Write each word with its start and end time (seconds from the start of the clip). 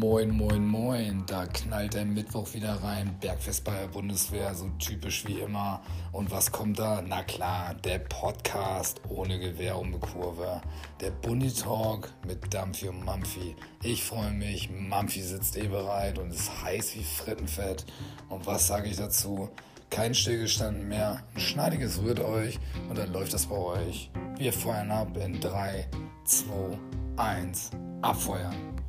Moin, 0.00 0.30
moin, 0.30 0.66
moin. 0.66 1.24
Da 1.26 1.44
knallt 1.44 1.92
der 1.92 2.06
Mittwoch 2.06 2.54
wieder 2.54 2.82
rein. 2.82 3.18
Bergfest 3.20 3.64
bei 3.64 3.78
der 3.80 3.88
Bundeswehr, 3.88 4.54
so 4.54 4.70
typisch 4.78 5.26
wie 5.26 5.40
immer. 5.40 5.82
Und 6.10 6.30
was 6.30 6.50
kommt 6.50 6.78
da? 6.78 7.04
Na 7.06 7.22
klar, 7.22 7.74
der 7.74 7.98
Podcast 7.98 9.02
ohne 9.10 9.38
Gewehr 9.38 9.78
um 9.78 9.92
die 9.92 9.98
Kurve. 9.98 10.62
Der 11.02 11.10
Bunny-Talk 11.10 12.08
mit 12.26 12.54
Dampfi 12.54 12.88
und 12.88 13.04
Mampfi. 13.04 13.54
Ich 13.82 14.02
freue 14.02 14.30
mich. 14.30 14.70
Mampfi 14.70 15.20
sitzt 15.20 15.58
eh 15.58 15.68
bereit 15.68 16.18
und 16.18 16.30
ist 16.30 16.50
heiß 16.64 16.96
wie 16.96 17.04
Frittenfett. 17.04 17.84
Und 18.30 18.46
was 18.46 18.68
sage 18.68 18.88
ich 18.88 18.96
dazu? 18.96 19.50
Kein 19.90 20.14
Stillgestanden 20.14 20.88
mehr. 20.88 21.22
Ein 21.34 21.40
schneidiges 21.40 22.00
rührt 22.00 22.20
euch 22.20 22.58
und 22.88 22.96
dann 22.96 23.12
läuft 23.12 23.34
das 23.34 23.44
bei 23.44 23.56
euch. 23.56 24.10
Wir 24.38 24.54
feuern 24.54 24.92
ab 24.92 25.14
in 25.18 25.38
3, 25.40 25.86
2, 26.24 26.78
1. 27.18 27.72
Abfeuern. 28.00 28.79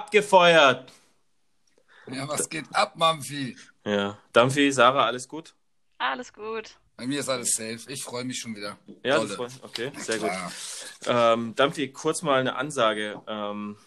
Abgefeuert. 0.00 0.92
Ja, 2.08 2.28
was 2.28 2.50
geht 2.50 2.66
ab, 2.74 2.96
Mampfi? 2.96 3.56
Ja, 3.84 4.18
Dampfi, 4.34 4.70
Sarah, 4.70 5.06
alles 5.06 5.26
gut? 5.26 5.54
Alles 5.96 6.34
gut. 6.34 6.76
Bei 6.98 7.06
mir 7.06 7.20
ist 7.20 7.30
alles 7.30 7.52
safe. 7.52 7.78
Ich 7.88 8.02
freue 8.04 8.24
mich 8.24 8.38
schon 8.38 8.54
wieder. 8.54 8.76
Ja, 9.02 9.18
freut- 9.22 9.52
okay, 9.62 9.90
sehr 9.96 10.18
gut. 10.18 10.30
Ähm, 11.06 11.54
Dampfi, 11.54 11.90
kurz 11.92 12.20
mal 12.20 12.38
eine 12.40 12.56
Ansage. 12.56 13.22
Ähm, 13.26 13.78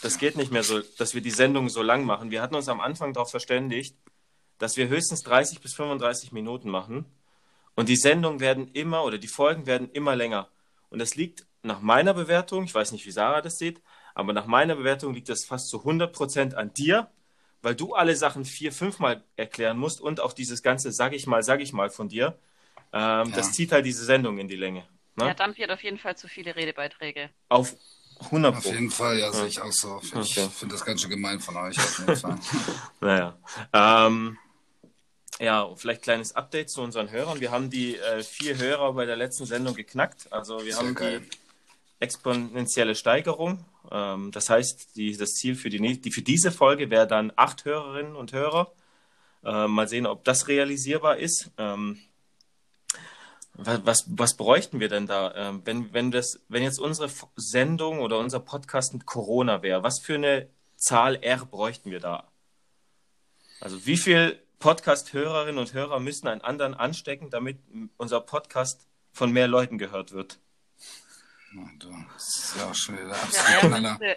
das 0.00 0.18
geht 0.18 0.36
nicht 0.36 0.50
mehr 0.50 0.64
so, 0.64 0.80
dass 0.98 1.14
wir 1.14 1.20
die 1.22 1.30
Sendung 1.30 1.68
so 1.68 1.80
lang 1.80 2.04
machen. 2.04 2.32
Wir 2.32 2.42
hatten 2.42 2.56
uns 2.56 2.68
am 2.68 2.80
Anfang 2.80 3.12
darauf 3.12 3.30
verständigt, 3.30 3.96
dass 4.58 4.76
wir 4.76 4.88
höchstens 4.88 5.22
30 5.22 5.60
bis 5.60 5.74
35 5.74 6.32
Minuten 6.32 6.70
machen. 6.70 7.04
Und 7.76 7.88
die 7.88 7.96
Sendungen 7.96 8.40
werden 8.40 8.66
immer 8.72 9.04
oder 9.04 9.16
die 9.18 9.28
Folgen 9.28 9.66
werden 9.66 9.88
immer 9.92 10.16
länger. 10.16 10.48
Und 10.90 10.98
das 10.98 11.14
liegt 11.14 11.46
nach 11.62 11.80
meiner 11.80 12.14
Bewertung, 12.14 12.64
ich 12.64 12.74
weiß 12.74 12.90
nicht, 12.90 13.06
wie 13.06 13.12
Sarah 13.12 13.42
das 13.42 13.58
sieht, 13.58 13.80
aber 14.14 14.32
nach 14.32 14.46
meiner 14.46 14.74
Bewertung 14.76 15.14
liegt 15.14 15.28
das 15.28 15.44
fast 15.44 15.68
zu 15.68 15.84
100% 15.84 16.54
an 16.54 16.72
dir, 16.74 17.08
weil 17.62 17.74
du 17.74 17.94
alle 17.94 18.16
Sachen 18.16 18.44
vier, 18.44 18.72
fünfmal 18.72 19.22
erklären 19.36 19.78
musst 19.78 20.00
und 20.00 20.20
auch 20.20 20.32
dieses 20.32 20.62
ganze 20.62 20.92
sag 20.92 21.12
ich 21.12 21.26
mal, 21.26 21.42
sag 21.42 21.60
ich 21.60 21.72
mal 21.72 21.90
von 21.90 22.08
dir. 22.08 22.36
Ähm, 22.92 23.32
Das 23.32 23.52
zieht 23.52 23.72
halt 23.72 23.86
diese 23.86 24.04
Sendung 24.04 24.38
in 24.38 24.48
die 24.48 24.56
Länge. 24.56 24.84
Ne? 25.16 25.26
Ja, 25.26 25.34
Dampfi 25.34 25.62
hat 25.62 25.70
auf 25.70 25.82
jeden 25.82 25.98
Fall 25.98 26.16
zu 26.16 26.28
viele 26.28 26.56
Redebeiträge. 26.56 27.30
Auf 27.48 27.74
100% 28.30 28.56
Auf 28.58 28.64
jeden 28.64 28.90
Fall, 28.90 29.18
ja, 29.18 29.32
sehe 29.32 29.46
ich 29.48 29.60
auch 29.60 29.72
so. 29.72 30.00
Ich 30.02 30.14
Okay. 30.14 30.48
finde 30.58 30.74
das 30.74 30.84
ganz 30.84 31.02
schön 31.02 31.10
gemein 31.10 31.40
von 31.40 31.56
euch. 31.56 31.78
Auf 31.78 31.98
jeden 31.98 32.16
Fall. 32.16 32.38
Naja. 33.00 33.36
Ähm, 33.72 34.38
ja, 35.40 35.74
vielleicht 35.74 36.02
kleines 36.02 36.36
Update 36.36 36.70
zu 36.70 36.82
unseren 36.82 37.10
Hörern. 37.10 37.40
Wir 37.40 37.50
haben 37.50 37.68
die 37.70 37.96
äh, 37.96 38.22
vier 38.22 38.56
Hörer 38.58 38.92
bei 38.92 39.06
der 39.06 39.16
letzten 39.16 39.44
Sendung 39.46 39.74
geknackt. 39.74 40.32
Also 40.32 40.64
wir 40.64 40.74
Sehr 40.74 40.84
haben 40.84 40.94
geil. 40.94 41.20
die 41.20 41.30
exponentielle 42.02 42.94
Steigerung. 42.94 43.64
Ähm, 43.90 44.30
das 44.32 44.50
heißt, 44.50 44.96
die, 44.96 45.16
das 45.16 45.34
Ziel 45.34 45.54
für, 45.54 45.70
die, 45.70 46.00
die, 46.00 46.10
für 46.10 46.22
diese 46.22 46.50
Folge 46.50 46.90
wäre 46.90 47.06
dann 47.06 47.32
acht 47.36 47.64
Hörerinnen 47.64 48.16
und 48.16 48.32
Hörer. 48.32 48.72
Äh, 49.44 49.66
mal 49.68 49.88
sehen, 49.88 50.06
ob 50.06 50.24
das 50.24 50.48
realisierbar 50.48 51.16
ist. 51.16 51.50
Ähm, 51.58 51.98
was, 53.54 53.84
was, 53.84 54.04
was 54.08 54.36
bräuchten 54.36 54.80
wir 54.80 54.88
denn 54.88 55.06
da? 55.06 55.34
Ähm, 55.34 55.62
wenn, 55.64 55.92
wenn, 55.92 56.10
das, 56.10 56.40
wenn 56.48 56.62
jetzt 56.62 56.78
unsere 56.78 57.10
Sendung 57.36 58.00
oder 58.00 58.18
unser 58.18 58.40
Podcast 58.40 58.92
mit 58.92 59.06
Corona 59.06 59.62
wäre, 59.62 59.82
was 59.82 60.00
für 60.00 60.14
eine 60.14 60.48
Zahl 60.76 61.16
R 61.22 61.44
bräuchten 61.46 61.90
wir 61.90 62.00
da? 62.00 62.28
Also 63.60 63.86
wie 63.86 63.96
viel 63.96 64.40
Podcast-Hörerinnen 64.58 65.58
und 65.58 65.74
Hörer 65.74 66.00
müssen 66.00 66.28
einen 66.28 66.40
anderen 66.40 66.74
anstecken, 66.74 67.30
damit 67.30 67.58
unser 67.96 68.20
Podcast 68.20 68.88
von 69.12 69.30
mehr 69.32 69.48
Leuten 69.48 69.78
gehört 69.78 70.12
wird? 70.12 70.38
Du, 71.78 71.90
das 72.14 72.28
ist 72.28 72.56
ja 72.56 72.70
auch 72.70 72.74
schon 72.74 72.96
wieder 72.96 73.08
der 73.08 73.14
Ja, 73.14 73.60
er, 73.60 73.80
müsste, 73.90 74.16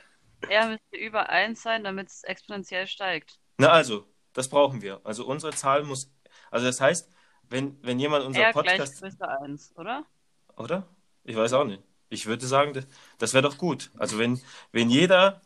er 0.50 0.68
müsste 0.68 0.98
über 0.98 1.30
1 1.30 1.62
sein, 1.62 1.84
damit 1.84 2.08
es 2.10 2.24
exponentiell 2.24 2.88
steigt. 2.88 3.40
Na 3.58 3.70
also, 3.70 4.08
das 4.34 4.50
brauchen 4.50 4.82
wir. 4.82 5.02
Also 5.04 5.26
unsere 5.26 5.54
Zahl 5.54 5.84
muss, 5.84 6.10
also 6.52 6.66
das 6.66 6.80
heißt, 6.80 7.10
wenn, 7.50 7.78
wenn 7.84 8.00
jemand 8.00 8.26
unser 8.26 8.40
Er 8.42 8.54
gleich 8.54 8.66
Podcast, 8.66 9.02
größer 9.02 9.42
1, 9.42 9.74
oder? 9.76 10.06
oder? 10.58 10.88
Ich 11.24 11.36
weiß 11.36 11.54
auch 11.54 11.66
nicht. 11.66 11.84
Ich 12.10 12.26
würde 12.26 12.46
sagen, 12.46 12.74
das, 12.74 12.86
das 13.18 13.34
wäre 13.34 13.44
doch 13.44 13.58
gut. 13.58 13.92
Also 13.98 14.18
wenn, 14.18 14.42
wenn 14.72 14.90
jeder 14.90 15.42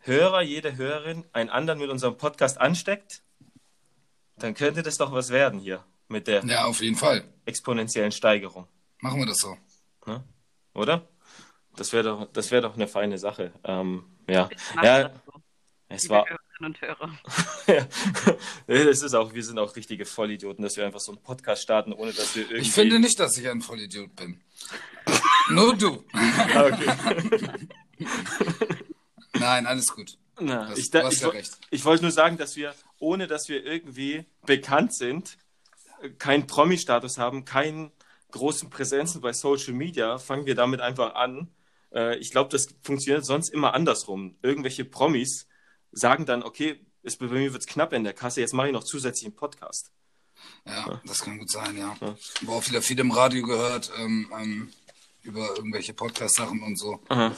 Hörer, 0.00 0.42
jede 0.42 0.76
Hörerin 0.76 1.24
einen 1.32 1.50
anderen 1.50 1.78
mit 1.78 1.90
unserem 1.90 2.16
Podcast 2.16 2.60
ansteckt, 2.60 3.22
dann 4.36 4.54
könnte 4.54 4.82
das 4.82 4.96
doch 4.96 5.12
was 5.12 5.30
werden 5.30 5.60
hier 5.60 5.84
mit 6.08 6.26
der 6.26 6.44
Ja, 6.44 6.64
auf 6.64 6.80
jeden 6.80 6.96
Fall. 6.96 7.24
exponentiellen 7.44 8.12
Steigerung. 8.12 8.66
Machen 9.00 9.20
wir 9.20 9.26
das 9.26 9.38
so. 9.38 9.56
Ne? 10.06 10.24
Oder? 10.74 11.08
Das 11.76 11.92
wäre 11.92 12.04
doch, 12.04 12.32
das 12.32 12.50
wäre 12.50 12.62
doch 12.62 12.74
eine 12.74 12.86
feine 12.88 13.18
Sache. 13.18 13.52
Ähm, 13.64 14.04
ja. 14.28 14.48
Ja, 14.82 15.08
das 15.08 15.12
so, 15.24 15.32
es 15.88 16.08
war. 16.08 16.26
Und 16.60 16.80
Hörer. 16.80 17.10
ja. 17.66 17.86
Das 18.66 19.02
ist 19.02 19.14
auch, 19.14 19.34
wir 19.34 19.42
sind 19.42 19.58
auch 19.58 19.74
richtige 19.74 20.04
Vollidioten, 20.04 20.62
dass 20.62 20.76
wir 20.76 20.86
einfach 20.86 21.00
so 21.00 21.12
einen 21.12 21.22
Podcast 21.22 21.62
starten, 21.62 21.92
ohne 21.92 22.12
dass 22.12 22.36
wir 22.36 22.42
irgendwie. 22.42 22.60
Ich 22.62 22.72
finde 22.72 23.00
nicht, 23.00 23.18
dass 23.18 23.36
ich 23.36 23.48
ein 23.48 23.60
Vollidiot 23.62 24.14
bin. 24.14 24.40
Nur 25.50 25.76
du. 25.76 26.04
Ah, 26.14 26.66
okay. 26.66 27.48
Nein, 29.34 29.66
alles 29.66 29.86
gut. 29.88 30.18
Na, 30.40 30.68
Das- 30.68 30.78
ich, 30.78 30.90
du 30.90 31.02
hast 31.02 31.14
ich, 31.14 31.20
ja 31.20 31.28
recht. 31.28 31.58
ich 31.70 31.84
wollte 31.84 32.02
nur 32.02 32.12
sagen, 32.12 32.36
dass 32.36 32.56
wir, 32.56 32.74
ohne 32.98 33.26
dass 33.26 33.48
wir 33.48 33.64
irgendwie 33.64 34.24
bekannt 34.46 34.94
sind, 34.94 35.36
keinen 36.18 36.46
Promi-Status 36.46 37.18
haben, 37.18 37.44
keinen 37.44 37.92
großen 38.32 38.68
Präsenzen 38.70 39.20
bei 39.20 39.32
Social 39.32 39.72
Media, 39.74 40.18
fangen 40.18 40.46
wir 40.46 40.54
damit 40.54 40.80
einfach 40.80 41.14
an. 41.14 41.48
Äh, 41.94 42.18
Ich 42.18 42.30
glaube, 42.30 42.50
das 42.50 42.66
funktioniert 42.82 43.24
sonst 43.24 43.48
immer 43.50 43.74
andersrum. 43.74 44.36
Irgendwelche 44.42 44.84
Promis 44.84 45.46
sagen 45.92 46.26
dann, 46.26 46.42
okay, 46.42 46.84
es, 47.02 47.16
bei 47.16 47.26
mir 47.26 47.52
wird 47.52 47.62
es 47.62 47.66
knapp 47.66 47.92
in 47.92 48.04
der 48.04 48.12
Kasse, 48.14 48.40
jetzt 48.40 48.54
mache 48.54 48.68
ich 48.68 48.72
noch 48.72 48.84
zusätzlich 48.84 49.26
einen 49.26 49.36
Podcast. 49.36 49.90
Ja, 50.66 51.00
das 51.06 51.20
kann 51.20 51.38
gut 51.38 51.50
sein, 51.50 51.76
ja. 51.76 51.96
Ja. 52.00 52.16
Aber 52.42 52.52
auch 52.56 52.66
wieder 52.68 52.82
viel 52.82 52.98
im 52.98 53.10
Radio 53.12 53.44
gehört, 53.46 53.92
ähm, 53.98 54.30
ähm, 54.36 54.72
über 55.22 55.56
irgendwelche 55.56 55.94
Podcast-Sachen 55.94 56.62
und 56.62 56.76
so. 56.78 57.00
Aha. 57.08 57.32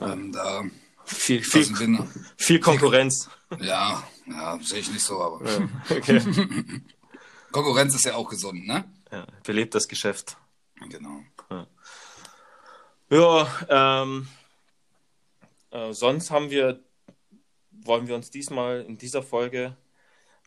Ähm, 0.00 0.32
da, 0.32 0.64
Viel, 1.04 1.42
viel, 1.44 1.70
ne? 1.88 2.08
viel 2.36 2.58
Konkurrenz. 2.60 3.28
ja, 3.60 4.02
ja, 4.26 4.58
sehe 4.62 4.80
ich 4.80 4.90
nicht 4.90 5.02
so, 5.04 5.20
aber 5.20 5.44
Ja, 5.48 5.68
okay. 5.90 6.20
Konkurrenz 7.52 7.94
ist 7.94 8.04
ja 8.04 8.14
auch 8.14 8.28
gesund, 8.28 8.66
ne? 8.66 8.84
Ja, 9.10 9.26
belebt 9.44 9.74
das 9.74 9.88
Geschäft. 9.88 10.36
Genau. 10.88 11.20
Ja, 13.10 14.02
ähm, 14.02 14.28
äh, 15.70 15.92
sonst 15.92 16.30
haben 16.30 16.50
wir, 16.50 16.80
wollen 17.70 18.06
wir 18.06 18.14
uns 18.14 18.30
diesmal 18.30 18.82
in 18.82 18.98
dieser 18.98 19.22
Folge 19.22 19.76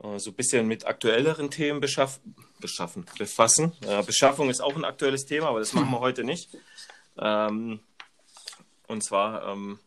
äh, 0.01 0.17
so 0.17 0.31
ein 0.31 0.35
bisschen 0.35 0.67
mit 0.67 0.85
aktuelleren 0.85 1.51
Themen 1.51 1.81
beschaff 1.81 2.19
beschaffen, 2.59 3.05
befassen. 3.17 3.73
Äh, 3.85 4.03
Beschaffung 4.03 4.49
ist 4.49 4.61
auch 4.61 4.75
ein 4.75 4.85
aktuelles 4.85 5.25
Thema, 5.25 5.49
aber 5.49 5.59
das 5.59 5.73
machen 5.73 5.91
wir 5.91 5.99
heute 5.99 6.23
nicht. 6.23 6.55
Ähm, 7.17 7.81
und 8.87 9.03
zwar 9.03 9.47
ähm, 9.49 9.79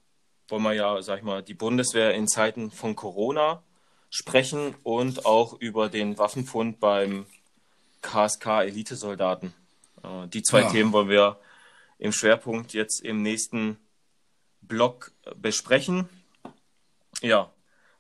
wollen 0.49 0.63
wir 0.63 0.75
ja, 0.75 1.01
sag 1.03 1.19
ich 1.19 1.25
mal, 1.25 1.43
die 1.43 1.55
Bundeswehr 1.55 2.15
in 2.15 2.29
Zeiten 2.29 2.71
von 2.71 2.95
Corona 2.95 3.63
sprechen 4.11 4.75
und 4.83 5.27
auch 5.27 5.55
über 5.61 5.89
den 5.89 6.19
Waffenfund 6.19 6.79
beim 6.79 7.27
KSK 8.07 8.63
Elitesoldaten. 8.63 9.53
Äh, 10.03 10.29
die 10.29 10.43
zwei 10.43 10.63
Ja. 10.63 10.71
Themen 10.71 10.93
wollen 10.93 11.09
wir 11.09 11.41
im 11.99 12.13
Schwerpunkt 12.13 12.73
jetzt 12.73 13.01
im 13.01 13.23
nächsten 13.23 13.79
Blog 14.61 15.13
besprechen. 15.37 16.09
Ja, 17.23 17.53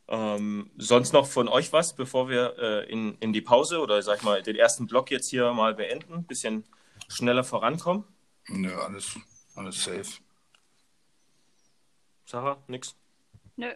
ähm, 0.08 0.70
sonst 0.76 1.12
noch 1.12 1.26
von 1.26 1.48
euch 1.48 1.72
was, 1.72 1.96
bevor 1.96 2.28
wir 2.28 2.56
äh, 2.58 2.90
in, 2.90 3.16
in 3.18 3.32
die 3.32 3.40
Pause 3.40 3.80
oder 3.80 4.00
sag 4.02 4.18
ich 4.18 4.22
mal 4.22 4.42
den 4.42 4.56
ersten 4.56 4.86
Blog 4.86 5.10
jetzt 5.10 5.28
hier 5.28 5.52
mal 5.52 5.74
beenden, 5.74 6.24
bisschen 6.24 6.64
schneller 7.08 7.42
vorankommen. 7.42 8.04
Nö, 8.48 8.72
alles, 8.76 9.18
alles 9.56 9.82
safe. 9.82 10.06
Sarah, 12.24 12.62
nix? 12.68 12.94
Nö. 13.56 13.72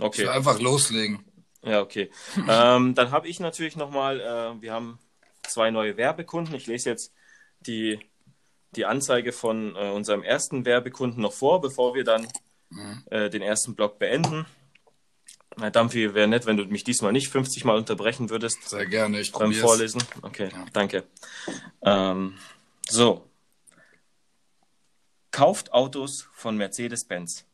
Okay. 0.00 0.26
einfach 0.28 0.58
loslegen. 0.58 1.24
Ja, 1.62 1.82
okay. 1.82 2.10
ähm, 2.48 2.94
dann 2.94 3.10
habe 3.10 3.28
ich 3.28 3.38
natürlich 3.38 3.76
nochmal, 3.76 4.20
äh, 4.20 4.62
wir 4.62 4.72
haben 4.72 4.98
zwei 5.42 5.70
neue 5.70 5.96
Werbekunden. 5.96 6.54
Ich 6.54 6.66
lese 6.66 6.90
jetzt 6.90 7.12
die, 7.60 8.00
die 8.72 8.84
Anzeige 8.84 9.32
von 9.32 9.74
äh, 9.76 9.90
unserem 9.90 10.22
ersten 10.22 10.64
Werbekunden 10.64 11.22
noch 11.22 11.32
vor, 11.32 11.60
bevor 11.60 11.94
wir 11.94 12.04
dann 12.04 12.26
äh, 13.10 13.30
den 13.30 13.42
ersten 13.42 13.74
Block 13.74 13.98
beenden. 13.98 14.46
Na, 15.56 15.70
Dampfi, 15.70 16.14
wäre 16.14 16.28
nett, 16.28 16.46
wenn 16.46 16.56
du 16.56 16.64
mich 16.66 16.84
diesmal 16.84 17.12
nicht 17.12 17.28
50 17.28 17.64
Mal 17.64 17.76
unterbrechen 17.76 18.30
würdest 18.30 18.68
Sehr 18.68 18.86
gerne, 18.86 19.20
ich 19.20 19.32
beim 19.32 19.42
probier's. 19.42 19.60
Vorlesen. 19.62 20.02
Okay, 20.22 20.48
danke. 20.72 21.04
Ähm, 21.82 22.38
so. 22.88 23.28
Kauft 25.32 25.72
Autos 25.72 26.28
von 26.32 26.56
Mercedes-Benz. 26.56 27.46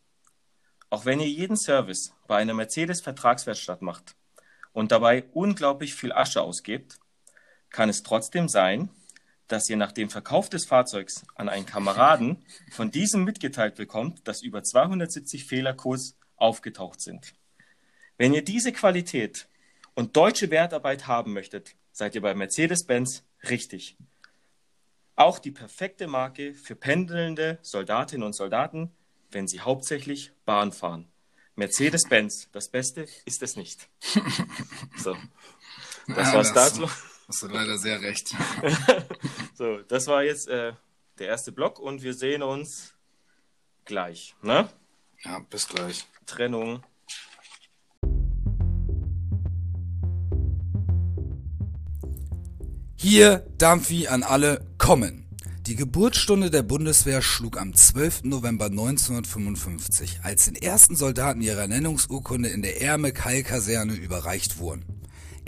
Auch 0.91 1.05
wenn 1.05 1.21
ihr 1.21 1.29
jeden 1.29 1.57
Service 1.57 2.15
bei 2.27 2.37
einer 2.37 2.55
Mercedes-Vertragswerkstatt 2.55 3.83
macht 3.83 4.15
und 4.73 4.93
dabei 4.93 5.25
unglaublich 5.33 5.95
viel 5.95 6.13
Asche 6.13 6.43
ausgebt, 6.43 6.99
kann 7.71 7.89
es 7.89 8.03
trotzdem 8.03 8.49
sein, 8.49 8.89
dass 9.49 9.69
ihr 9.71 9.77
nach 9.77 9.93
dem 9.93 10.11
Verkauf 10.11 10.49
des 10.49 10.65
Fahrzeugs 10.67 11.25
an 11.37 11.49
einen 11.49 11.67
Kameraden 11.67 12.45
von 12.73 12.91
diesem 12.91 13.25
mitgeteilt 13.25 13.77
bekommt, 13.77 14.27
dass 14.27 14.43
über 14.43 14.63
270 14.65 15.45
Fehlercodes 15.45 16.17
aufgetaucht 16.37 17.01
sind. 17.01 17.35
Wenn 18.19 18.35
ihr 18.35 18.43
diese 18.43 18.73
Qualität 18.73 19.49
und 19.95 20.17
deutsche 20.17 20.51
Wertarbeit 20.51 21.07
haben 21.07 21.33
möchtet, 21.33 21.77
seid 21.93 22.15
ihr 22.15 22.23
bei 22.23 22.35
Mercedes-Benz 22.35 23.23
richtig. 23.49 23.97
Auch 25.15 25.39
die 25.39 25.53
perfekte 25.53 26.09
Marke 26.09 26.53
für 26.55 26.75
pendelnde 26.75 27.59
Soldatinnen 27.63 28.27
und 28.27 28.35
Soldaten, 28.35 28.91
wenn 29.31 29.47
sie 29.49 29.61
hauptsächlich 29.61 30.33
Bahn 30.45 30.73
fahren. 30.73 31.07
Mercedes-Benz, 31.55 32.49
das 32.53 32.69
Beste 32.69 33.07
ist 33.25 33.43
es 33.43 33.57
nicht. 33.57 33.89
So, 34.99 35.17
das 36.09 36.29
Ja, 36.29 36.35
war's 36.35 36.53
das- 36.53 36.75
dazu. 36.75 36.91
Hast 37.29 37.43
du 37.43 37.49
leider 37.49 37.79
sehr 37.79 38.01
recht. 38.03 38.35
So, 39.55 39.79
das 39.89 40.07
war 40.07 40.23
jetzt 40.23 40.49
äh, 40.49 40.75
der 41.19 41.29
erste 41.29 41.51
Block 41.51 41.79
und 41.79 42.03
wir 42.03 42.13
sehen 42.13 42.43
uns 42.43 42.93
gleich. 43.87 44.37
Ne? 44.43 44.69
Ja, 45.25 45.39
bis 45.49 45.67
gleich. 45.67 46.05
Trennung. 46.27 46.83
Hier, 52.97 53.47
Dampfi 53.57 54.09
an 54.09 54.23
alle, 54.23 54.67
kommen. 54.77 55.27
Die 55.67 55.75
Geburtsstunde 55.75 56.51
der 56.51 56.63
Bundeswehr 56.63 57.23
schlug 57.23 57.59
am 57.59 57.73
12. 57.73 58.25
November 58.25 58.67
1955, 58.67 60.21
als 60.23 60.45
den 60.45 60.55
ersten 60.55 60.97
Soldaten 60.97 61.41
ihre 61.41 61.63
Ernennungsurkunde 61.63 62.51
in 62.51 62.61
der 62.61 62.83
Erme-Keil-Kaserne 62.83 63.95
überreicht 63.95 64.59
wurden. 64.59 64.85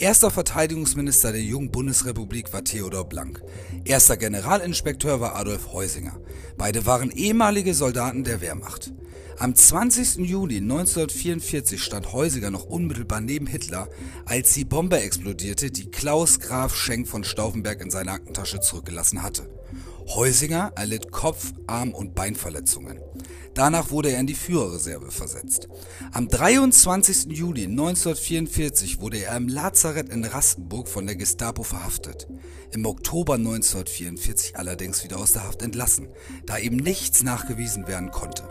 Erster 0.00 0.30
Verteidigungsminister 0.30 1.32
der 1.32 1.42
jungen 1.42 1.72
Bundesrepublik 1.72 2.52
war 2.52 2.62
Theodor 2.62 3.08
Blank. 3.08 3.42
Erster 3.84 4.16
Generalinspekteur 4.16 5.20
war 5.20 5.34
Adolf 5.34 5.72
Heusinger. 5.72 6.20
Beide 6.56 6.86
waren 6.86 7.10
ehemalige 7.10 7.74
Soldaten 7.74 8.22
der 8.22 8.40
Wehrmacht. 8.40 8.92
Am 9.40 9.56
20. 9.56 10.18
Juli 10.18 10.58
1944 10.58 11.82
stand 11.82 12.12
Heusinger 12.12 12.52
noch 12.52 12.66
unmittelbar 12.66 13.20
neben 13.20 13.48
Hitler, 13.48 13.88
als 14.24 14.54
die 14.54 14.64
Bombe 14.64 15.00
explodierte, 15.00 15.72
die 15.72 15.90
Klaus 15.90 16.38
Graf 16.38 16.76
Schenk 16.76 17.08
von 17.08 17.24
Stauffenberg 17.24 17.80
in 17.80 17.90
seiner 17.90 18.12
Aktentasche 18.12 18.60
zurückgelassen 18.60 19.24
hatte. 19.24 19.50
Heusinger 20.14 20.72
erlitt 20.74 21.12
Kopf-, 21.12 21.52
Arm- 21.66 21.92
und 21.92 22.14
Beinverletzungen. 22.14 22.98
Danach 23.52 23.90
wurde 23.90 24.10
er 24.10 24.20
in 24.20 24.26
die 24.26 24.34
Führerreserve 24.34 25.10
versetzt. 25.10 25.68
Am 26.12 26.28
23. 26.28 27.26
Juli 27.26 27.64
1944 27.64 29.00
wurde 29.00 29.18
er 29.18 29.36
im 29.36 29.48
Lazarett 29.48 30.08
in 30.08 30.24
Rastenburg 30.24 30.88
von 30.88 31.06
der 31.06 31.16
Gestapo 31.16 31.62
verhaftet. 31.62 32.26
Im 32.72 32.86
Oktober 32.86 33.34
1944 33.34 34.56
allerdings 34.56 35.04
wieder 35.04 35.18
aus 35.18 35.32
der 35.32 35.44
Haft 35.44 35.60
entlassen, 35.60 36.08
da 36.46 36.56
ihm 36.56 36.76
nichts 36.76 37.22
nachgewiesen 37.22 37.86
werden 37.86 38.10
konnte. 38.10 38.44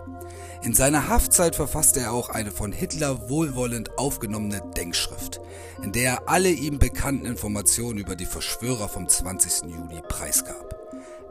In 0.62 0.74
seiner 0.74 1.08
Haftzeit 1.08 1.56
verfasste 1.56 2.02
er 2.02 2.12
auch 2.12 2.30
eine 2.30 2.52
von 2.52 2.72
Hitler 2.72 3.30
wohlwollend 3.30 3.98
aufgenommene 3.98 4.62
Denkschrift, 4.76 5.40
in 5.82 5.92
der 5.92 6.12
er 6.12 6.30
alle 6.30 6.50
ihm 6.50 6.78
bekannten 6.80 7.26
Informationen 7.26 7.98
über 7.98 8.16
die 8.16 8.26
Verschwörer 8.26 8.90
vom 8.90 9.08
20. 9.08 9.72
Juli 9.72 10.02
preisgab. 10.08 10.77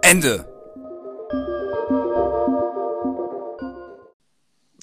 Ende! 0.06 0.46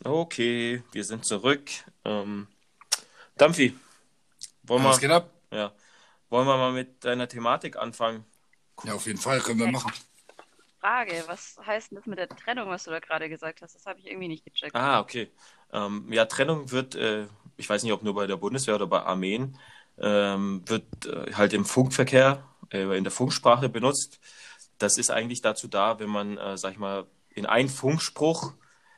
Okay, 0.04 0.84
wir 0.92 1.04
sind 1.06 1.24
zurück. 1.24 1.70
Ähm, 2.04 2.48
Dampfi, 3.38 3.74
wollen 4.64 4.84
Was 4.84 4.98
wir, 4.98 5.08
geht 5.08 5.16
ab? 5.16 5.30
ja, 5.50 5.72
wollen 6.30 6.46
wir 6.46 6.58
mal 6.58 6.74
mit 6.74 7.06
deiner 7.06 7.30
Thematik 7.30 7.78
anfangen? 7.78 8.26
Ja, 8.84 8.96
auf 8.96 9.06
jeden 9.06 9.18
Fall 9.18 9.40
können 9.40 9.60
wir 9.60 9.72
machen. 9.72 9.94
Frage, 10.82 11.24
was 11.28 11.56
heißt 11.66 11.92
denn 11.92 12.00
das 12.00 12.06
mit 12.06 12.20
der 12.20 12.28
Trennung, 12.28 12.68
was 12.68 12.84
du 12.84 12.92
da 12.92 13.00
gerade 13.00 13.30
gesagt 13.30 13.62
hast? 13.62 13.76
Das 13.76 13.86
habe 13.86 14.02
ich 14.02 14.08
irgendwie 14.08 14.28
nicht 14.28 14.44
gecheckt. 14.44 14.76
Ah, 14.76 15.00
okay. 15.00 15.32
Ähm, 15.72 16.12
ja, 16.12 16.26
Trennung 16.26 16.70
wird, 16.72 16.96
äh, 16.96 17.28
ich 17.56 17.70
weiß 17.70 17.84
nicht, 17.84 17.94
ob 17.94 18.04
nur 18.04 18.14
bei 18.14 18.28
der 18.28 18.36
Bundeswehr 18.36 18.76
oder 18.76 18.88
bei 18.88 19.02
Armeen, 19.02 19.58
ähm, 20.00 20.64
wird 20.66 21.06
äh, 21.06 21.32
halt 21.32 21.54
im 21.54 21.64
Funkverkehr, 21.64 22.44
äh, 22.74 22.98
in 22.98 23.06
der 23.06 23.12
Funksprache 23.12 23.70
benutzt. 23.70 24.20
Das 24.84 24.98
ist 24.98 25.12
eigentlich 25.12 25.42
dazu 25.42 25.70
da, 25.70 26.00
wenn 26.00 26.10
man, 26.10 26.38
äh, 26.38 26.58
sag 26.58 26.74
ich 26.74 26.78
mal, 26.78 27.06
in 27.30 27.46
einen 27.46 27.70
Funkspruch 27.70 28.52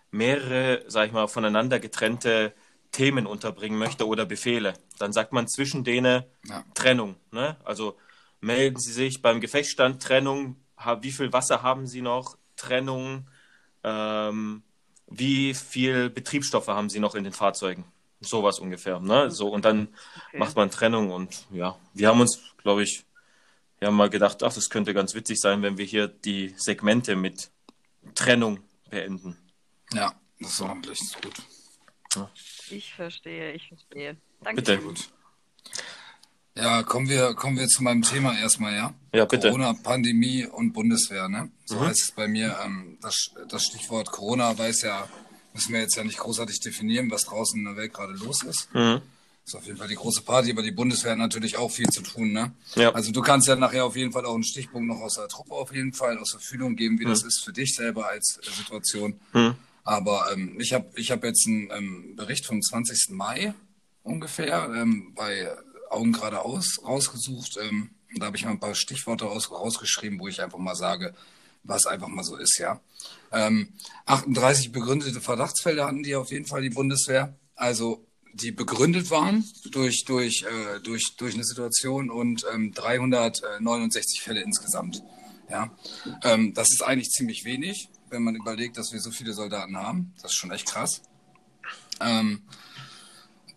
mehrere, 0.09 0.83
sag 0.87 1.05
ich 1.05 1.13
mal, 1.13 1.27
voneinander 1.27 1.79
getrennte 1.79 2.53
Themen 2.91 3.27
unterbringen 3.27 3.77
möchte 3.77 4.07
oder 4.07 4.25
Befehle. 4.25 4.73
Dann 4.97 5.13
sagt 5.13 5.31
man 5.31 5.47
zwischen 5.47 5.83
denen 5.83 6.23
Ja. 6.45 6.63
Trennung. 6.73 7.17
Ne? 7.31 7.57
Also 7.63 7.97
melden 8.41 8.79
Sie 8.79 8.91
sich 8.93 9.21
beim 9.21 9.41
Gefechtsstand 9.41 10.01
Trennung. 10.01 10.55
Wie 11.01 11.11
viel 11.11 11.31
Wasser 11.31 11.61
haben 11.61 11.85
Sie 11.85 12.01
noch? 12.01 12.35
Trennung. 12.55 13.27
Ähm, 13.83 14.63
wie 15.07 15.53
viel 15.53 16.09
Betriebsstoffe 16.09 16.67
haben 16.67 16.89
Sie 16.89 16.99
noch 16.99 17.13
in 17.13 17.23
den 17.23 17.33
Fahrzeugen? 17.33 17.85
Sowas 18.21 18.57
ungefähr. 18.57 18.99
Ne? 18.99 19.29
So, 19.29 19.49
und 19.49 19.65
dann 19.65 19.89
Okay. 20.29 20.39
macht 20.39 20.55
man 20.55 20.71
Trennung 20.71 21.11
und 21.11 21.45
ja, 21.51 21.77
wir 21.93 22.07
haben 22.07 22.21
uns, 22.21 22.39
glaube 22.63 22.81
ich, 22.81 23.04
wir 23.85 23.89
haben 23.89 23.97
mal 23.97 24.09
gedacht, 24.09 24.41
ach, 24.41 24.51
das 24.51 24.71
könnte 24.71 24.95
ganz 24.95 25.13
witzig 25.13 25.39
sein, 25.39 25.61
wenn 25.61 25.77
wir 25.77 25.85
hier 25.85 26.07
die 26.07 26.55
Segmente 26.57 27.15
mit 27.15 27.51
Trennung 28.15 28.59
beenden. 28.89 29.37
Ja, 29.93 30.11
das 30.39 30.53
ist 30.53 30.61
ordentlich, 30.61 30.97
das 30.97 31.07
ist 31.09 31.21
gut. 31.21 32.25
Ich 32.71 32.95
verstehe, 32.95 33.51
ich 33.53 33.67
verstehe. 33.67 34.17
Danke. 34.41 34.55
Bitte. 34.63 34.71
Sehr 34.71 34.81
gut. 34.81 35.09
Ja, 36.55 36.81
kommen 36.81 37.07
wir, 37.09 37.35
kommen 37.35 37.59
wir 37.59 37.67
zu 37.67 37.83
meinem 37.83 38.01
Thema 38.01 38.35
erstmal, 38.35 38.73
ja? 38.73 38.93
Ja, 39.13 39.25
bitte. 39.25 39.49
Corona, 39.49 39.73
Pandemie 39.73 40.47
und 40.47 40.73
Bundeswehr, 40.73 41.29
ne? 41.29 41.51
So 41.65 41.75
Mhm. 41.75 41.81
heißt 41.81 42.01
es 42.01 42.11
bei 42.11 42.27
mir. 42.27 42.57
Ähm, 42.65 42.97
das, 43.03 43.35
das 43.49 43.65
Stichwort 43.65 44.09
Corona 44.11 44.57
weiß 44.57 44.81
ja, 44.81 45.07
müssen 45.53 45.73
wir 45.73 45.81
jetzt 45.81 45.95
ja 45.95 46.03
nicht 46.03 46.17
großartig 46.17 46.59
definieren, 46.59 47.11
was 47.11 47.25
draußen 47.25 47.59
in 47.59 47.65
der 47.65 47.75
Welt 47.75 47.93
gerade 47.93 48.13
los 48.13 48.41
ist. 48.41 48.73
Mhm. 48.73 49.01
Ist 49.45 49.55
auf 49.55 49.65
jeden 49.67 49.77
Fall 49.77 49.87
die 49.87 49.95
große 49.95 50.23
Party, 50.23 50.51
aber 50.51 50.63
die 50.63 50.71
Bundeswehr 50.71 51.11
hat 51.11 51.19
natürlich 51.19 51.57
auch 51.57 51.69
viel 51.69 51.87
zu 51.89 52.01
tun, 52.01 52.31
ne? 52.31 52.51
Ja. 52.73 52.91
Also 52.93 53.11
du 53.11 53.21
kannst 53.21 53.47
ja 53.47 53.55
nachher 53.55 53.85
auf 53.85 53.95
jeden 53.95 54.11
Fall 54.11 54.25
auch 54.25 54.33
einen 54.33 54.43
Stichpunkt 54.43 54.87
noch 54.87 54.99
aus 55.01 55.15
der 55.15 55.27
Truppe 55.27 55.53
auf 55.53 55.71
jeden 55.71 55.93
Fall 55.93 56.17
aus 56.17 56.31
der 56.31 56.39
Fühlung 56.39 56.75
geben, 56.75 56.97
wie 56.99 57.05
das 57.05 57.21
Mhm. 57.21 57.27
ist 57.27 57.43
für 57.45 57.53
dich 57.53 57.75
selber 57.75 58.07
als 58.07 58.39
äh, 58.41 58.49
Situation. 58.51 59.19
Mhm. 59.33 59.55
Aber 59.83 60.31
ähm, 60.33 60.59
ich 60.59 60.73
habe 60.73 60.87
ich 60.95 61.11
hab 61.11 61.23
jetzt 61.23 61.45
einen 61.47 61.69
ähm, 61.71 62.15
Bericht 62.15 62.45
vom 62.47 62.59
20. 62.59 63.09
Mai 63.11 63.53
ungefähr 64.01 64.67
ähm, 64.75 65.13
bei 65.15 65.47
Augen 65.91 66.11
geradeaus 66.13 66.79
rausgesucht. 66.83 67.57
Ähm, 67.61 67.91
da 68.17 68.25
habe 68.27 68.37
ich 68.37 68.45
mal 68.45 68.51
ein 68.51 68.59
paar 68.59 68.73
Stichworte 68.73 69.25
raus, 69.25 69.51
rausgeschrieben, 69.51 70.19
wo 70.19 70.27
ich 70.27 70.41
einfach 70.41 70.57
mal 70.57 70.75
sage, 70.75 71.13
was 71.63 71.85
einfach 71.85 72.07
mal 72.07 72.23
so 72.23 72.35
ist, 72.35 72.57
ja. 72.57 72.79
Ähm, 73.31 73.69
38 74.07 74.71
begründete 74.71 75.21
Verdachtsfälle 75.21 75.85
hatten 75.85 76.01
die 76.01 76.15
auf 76.15 76.31
jeden 76.31 76.47
Fall 76.47 76.63
die 76.63 76.69
Bundeswehr. 76.71 77.35
Also 77.55 78.03
die 78.35 78.51
begründet 78.51 79.09
waren 79.11 79.45
durch, 79.71 80.03
durch, 80.05 80.43
äh, 80.43 80.79
durch, 80.81 81.15
durch 81.17 81.35
eine 81.35 81.45
Situation 81.45 82.09
und 82.09 82.45
ähm, 82.53 82.73
369 82.73 84.21
Fälle 84.21 84.41
insgesamt. 84.41 85.01
Ja, 85.49 85.71
ähm, 86.23 86.53
das 86.53 86.71
ist 86.71 86.83
eigentlich 86.83 87.11
ziemlich 87.11 87.45
wenig, 87.45 87.89
wenn 88.09 88.23
man 88.23 88.35
überlegt, 88.35 88.77
dass 88.77 88.91
wir 88.91 88.99
so 88.99 89.11
viele 89.11 89.33
Soldaten 89.33 89.77
haben. 89.77 90.13
Das 90.21 90.31
ist 90.31 90.37
schon 90.37 90.51
echt 90.51 90.67
krass. 90.67 91.01
Ähm, 92.01 92.41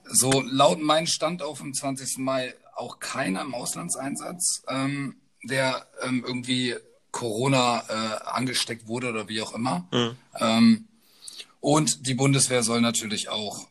so 0.05 0.43
laut 0.43 0.81
meinem 0.81 1.07
Stand 1.07 1.43
auf 1.43 1.59
dem 1.59 1.75
20. 1.75 2.19
Mai 2.19 2.55
auch 2.77 3.01
keiner 3.01 3.43
im 3.43 3.55
Auslandseinsatz, 3.55 4.63
ähm, 4.69 5.17
der 5.43 5.87
ähm, 6.03 6.25
irgendwie 6.25 6.77
Corona 7.11 7.83
äh, 7.89 8.25
angesteckt 8.27 8.87
wurde 8.87 9.09
oder 9.09 9.29
wie 9.29 9.43
auch 9.43 9.55
immer. 9.55 9.89
Ähm, 10.39 10.87
und 11.61 12.07
die 12.07 12.15
Bundeswehr 12.15 12.63
soll 12.63 12.81
natürlich 12.81 13.29
auch 13.29 13.67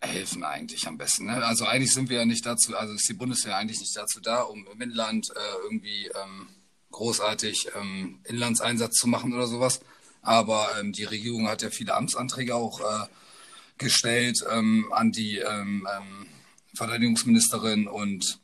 helfen 0.00 0.44
eigentlich 0.44 0.86
am 0.86 0.98
besten. 0.98 1.26
Ne? 1.26 1.44
Also 1.44 1.64
eigentlich 1.66 1.92
sind 1.92 2.08
wir 2.10 2.18
ja 2.18 2.24
nicht 2.26 2.44
dazu, 2.44 2.76
also 2.76 2.94
ist 2.94 3.08
die 3.08 3.14
Bundeswehr 3.14 3.56
eigentlich 3.56 3.80
nicht 3.80 3.96
dazu 3.96 4.20
da, 4.20 4.42
um 4.42 4.66
im 4.72 4.80
Inland 4.80 5.26
äh, 5.34 5.64
irgendwie 5.64 6.06
ähm, 6.06 6.48
großartig 6.90 7.68
ähm, 7.74 8.20
Inlandseinsatz 8.24 8.94
zu 8.96 9.08
machen 9.08 9.32
oder 9.32 9.46
sowas. 9.46 9.80
Aber 10.22 10.68
ähm, 10.78 10.92
die 10.92 11.04
Regierung 11.04 11.48
hat 11.48 11.62
ja 11.62 11.70
viele 11.70 11.94
Amtsanträge 11.94 12.54
auch 12.54 12.80
äh, 12.80 13.06
gestellt 13.78 14.38
ähm, 14.50 14.92
an 14.92 15.12
die 15.12 15.38
ähm, 15.38 15.86
ähm, 15.96 16.26
Verteidigungsministerin 16.74 17.88
und 17.88 18.38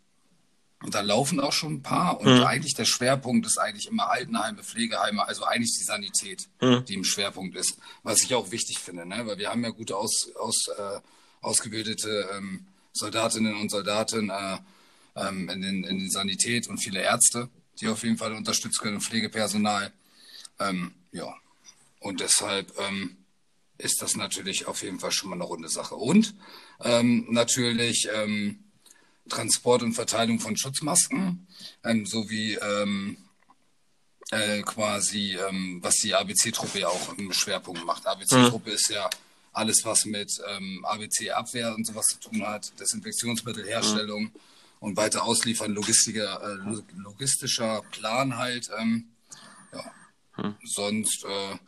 da 0.90 1.00
laufen 1.00 1.38
auch 1.38 1.52
schon 1.52 1.74
ein 1.74 1.82
paar. 1.82 2.20
Und 2.20 2.38
Mhm. 2.38 2.44
eigentlich 2.44 2.74
der 2.74 2.84
Schwerpunkt 2.86 3.46
ist 3.46 3.58
eigentlich 3.58 3.86
immer 3.86 4.10
Altenheime, 4.10 4.62
Pflegeheime, 4.64 5.26
also 5.26 5.44
eigentlich 5.44 5.76
die 5.78 5.84
Sanität, 5.84 6.48
Mhm. 6.60 6.84
die 6.86 6.94
im 6.94 7.04
Schwerpunkt 7.04 7.56
ist. 7.56 7.76
Was 8.02 8.22
ich 8.22 8.34
auch 8.34 8.50
wichtig 8.50 8.78
finde, 8.80 9.06
ne? 9.06 9.24
weil 9.26 9.38
wir 9.38 9.50
haben 9.50 9.62
ja 9.62 9.70
gute 9.70 9.96
aus, 9.96 10.30
aus, 10.34 10.66
äh, 10.76 11.00
ausgebildete 11.42 12.30
ähm, 12.32 12.66
Soldatinnen 12.92 13.56
und 13.56 13.70
Soldaten 13.70 14.30
äh, 14.30 14.58
ähm, 15.16 15.48
in, 15.48 15.60
den, 15.60 15.84
in 15.84 15.98
den 15.98 16.10
Sanität 16.10 16.68
und 16.68 16.78
viele 16.78 17.02
Ärzte, 17.02 17.48
die 17.80 17.88
auf 17.88 18.02
jeden 18.02 18.16
Fall 18.16 18.32
unterstützt 18.32 18.80
können, 18.80 19.00
Pflegepersonal. 19.00 19.92
Ähm, 20.58 20.94
ja, 21.12 21.34
und 22.00 22.20
deshalb 22.20 22.72
ähm, 22.78 23.16
ist 23.78 24.00
das 24.00 24.16
natürlich 24.16 24.66
auf 24.66 24.82
jeden 24.82 25.00
Fall 25.00 25.12
schon 25.12 25.30
mal 25.30 25.36
eine 25.36 25.44
runde 25.44 25.68
Sache. 25.68 25.94
Und 25.94 26.34
ähm, 26.80 27.26
natürlich 27.30 28.08
ähm, 28.14 28.64
Transport 29.28 29.82
und 29.82 29.94
Verteilung 29.94 30.40
von 30.40 30.56
Schutzmasken 30.56 31.46
ähm, 31.84 32.06
sowie 32.06 32.54
ähm, 32.54 33.16
äh, 34.30 34.62
quasi, 34.62 35.36
ähm, 35.48 35.78
was 35.82 35.96
die 35.96 36.14
ABC-Truppe 36.14 36.80
ja 36.80 36.88
auch 36.88 37.16
im 37.18 37.32
Schwerpunkt 37.32 37.84
macht. 37.84 38.06
ABC-Truppe 38.06 38.70
mhm. 38.70 38.76
ist 38.76 38.90
ja 38.90 39.08
alles, 39.52 39.84
was 39.84 40.04
mit 40.04 40.32
ähm, 40.48 40.84
ABC-Abwehr 40.84 41.74
und 41.74 41.86
sowas 41.86 42.06
zu 42.06 42.18
tun 42.20 42.46
hat, 42.46 42.72
Desinfektionsmittelherstellung 42.80 44.24
mhm. 44.24 44.32
und 44.80 44.96
weiter 44.96 45.24
ausliefern, 45.24 45.76
äh, 45.76 46.72
logistischer 46.96 47.82
Plan 47.90 48.36
halt. 48.36 48.70
Ähm, 48.78 49.08
ja. 49.72 49.92
Mhm. 50.42 50.54
Sonst 50.64 51.24
äh, 51.24 51.58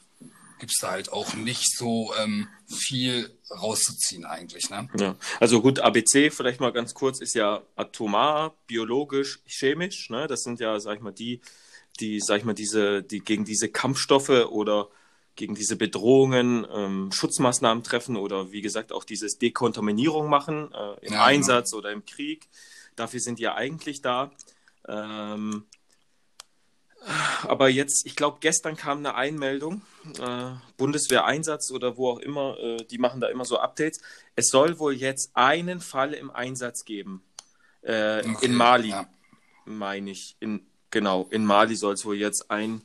gibt 0.59 0.73
es 0.73 0.79
da 0.81 0.93
halt 0.93 1.13
auch 1.13 1.35
nicht 1.35 1.77
so 1.77 2.13
ähm, 2.19 2.49
viel 2.69 3.37
rauszuziehen 3.51 4.25
eigentlich. 4.25 4.71
Ne? 4.71 4.89
Ja. 4.99 5.17
Also 5.39 5.61
gut, 5.61 5.81
ABC 5.81 6.31
vielleicht 6.31 6.61
mal 6.61 6.73
ganz 6.73 6.95
kurz 6.95 7.21
ist 7.21 7.35
ja 7.35 7.63
atomar, 7.77 8.57
biologisch, 8.67 9.41
chemisch. 9.47 10.09
Ne? 10.11 10.27
Das 10.27 10.43
sind 10.43 10.61
ja, 10.61 10.81
sag 10.81 10.97
ich 10.97 11.03
mal, 11.03 11.13
die, 11.13 11.43
die, 12.01 12.21
sag 12.21 12.39
ich 12.39 12.45
mal, 12.45 12.55
diese, 12.55 13.03
die 13.03 13.21
gegen 13.21 13.45
diese 13.45 13.69
Kampfstoffe 13.69 14.31
oder 14.31 14.89
gegen 15.37 15.55
diese 15.55 15.77
Bedrohungen 15.77 16.67
ähm, 16.73 17.11
Schutzmaßnahmen 17.13 17.83
treffen 17.83 18.17
oder 18.17 18.53
wie 18.53 18.63
gesagt 18.63 18.93
auch 18.93 19.05
dieses 19.05 19.39
Dekontaminierung 19.39 20.29
machen 20.29 20.73
äh, 20.73 20.77
im 20.77 20.79
ja, 20.79 20.97
genau. 21.03 21.23
Einsatz 21.23 21.71
genau. 21.71 21.81
oder 21.81 21.93
im 21.93 22.05
Krieg. 22.05 22.49
Dafür 22.97 23.21
sind 23.21 23.39
die 23.39 23.45
ja 23.45 23.55
eigentlich 23.55 24.03
da. 24.03 24.31
Ähm, 24.87 25.65
aber 27.43 27.69
jetzt, 27.69 28.07
ich 28.07 28.17
glaube, 28.17 28.39
gestern 28.41 28.77
kam 28.77 28.99
eine 28.99 29.15
Einmeldung, 29.15 29.83
äh, 30.21 30.53
Bundeswehreinsatz 30.77 31.71
oder 31.71 31.97
wo 31.97 32.11
auch 32.11 32.19
immer, 32.19 32.59
äh, 32.59 32.77
die 32.85 32.99
machen 32.99 33.21
da 33.21 33.29
immer 33.29 33.45
so 33.45 33.59
Updates. 33.59 34.01
Es 34.37 34.49
soll 34.49 34.79
wohl 34.79 34.95
jetzt 34.95 35.31
einen 35.35 35.81
Fall 35.81 36.15
im 36.15 36.31
Einsatz 36.31 36.85
geben. 36.85 37.23
Äh, 37.83 38.21
okay, 38.21 38.47
in 38.47 38.55
Mali, 38.55 38.91
ja. 38.91 39.07
meine 39.67 40.11
ich. 40.11 40.37
In, 40.41 40.67
genau, 40.91 41.27
in 41.31 41.45
Mali 41.45 41.77
soll 41.77 41.95
es 41.95 42.07
wohl 42.07 42.17
jetzt 42.17 42.51
ein 42.51 42.83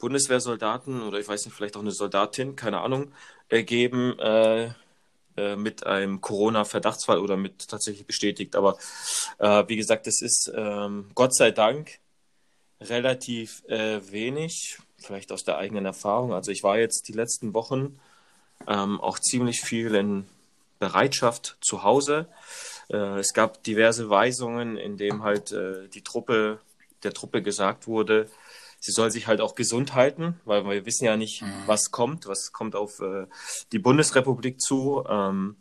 Bundeswehrsoldaten 0.00 1.02
oder 1.02 1.20
ich 1.20 1.28
weiß 1.28 1.44
nicht, 1.44 1.54
vielleicht 1.54 1.76
auch 1.76 1.82
eine 1.82 1.92
Soldatin, 1.92 2.56
keine 2.56 2.80
Ahnung, 2.80 3.12
äh, 3.48 3.62
geben 3.62 4.18
äh, 4.18 4.72
äh, 5.36 5.56
mit 5.56 5.86
einem 5.86 6.20
Corona-Verdachtsfall 6.20 7.18
oder 7.18 7.36
mit 7.36 7.68
tatsächlich 7.68 8.06
bestätigt. 8.06 8.56
Aber 8.56 8.76
wie 9.38 9.76
gesagt, 9.76 10.06
es 10.06 10.20
ist 10.20 10.52
ähm, 10.54 11.10
Gott 11.14 11.34
sei 11.34 11.50
Dank 11.50 11.98
relativ 12.80 13.62
äh, 13.68 14.00
wenig, 14.10 14.78
vielleicht 14.98 15.32
aus 15.32 15.44
der 15.44 15.58
eigenen 15.58 15.86
Erfahrung. 15.86 16.32
Also 16.32 16.50
ich 16.50 16.62
war 16.62 16.78
jetzt 16.78 17.08
die 17.08 17.12
letzten 17.12 17.54
Wochen 17.54 17.98
ähm, 18.66 19.00
auch 19.00 19.18
ziemlich 19.18 19.60
viel 19.60 19.94
in 19.94 20.26
Bereitschaft 20.78 21.56
zu 21.60 21.82
Hause. 21.82 22.26
Äh, 22.88 23.18
es 23.18 23.32
gab 23.34 23.62
diverse 23.62 24.08
Weisungen, 24.10 24.76
in 24.76 24.96
dem 24.96 25.22
halt 25.22 25.52
äh, 25.52 25.88
die 25.88 26.02
Truppe, 26.02 26.58
der 27.02 27.12
Truppe 27.12 27.42
gesagt 27.42 27.86
wurde, 27.86 28.28
sie 28.80 28.92
soll 28.92 29.10
sich 29.10 29.26
halt 29.26 29.40
auch 29.40 29.54
gesund 29.54 29.94
halten, 29.94 30.40
weil 30.44 30.64
wir 30.64 30.86
wissen 30.86 31.04
ja 31.04 31.16
nicht, 31.16 31.42
mhm. 31.42 31.52
was 31.66 31.90
kommt, 31.90 32.26
was 32.26 32.52
kommt 32.52 32.74
auf 32.74 33.00
äh, 33.00 33.26
die 33.72 33.78
Bundesrepublik 33.78 34.60
zu. 34.60 35.04
Ähm, 35.08 35.56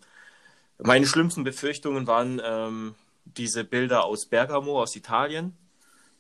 meine 0.80 1.06
schlimmsten 1.06 1.44
Befürchtungen 1.44 2.08
waren 2.08 2.42
ähm, 2.44 2.96
diese 3.26 3.66
Bilder 3.66 4.06
aus 4.06 4.26
Bergamo, 4.26 4.82
aus 4.82 4.96
Italien, 4.96 5.56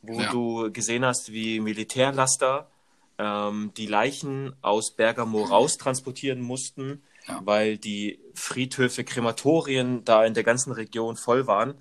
wo 0.02 0.20
ja. 0.20 0.32
du 0.32 0.72
gesehen 0.72 1.06
hast, 1.06 1.32
wie 1.32 1.62
Militärlaster 1.62 2.70
ähm, 3.18 3.72
die 3.78 3.88
Leichen 3.88 4.54
aus 4.62 4.92
Bergamo 4.92 5.44
raustransportieren 5.44 6.42
mussten, 6.42 7.04
ja. 7.28 7.42
weil 7.44 7.78
die 7.78 8.20
Friedhöfe, 8.34 9.06
Krematorien 9.06 10.04
da 10.04 10.26
in 10.26 10.34
der 10.34 10.44
ganzen 10.44 10.74
Region 10.74 11.16
voll 11.16 11.48
waren. 11.48 11.76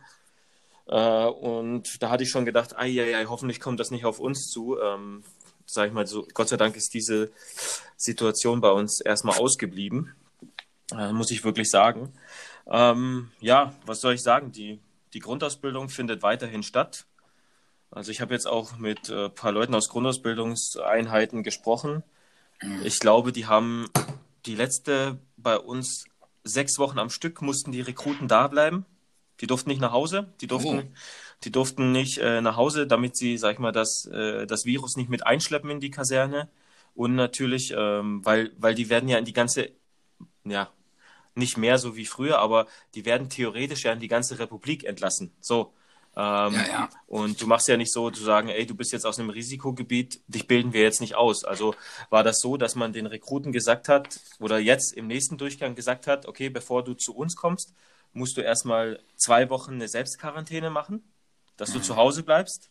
Äh, 0.89 1.27
und 1.27 2.03
da 2.03 2.11
hatte 2.11 2.25
ich 2.25 2.31
schon 2.31 2.45
gedacht, 2.45 2.77
ei, 2.77 3.01
ei, 3.01 3.17
ei, 3.17 3.27
hoffentlich 3.27 3.61
kommt 3.61 3.81
das 3.81 3.91
nicht 3.91 4.05
auf 4.05 4.19
uns 4.19 4.49
zu. 4.49 4.79
Ähm, 4.81 5.23
sag 5.67 5.89
ich 5.89 5.93
mal 5.93 6.07
so, 6.07 6.27
Gott 6.35 6.49
sei 6.49 6.57
Dank 6.57 6.77
ist 6.77 6.95
diese 6.95 7.31
Situation 7.97 8.61
bei 8.61 8.71
uns 8.71 9.01
erstmal 9.01 9.39
ausgeblieben. 9.39 10.15
Äh, 10.93 11.13
muss 11.13 11.31
ich 11.31 11.45
wirklich 11.45 11.71
sagen. 11.71 12.13
Ähm, 12.67 13.31
ja, 13.41 13.75
was 13.85 14.01
soll 14.01 14.15
ich 14.15 14.23
sagen? 14.23 14.53
Die, 14.53 14.81
die 15.13 15.21
Grundausbildung 15.21 15.89
findet 15.91 16.23
weiterhin 16.23 16.63
statt. 16.63 17.07
Also 17.91 18.11
ich 18.11 18.21
habe 18.21 18.35
jetzt 18.35 18.47
auch 18.47 18.77
mit 18.79 19.11
ein 19.11 19.27
äh, 19.27 19.29
paar 19.31 19.53
Leuten 19.53 19.75
aus 19.75 19.89
Grundausbildungseinheiten 19.89 21.43
gesprochen. 21.43 22.03
Ich 22.83 22.99
glaube, 22.99 23.33
die 23.33 23.47
haben 23.47 23.89
die 24.47 24.55
letzte 24.55 25.19
bei 25.37 25.57
uns 25.57 26.05
sechs 26.45 26.79
Wochen 26.79 26.99
am 26.99 27.11
Stück 27.11 27.41
mussten 27.43 27.73
die 27.73 27.81
Rekruten 27.81 28.29
da 28.29 28.49
bleiben. 28.49 28.85
Die 29.41 29.47
durften 29.47 29.71
nicht 29.71 29.81
nach 29.81 29.93
Hause. 29.93 30.33
Die 30.41 30.47
durften, 30.47 30.79
oh. 30.79 30.99
die 31.45 31.53
durften 31.53 31.93
nicht 31.93 32.19
äh, 32.19 32.41
nach 32.41 32.57
Hause, 32.57 32.87
damit 32.87 33.17
sie, 33.17 33.39
sag 33.39 33.55
ich 33.55 33.59
mal, 33.59 33.73
das, 33.73 34.07
äh, 34.07 34.47
das 34.47 34.65
Virus 34.65 34.97
nicht 34.97 35.11
mit 35.11 35.27
einschleppen 35.27 35.71
in 35.71 35.81
die 35.81 35.91
Kaserne. 35.91 36.49
Und 36.95 37.15
natürlich, 37.15 37.73
ähm, 37.77 38.25
weil, 38.25 38.53
weil 38.59 38.75
die 38.75 38.89
werden 38.89 39.09
ja 39.09 39.19
in 39.19 39.25
die 39.25 39.33
ganze, 39.33 39.71
ja, 40.45 40.71
nicht 41.35 41.57
mehr 41.57 41.79
so 41.79 41.97
wie 41.97 42.07
früher, 42.07 42.41
aber 42.41 42.67
die 42.95 43.05
werden 43.05 43.31
theoretisch 43.31 43.85
ja 43.85 43.93
in 43.93 44.01
die 44.01 44.09
ganze 44.09 44.39
Republik 44.39 44.85
entlassen. 44.85 45.33
So. 45.41 45.73
Ähm, 46.17 46.55
ja, 46.55 46.67
ja. 46.69 46.89
Und 47.07 47.41
du 47.41 47.47
machst 47.47 47.69
ja 47.69 47.77
nicht 47.77 47.93
so 47.93 48.11
zu 48.11 48.25
sagen, 48.25 48.49
ey, 48.49 48.67
du 48.67 48.75
bist 48.75 48.93
jetzt 48.93 49.07
aus 49.07 49.21
einem 49.21 49.31
Risikogebiet, 49.31 50.21
dich 50.27 50.49
bilden 50.49 50.73
wir 50.73 50.83
jetzt 50.83 51.01
nicht 51.01 51.15
aus. 51.15 51.45
Also 51.45 51.77
war 52.11 52.25
das 52.25 52.41
so, 52.41 52.57
dass 52.57 52.75
man 52.75 52.93
den 52.93 53.07
Rekruten 53.07 53.53
gesagt 53.53 53.89
hat 53.89 54.19
oder 54.41 54.59
jetzt 54.59 54.93
im 54.95 55.07
nächsten 55.07 55.39
Durchgang 55.39 55.77
gesagt 55.77 56.09
hat, 56.09 56.27
okay, 56.27 56.49
bevor 56.49 56.83
du 56.83 56.95
zu 56.95 57.15
uns 57.15 57.37
kommst, 57.37 57.73
musst 58.13 58.37
du 58.37 58.41
erstmal 58.41 59.01
zwei 59.17 59.51
Wochen 59.51 59.75
eine 59.75 59.89
Selbstquarantäne 59.89 60.71
machen, 60.71 61.03
dass 61.57 61.73
du 61.73 61.79
mhm. 61.79 61.83
zu 61.83 61.97
Hause 61.97 62.23
bleibst. 62.23 62.71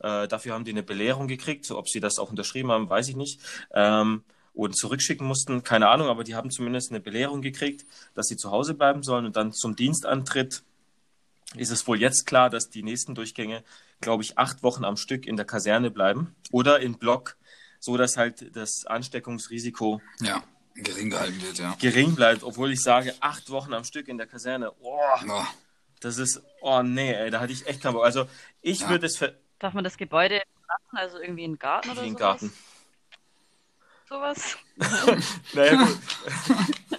Äh, 0.00 0.28
dafür 0.28 0.54
haben 0.54 0.64
die 0.64 0.70
eine 0.70 0.82
Belehrung 0.82 1.28
gekriegt. 1.28 1.70
Ob 1.70 1.88
sie 1.88 2.00
das 2.00 2.18
auch 2.18 2.30
unterschrieben 2.30 2.70
haben, 2.70 2.88
weiß 2.88 3.08
ich 3.08 3.16
nicht. 3.16 3.40
Ähm, 3.72 4.24
und 4.52 4.76
zurückschicken 4.76 5.26
mussten, 5.26 5.62
keine 5.62 5.88
Ahnung, 5.88 6.08
aber 6.08 6.24
die 6.24 6.34
haben 6.34 6.50
zumindest 6.50 6.90
eine 6.90 7.00
Belehrung 7.00 7.40
gekriegt, 7.40 7.86
dass 8.14 8.26
sie 8.26 8.36
zu 8.36 8.50
Hause 8.50 8.74
bleiben 8.74 9.02
sollen 9.02 9.26
und 9.26 9.36
dann 9.36 9.52
zum 9.52 9.76
Dienstantritt 9.76 10.64
ist 11.56 11.70
es 11.70 11.86
wohl 11.86 12.00
jetzt 12.00 12.26
klar, 12.26 12.50
dass 12.50 12.68
die 12.68 12.82
nächsten 12.82 13.14
Durchgänge, 13.14 13.64
glaube 14.00 14.22
ich, 14.22 14.38
acht 14.38 14.62
Wochen 14.62 14.84
am 14.84 14.96
Stück 14.96 15.26
in 15.26 15.36
der 15.36 15.46
Kaserne 15.46 15.90
bleiben 15.90 16.34
oder 16.50 16.80
in 16.80 16.98
Block, 16.98 17.36
so 17.80 17.96
dass 17.96 18.16
halt 18.16 18.54
das 18.54 18.84
Ansteckungsrisiko 18.86 20.00
ja, 20.20 20.42
gering 20.74 21.10
gehalten 21.10 21.42
wird, 21.42 21.58
ja. 21.58 21.76
Gering 21.80 22.14
bleibt, 22.14 22.42
obwohl 22.42 22.72
ich 22.72 22.82
sage, 22.82 23.14
acht 23.20 23.50
Wochen 23.50 23.74
am 23.74 23.84
Stück 23.84 24.08
in 24.08 24.18
der 24.18 24.26
Kaserne, 24.26 24.72
oh, 24.80 24.98
oh. 25.28 25.44
das 26.00 26.18
ist, 26.18 26.42
oh 26.60 26.82
nee, 26.82 27.12
ey, 27.12 27.30
da 27.30 27.40
hatte 27.40 27.52
ich 27.52 27.66
echt 27.66 27.82
keinen 27.82 27.94
Bock. 27.94 28.04
Also 28.04 28.26
ich 28.62 28.80
ja. 28.80 28.90
würde 28.90 29.06
es 29.06 29.22
Darf 29.58 29.74
man 29.74 29.84
das 29.84 29.98
Gebäude 29.98 30.36
lassen, 30.36 30.96
also 30.96 31.18
irgendwie 31.18 31.44
einen 31.44 31.58
Garten 31.58 31.90
oder 31.90 32.00
so? 32.00 32.06
Wie 32.06 32.10
ein 32.10 32.16
Garten 32.16 32.52
sowas. 34.10 34.58
naja, 35.54 35.84
gut. 35.84 35.98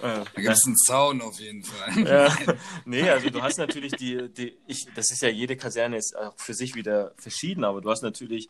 da 0.00 0.24
gibt 0.34 0.48
es 0.48 0.66
einen 0.66 0.76
Zaun 0.76 1.20
auf 1.20 1.38
jeden 1.38 1.62
Fall. 1.62 2.06
ja. 2.06 2.54
Nee, 2.84 3.08
also 3.08 3.28
du 3.28 3.42
hast 3.42 3.58
natürlich 3.58 3.92
die, 3.92 4.28
die 4.32 4.56
ich, 4.66 4.86
das 4.94 5.10
ist 5.12 5.22
ja 5.22 5.28
jede 5.28 5.56
Kaserne 5.56 5.98
ist 5.98 6.16
auch 6.16 6.34
für 6.38 6.54
sich 6.54 6.74
wieder 6.74 7.12
verschieden, 7.16 7.64
aber 7.64 7.82
du 7.82 7.90
hast 7.90 8.02
natürlich, 8.02 8.48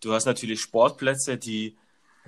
du 0.00 0.12
hast 0.12 0.26
natürlich 0.26 0.60
Sportplätze, 0.60 1.38
die 1.38 1.76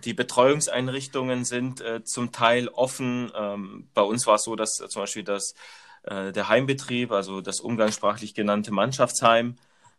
die 0.02 0.14
Betreuungseinrichtungen 0.14 1.44
sind 1.44 1.80
äh, 1.80 2.02
zum 2.04 2.32
Teil 2.32 2.68
offen. 2.68 3.30
Ähm, 3.36 3.88
bei 3.94 4.02
uns 4.02 4.26
war 4.26 4.36
es 4.36 4.42
so, 4.42 4.56
dass 4.56 4.80
äh, 4.80 4.88
zum 4.88 5.02
Beispiel 5.02 5.24
das, 5.24 5.54
äh, 6.02 6.32
der 6.32 6.48
Heimbetrieb, 6.48 7.12
also 7.12 7.40
das 7.40 7.60
umgangssprachlich 7.60 8.34
genannte 8.34 8.72
Mannschaftsheim, 8.72 9.56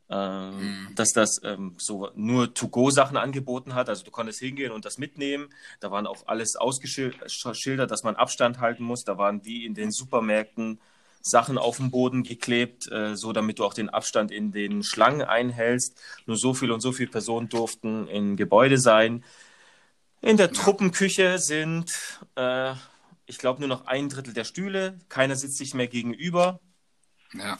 ähm, 0.09 0.57
mhm. 0.57 0.95
dass 0.95 1.13
das 1.13 1.41
ähm, 1.43 1.75
so 1.77 2.09
nur 2.13 2.53
To-Go-Sachen 2.53 3.17
angeboten 3.17 3.73
hat. 3.73 3.89
Also 3.89 4.03
du 4.03 4.11
konntest 4.11 4.39
hingehen 4.39 4.71
und 4.71 4.85
das 4.85 4.97
mitnehmen. 4.97 5.49
Da 5.79 5.91
waren 5.91 6.05
auch 6.05 6.27
alles 6.27 6.55
ausgeschildert, 6.55 7.89
dass 7.89 8.03
man 8.03 8.15
Abstand 8.15 8.59
halten 8.59 8.83
muss. 8.83 9.03
Da 9.03 9.17
waren 9.17 9.45
wie 9.45 9.65
in 9.65 9.73
den 9.73 9.91
Supermärkten 9.91 10.79
Sachen 11.21 11.57
auf 11.57 11.77
dem 11.77 11.89
Boden 11.89 12.21
geklebt, 12.21 12.91
äh, 12.91 13.15
so 13.15 13.33
damit 13.33 13.57
du 13.57 13.65
auch 13.65 13.73
den 13.73 13.89
Abstand 13.89 14.31
in 14.31 14.51
den 14.51 14.83
Schlangen 14.83 15.23
einhältst. 15.23 15.99
Nur 16.27 16.37
so 16.37 16.53
viel 16.53 16.71
und 16.71 16.81
so 16.81 16.91
viele 16.91 17.09
Personen 17.09 17.49
durften 17.49 18.07
im 18.07 18.35
Gebäude 18.35 18.77
sein. 18.77 19.23
In 20.21 20.37
der 20.37 20.51
Truppenküche 20.51 21.37
sind, 21.39 21.91
äh, 22.35 22.73
ich 23.25 23.37
glaube, 23.37 23.59
nur 23.59 23.69
noch 23.69 23.85
ein 23.85 24.09
Drittel 24.09 24.33
der 24.33 24.43
Stühle. 24.43 24.99
Keiner 25.09 25.35
sitzt 25.35 25.57
sich 25.57 25.73
mehr 25.73 25.87
gegenüber. 25.87 26.59
Ja. 27.33 27.57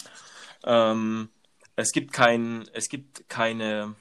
Ähm, 0.64 1.30
es 1.76 1.92
gibt 1.92 2.14
kein, 2.14 2.68
es 2.74 2.90
gibt 2.90 3.28
keine, 3.30 3.96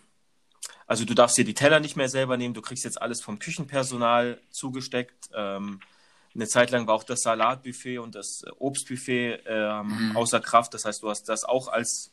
also 0.87 1.05
du 1.05 1.15
darfst 1.15 1.37
dir 1.37 1.45
die 1.45 1.55
Teller 1.55 1.81
nicht 1.81 1.97
mehr 1.97 2.09
selber 2.09 2.37
nehmen, 2.37 2.55
du 2.55 2.63
kriegst 2.63 2.85
jetzt 2.85 3.01
alles 3.01 3.21
vom 3.23 3.39
Küchenpersonal 3.39 4.41
zugesteckt. 4.51 5.29
Ähm, 5.35 5.81
eine 6.35 6.49
Zeit 6.49 6.71
lang 6.71 6.87
war 6.87 6.95
auch 6.95 7.05
das 7.05 7.21
Salatbuffet 7.21 7.99
und 7.99 8.15
das 8.15 8.43
Obstbuffet 8.59 9.41
ähm, 9.47 10.11
mhm. 10.11 10.17
außer 10.17 10.41
Kraft. 10.41 10.75
Das 10.75 10.85
heißt, 10.85 11.03
du 11.03 11.11
hast 11.11 11.29
das 11.29 11.45
auch 11.45 11.69
als 11.69 12.13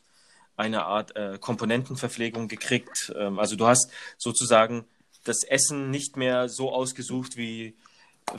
eine 0.55 0.86
Art 0.86 1.15
äh, 1.15 1.38
Komponentenverpflegung 1.39 2.48
gekriegt. 2.48 3.12
Ähm, 3.15 3.39
also 3.39 3.55
du 3.55 3.67
hast 3.67 3.89
sozusagen 4.17 4.86
das 5.24 5.44
Essen 5.44 5.92
nicht 5.92 6.18
mehr 6.18 6.50
so 6.50 6.72
ausgesucht, 6.72 7.38
wie, 7.38 7.75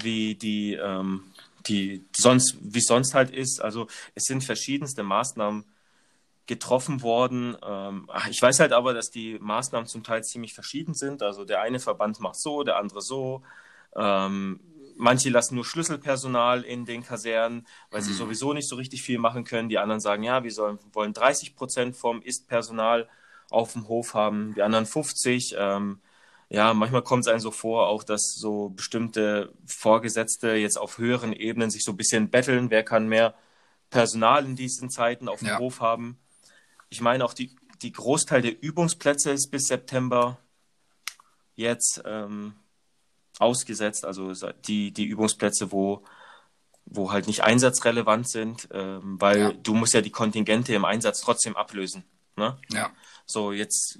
wie 0.00 0.34
die, 0.34 0.74
ähm, 0.74 1.24
die 1.66 2.04
sonst, 2.16 2.56
wie 2.60 2.78
es 2.78 2.86
sonst 2.86 3.14
halt 3.14 3.30
ist. 3.30 3.60
Also 3.60 3.86
es 4.14 4.24
sind 4.24 4.44
verschiedenste 4.44 5.02
Maßnahmen 5.02 5.64
getroffen 6.46 7.02
worden. 7.02 7.56
Ähm, 7.64 8.10
ich 8.30 8.42
weiß 8.42 8.60
halt 8.60 8.72
aber, 8.72 8.94
dass 8.94 9.10
die 9.10 9.38
Maßnahmen 9.38 9.86
zum 9.86 10.02
Teil 10.02 10.24
ziemlich 10.24 10.54
verschieden 10.54 10.94
sind. 10.94 11.22
Also 11.22 11.44
der 11.44 11.60
eine 11.60 11.78
Verband 11.78 12.20
macht 12.20 12.40
so, 12.40 12.62
der 12.64 12.76
andere 12.76 13.00
so. 13.00 13.42
Ähm, 13.94 14.60
manche 14.96 15.30
lassen 15.30 15.54
nur 15.54 15.64
Schlüsselpersonal 15.64 16.62
in 16.62 16.84
den 16.84 17.04
Kasernen, 17.04 17.66
weil 17.90 18.02
sie 18.02 18.12
sowieso 18.12 18.52
nicht 18.52 18.68
so 18.68 18.76
richtig 18.76 19.02
viel 19.02 19.18
machen 19.18 19.44
können. 19.44 19.68
Die 19.68 19.78
anderen 19.78 20.00
sagen, 20.00 20.22
ja, 20.22 20.42
wir 20.44 20.50
sollen, 20.52 20.78
wollen 20.92 21.12
30 21.12 21.54
Prozent 21.54 21.96
vom 21.96 22.22
Ist-Personal 22.22 23.08
auf 23.50 23.72
dem 23.74 23.88
Hof 23.88 24.14
haben, 24.14 24.54
die 24.54 24.62
anderen 24.62 24.86
50. 24.86 25.54
Ähm, 25.58 26.00
ja, 26.54 26.74
manchmal 26.74 27.02
kommt 27.02 27.24
es 27.24 27.28
einem 27.28 27.40
so 27.40 27.50
vor, 27.50 27.88
auch 27.88 28.02
dass 28.04 28.34
so 28.34 28.68
bestimmte 28.68 29.54
Vorgesetzte 29.66 30.52
jetzt 30.52 30.76
auf 30.78 30.98
höheren 30.98 31.32
Ebenen 31.32 31.70
sich 31.70 31.82
so 31.82 31.92
ein 31.92 31.96
bisschen 31.96 32.28
betteln, 32.28 32.68
wer 32.70 32.82
kann 32.82 33.08
mehr 33.08 33.34
Personal 33.88 34.44
in 34.44 34.54
diesen 34.54 34.90
Zeiten 34.90 35.28
auf 35.28 35.38
dem 35.38 35.48
Ja. 35.48 35.58
Hof 35.58 35.80
haben. 35.80 36.18
Ich 36.90 37.00
meine 37.00 37.24
auch 37.24 37.32
die, 37.32 37.56
die 37.80 37.92
Großteil 37.92 38.42
der 38.42 38.62
Übungsplätze 38.62 39.30
ist 39.30 39.50
bis 39.50 39.62
September 39.66 40.38
jetzt 41.54 42.02
ähm, 42.04 42.54
ausgesetzt, 43.38 44.04
also 44.04 44.32
die, 44.66 44.92
die 44.92 45.04
Übungsplätze, 45.06 45.72
wo, 45.72 46.04
wo 46.84 47.12
halt 47.12 47.28
nicht 47.28 47.42
einsatzrelevant 47.44 48.28
sind, 48.28 48.68
ähm, 48.72 49.18
weil 49.20 49.38
Ja. 49.38 49.52
du 49.52 49.72
musst 49.74 49.94
ja 49.94 50.02
die 50.02 50.10
Kontingente 50.10 50.74
im 50.74 50.84
Einsatz 50.84 51.22
trotzdem 51.22 51.56
ablösen. 51.56 52.04
Ne? 52.36 52.58
Ja. 52.70 52.90
So, 53.24 53.52
jetzt, 53.52 53.98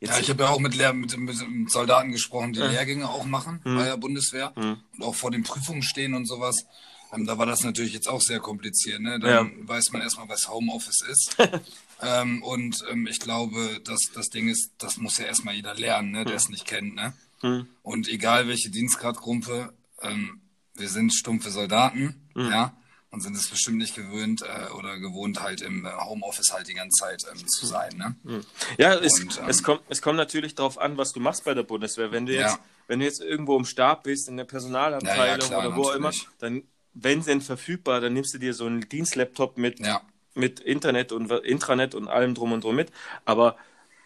jetzt 0.00 0.10
Ja, 0.14 0.20
ich 0.20 0.30
habe 0.30 0.44
ja 0.44 0.50
auch 0.50 0.58
mit, 0.60 0.74
Lehr 0.74 0.92
mit, 0.92 1.16
mit 1.16 1.70
Soldaten 1.70 2.12
gesprochen, 2.12 2.52
die 2.52 2.60
Lehrgänge 2.60 3.08
auch 3.08 3.24
machen 3.24 3.60
Mhm. 3.64 3.76
bei 3.76 3.84
der 3.84 3.96
Bundeswehr 3.96 4.52
und 4.56 4.82
auch 5.02 5.14
vor 5.14 5.30
den 5.30 5.42
Prüfungen 5.42 5.82
stehen 5.82 6.14
und 6.14 6.26
sowas. 6.26 6.64
Ähm, 7.12 7.24
da 7.26 7.38
war 7.38 7.46
das 7.46 7.62
natürlich 7.62 7.92
jetzt 7.92 8.08
auch 8.08 8.20
sehr 8.20 8.40
kompliziert. 8.40 9.00
Ne? 9.00 9.18
Dann 9.20 9.66
weiß 9.68 9.92
man 9.92 10.02
erstmal, 10.02 10.28
was 10.28 10.48
Homeoffice 10.48 11.02
ist. 11.02 11.36
ähm, 12.02 12.42
und 12.42 12.84
ähm, 12.90 13.06
ich 13.06 13.20
glaube, 13.20 13.80
dass 13.84 14.00
das 14.14 14.26
Ding 14.28 14.48
ist, 14.48 14.70
das 14.78 14.96
muss 14.96 15.18
ja 15.18 15.26
erstmal 15.26 15.54
jeder 15.54 15.74
lernen, 15.74 16.10
ne? 16.10 16.24
der 16.24 16.34
es 16.34 16.48
nicht 16.48 16.64
kennt. 16.66 16.94
Ne? 16.96 17.12
Hm. 17.42 17.66
Und 17.82 18.08
egal 18.08 18.48
welche 18.48 18.70
Dienstgradgruppe, 18.70 19.72
ähm, 20.02 20.40
wir 20.74 20.88
sind 20.88 21.14
stumpfe 21.14 21.50
Soldaten, 21.50 22.28
Hm. 22.34 22.50
ja, 22.50 22.76
und 23.10 23.20
sind 23.20 23.36
es 23.36 23.48
bestimmt 23.48 23.78
nicht 23.78 23.94
gewöhnt 23.94 24.42
äh, 24.42 24.70
oder 24.72 24.98
gewohnt, 24.98 25.40
halt 25.40 25.60
im 25.62 25.86
äh, 25.86 25.90
Homeoffice 25.90 26.52
halt 26.52 26.68
die 26.68 26.74
ganze 26.74 26.98
Zeit 27.00 27.24
ähm, 27.30 27.46
zu 27.46 27.66
sein. 27.66 27.96
Ne? 27.96 28.44
Ja, 28.78 28.94
es, 28.94 29.20
Und, 29.20 29.38
ähm, 29.38 29.48
es, 29.48 29.62
kommt, 29.62 29.82
es 29.88 30.02
kommt 30.02 30.16
natürlich 30.16 30.54
darauf 30.54 30.78
an, 30.78 30.96
was 30.98 31.12
du 31.12 31.20
machst 31.20 31.44
bei 31.44 31.54
der 31.54 31.62
Bundeswehr. 31.62 32.12
Wenn 32.12 32.26
du 32.26 32.34
jetzt, 32.34 32.56
Ja. 32.56 32.58
wenn 32.88 32.98
du 32.98 33.04
jetzt 33.04 33.20
irgendwo 33.20 33.56
im 33.56 33.64
Stab 33.64 34.02
bist, 34.04 34.28
in 34.28 34.36
der 34.36 34.44
Personalabteilung 34.44 35.16
Ja, 35.18 35.26
ja, 35.26 35.38
klar, 35.38 35.60
oder 35.68 35.76
wo 35.76 35.82
auch 35.84 35.94
immer, 35.94 36.10
dann, 36.38 36.62
wenn 36.94 37.22
denn 37.22 37.40
verfügbar, 37.40 38.00
dann 38.00 38.12
nimmst 38.12 38.34
du 38.34 38.38
dir 38.38 38.54
so 38.54 38.66
einen 38.66 38.88
Dienstlaptop 38.88 39.56
mit, 39.56 39.80
mit 40.34 40.60
Internet 40.60 41.12
und 41.12 41.30
Intranet 41.30 41.94
und 41.94 42.08
allem 42.08 42.34
drum 42.34 42.52
und 42.52 42.64
drum 42.64 42.76
mit. 42.76 42.90
Aber 43.24 43.56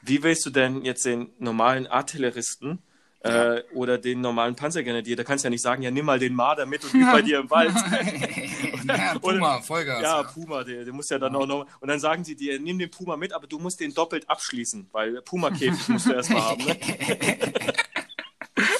wie 0.03 0.23
willst 0.23 0.45
du 0.47 0.51
denn 0.51 0.85
jetzt 0.85 1.05
den 1.05 1.31
normalen 1.39 1.87
Artilleristen 1.87 2.79
äh, 3.21 3.63
oder 3.75 3.99
den 3.99 4.21
normalen 4.21 4.57
Panzergrenadier, 4.57 5.17
da 5.17 5.25
kannst 5.25 5.45
du 5.45 5.47
ja 5.47 5.51
nicht 5.51 5.63
sagen, 5.63 5.83
ja, 5.83 5.91
nimm 5.91 6.07
mal 6.07 6.19
den 6.19 6.35
Marder 6.35 6.65
mit 6.67 6.85
und 6.85 6.95
üb 6.95 7.13
bei 7.13 7.23
dir 7.23 7.41
im 7.41 7.51
Wald. 7.51 7.75
ja, 8.89 9.19
Puma, 9.19 9.61
Vollgas. 9.61 10.03
Ja, 10.03 10.23
Puma, 10.23 10.65
der, 10.65 10.85
der 10.85 10.93
muss 10.93 11.11
ja 11.11 11.19
dann 11.19 11.37
auch 11.37 11.47
noch. 11.47 11.67
Und 11.81 11.89
dann 11.89 12.01
sagen 12.01 12.25
sie 12.25 12.35
dir, 12.35 12.59
nimm 12.59 12.79
den 12.79 12.91
Puma 12.91 13.17
mit, 13.17 13.33
aber 13.33 13.47
du 13.47 13.59
musst 13.59 13.81
den 13.81 13.93
doppelt 13.93 14.29
abschließen, 14.29 14.89
weil 14.93 15.21
Puma-Käfig 15.23 15.89
musst 15.89 16.07
du 16.07 16.13
erstmal 16.13 16.43
haben. 16.43 16.65
Ne? 16.65 16.77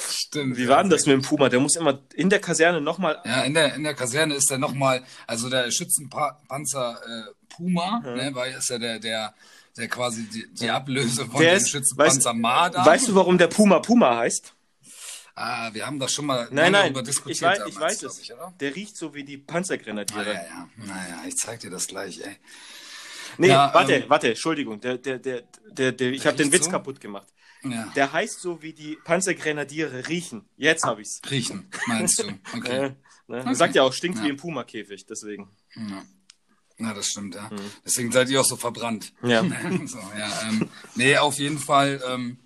Stimmt. 0.09 0.57
Wie 0.57 0.63
ja, 0.63 0.69
war 0.69 0.81
denn 0.81 0.89
das 0.89 1.05
mit 1.05 1.13
dem 1.13 1.21
Puma? 1.21 1.49
Der 1.49 1.59
muss 1.59 1.75
immer 1.75 1.99
in 2.15 2.29
der 2.29 2.39
Kaserne 2.39 2.81
nochmal. 2.81 3.19
Ja, 3.25 3.43
in 3.43 3.53
der, 3.53 3.75
in 3.75 3.83
der 3.83 3.93
Kaserne 3.93 4.35
ist 4.35 4.49
er 4.49 4.57
nochmal, 4.57 5.03
also 5.27 5.49
der 5.49 5.69
Schützenpanzer 5.71 6.99
äh, 7.05 7.31
Puma, 7.49 7.99
ne, 7.99 8.31
weil 8.33 8.53
ist 8.53 8.69
ja 8.69 8.79
der, 8.79 8.99
der, 8.99 9.33
der 9.77 9.87
quasi 9.87 10.23
die, 10.27 10.47
die 10.53 10.69
Ablöse 10.69 11.25
von 11.25 11.41
Der 11.41 11.53
dem 11.55 11.57
ist, 11.57 11.69
Schützenpanzer 11.69 12.29
weißt, 12.31 12.39
Marder. 12.39 12.85
weißt 12.85 13.07
du, 13.07 13.15
warum 13.15 13.37
der 13.37 13.47
Puma 13.47 13.79
Puma 13.79 14.17
heißt? 14.17 14.53
Ah, 15.33 15.73
wir 15.73 15.85
haben 15.85 15.97
das 15.99 16.11
schon 16.13 16.25
mal 16.25 16.47
Nein, 16.51 16.71
nein, 16.73 16.93
darüber 16.93 16.99
ich 17.01 17.05
diskutiert 17.07 17.41
weiß, 17.41 17.57
damals, 17.59 17.73
ich 17.75 17.79
weiß 17.81 18.03
es. 18.03 18.19
Ich? 18.19 18.33
Der 18.59 18.75
riecht 18.75 18.97
so 18.97 19.13
wie 19.13 19.23
die 19.23 19.37
Ah, 19.37 19.43
Panzergrenadiere. 19.51 20.25
ja, 20.33 20.41
ja. 20.43 20.69
Naja, 20.77 21.23
ich 21.27 21.35
zeig 21.37 21.61
dir 21.61 21.69
das 21.69 21.87
gleich, 21.87 22.19
ey. 22.21 22.35
Nee, 23.37 23.47
Ja, 23.47 23.73
warte, 23.73 23.93
ähm, 23.93 24.03
warte, 24.09 24.27
Entschuldigung. 24.29 24.81
Der, 24.81 24.97
der, 24.97 25.19
der, 25.19 25.43
der, 25.69 25.93
der, 25.93 26.11
ich 26.11 26.25
habe 26.27 26.35
den 26.35 26.51
Witz 26.51 26.65
so? 26.65 26.71
kaputt 26.71 26.99
gemacht. 26.99 27.27
Ja. 27.63 27.85
Der 27.95 28.11
heißt 28.11 28.41
so 28.41 28.61
wie 28.61 28.73
die 28.73 28.97
Panzergrenadiere 29.05 30.07
riechen. 30.09 30.49
Jetzt 30.57 30.83
habe 30.83 31.01
ich's. 31.01 31.21
Riechen, 31.29 31.69
meinst 31.87 32.19
du? 32.19 32.23
Okay. 32.57 32.85
Äh, 32.87 32.89
ne? 33.27 33.43
Man 33.45 33.55
sagt 33.55 33.75
ja 33.75 33.83
auch, 33.83 33.93
stinkt 33.93 34.21
wie 34.21 34.29
im 34.29 34.35
Puma-Käfig, 34.37 35.05
deswegen. 35.05 35.49
Ja. 35.75 36.03
Na, 36.77 36.93
das 36.93 37.07
stimmt, 37.07 37.35
ja. 37.35 37.49
Deswegen 37.85 38.11
seid 38.11 38.29
ihr 38.29 38.41
auch 38.41 38.45
so 38.45 38.55
verbrannt. 38.57 39.13
Mhm. 39.21 39.29
Ja. 39.29 39.43
so, 39.85 39.99
ja 40.17 40.41
ähm, 40.49 40.69
nee, 40.95 41.17
auf 41.17 41.37
jeden 41.37 41.59
Fall 41.59 42.01
ähm, 42.07 42.37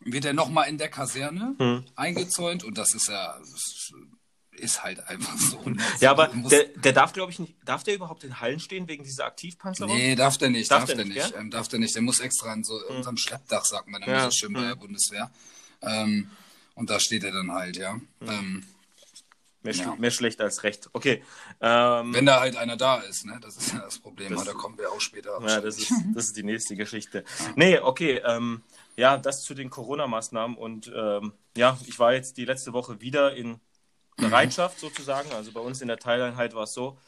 wird 0.00 0.24
er 0.24 0.32
nochmal 0.32 0.68
in 0.68 0.78
der 0.78 0.88
Kaserne 0.88 1.54
Mhm. 1.58 1.84
eingezäunt 1.96 2.64
und 2.64 2.78
das 2.78 2.94
ist 2.94 3.08
ja, 3.08 3.36
das 3.38 3.92
ist 4.58 4.82
halt 4.82 5.06
einfach 5.06 5.36
so. 5.36 5.60
ne? 5.68 5.76
Ja, 6.00 6.12
aber 6.12 6.28
der, 6.28 6.64
der 6.64 6.92
darf, 6.94 7.12
glaube 7.12 7.30
ich, 7.30 7.38
nicht. 7.38 7.54
Darf 7.64 7.82
der 7.82 7.94
überhaupt 7.94 8.24
in 8.24 8.40
Hallen 8.40 8.58
stehen 8.60 8.88
wegen 8.88 9.04
dieser 9.04 9.26
Aktivpanzerung? 9.26 9.94
Nee, 9.94 10.14
darf 10.14 10.38
der 10.38 10.48
nicht, 10.50 10.70
Darf 10.70 10.80
darf, 10.80 10.86
der 10.86 10.96
der 10.96 11.04
nicht? 11.06 11.34
Ähm, 11.36 11.50
darf 11.50 11.68
der 11.68 11.78
nicht. 11.78 11.94
Der 11.94 12.00
muss 12.02 12.20
extra 12.20 12.52
an 12.52 12.64
so 12.64 12.74
unserem 12.88 13.18
Schleppdach, 13.18 13.64
sagt 13.66 13.88
man 13.88 14.00
dann 14.00 14.10
Ja, 14.10 14.24
so 14.24 14.30
schön 14.30 14.52
bei 14.54 14.62
der 14.62 14.76
Bundeswehr. 14.76 15.30
Ähm, 15.82 16.30
und 16.74 16.88
da 16.88 16.98
steht 17.00 17.24
er 17.24 17.32
dann 17.32 17.52
halt, 17.52 17.76
ja. 17.76 18.00
Ähm, 18.22 18.64
Mehr, 19.66 19.74
schl 19.74 19.82
Ja. 19.84 19.94
mehr 19.98 20.10
schlecht 20.10 20.40
als 20.40 20.62
recht. 20.62 20.88
Okay. 20.94 21.22
Ähm, 21.60 22.14
wenn 22.14 22.24
da 22.26 22.40
halt 22.40 22.56
einer 22.56 22.76
da 22.76 22.96
ist, 23.00 23.26
ne? 23.26 23.38
Das 23.42 23.56
ist 23.56 23.72
ja 23.74 23.80
das 23.80 23.98
Problem. 23.98 24.32
Das- 24.34 24.44
da 24.44 24.52
kommen 24.54 24.78
wir 24.78 24.90
auch 24.90 25.00
später. 25.00 25.38
ja, 25.46 25.60
das 25.60 25.78
ist, 25.78 25.92
das 26.14 26.24
ist 26.26 26.36
die 26.36 26.42
nächste 26.42 26.74
Geschichte. 26.76 27.24
Nee, 27.54 27.78
okay. 27.78 28.22
Ähm, 28.24 28.62
ja, 28.96 29.18
das 29.18 29.42
zu 29.42 29.52
den 29.54 29.68
Corona-Maßnahmen. 29.68 30.56
Und 30.56 30.90
ähm, 30.96 31.32
ja, 31.56 31.78
ich 31.86 31.98
war 31.98 32.14
jetzt 32.14 32.38
die 32.38 32.46
letzte 32.46 32.72
Woche 32.72 33.00
wieder 33.02 33.34
in 33.36 33.60
Bereitschaft 34.16 34.80
sozusagen. 34.80 35.30
Also 35.32 35.52
bei 35.52 35.60
uns 35.60 35.82
in 35.82 35.88
der 35.88 35.98
Teileinheit 35.98 36.54
war 36.54 36.62
es 36.64 36.72
so, 36.72 36.98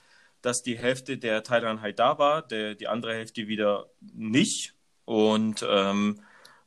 dass 0.42 0.62
die 0.62 0.78
Hälfte 0.78 1.18
der 1.18 1.42
Teileinheit 1.42 1.98
da 1.98 2.18
war, 2.18 2.42
der, 2.42 2.74
die 2.74 2.86
andere 2.88 3.14
Hälfte 3.14 3.48
wieder 3.48 3.86
nicht. 4.00 4.74
Und 5.04 5.64
ähm, 5.68 6.20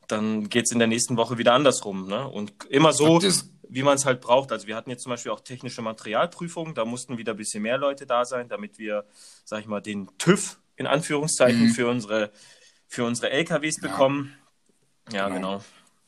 dann 0.08 0.49
geht 0.49 0.65
es 0.65 0.71
in 0.71 0.80
der 0.80 0.88
nächsten 0.88 1.15
Woche 1.15 1.38
wieder 1.38 1.54
andersrum. 1.54 2.08
Ne? 2.08 2.27
Und 2.27 2.54
immer 2.69 2.91
so, 2.91 3.19
ihr's- 3.21 3.49
wie 3.74 3.84
man 3.84 3.96
es 3.96 4.06
halt 4.06 4.22
braucht. 4.22 4.52
Also 4.52 4.68
wir 4.68 4.76
hatten 4.76 4.90
jetzt 4.90 5.04
zum 5.04 5.10
Beispiel 5.12 5.32
auch 5.32 5.40
technische 5.40 5.82
Materialprüfungen, 5.82 6.76
da 6.76 6.86
mussten 6.86 7.18
wieder 7.18 7.34
ein 7.34 7.38
bisschen 7.38 7.64
mehr 7.64 7.78
Leute 7.78 8.06
da 8.06 8.26
sein, 8.26 8.50
damit 8.50 8.78
wir, 8.78 9.06
sag 9.46 9.62
ich 9.62 9.66
mal, 9.68 9.82
den 9.82 10.10
TÜV 10.18 10.60
in 10.76 10.88
Anführungszeichen 10.88 11.70
für 11.70 11.88
unsere 11.88 12.32
für 12.88 13.06
unsere 13.06 13.30
LKWs 13.32 13.80
bekommen. 13.80 14.36
Ja, 15.12 15.30
Genau. 15.30 15.62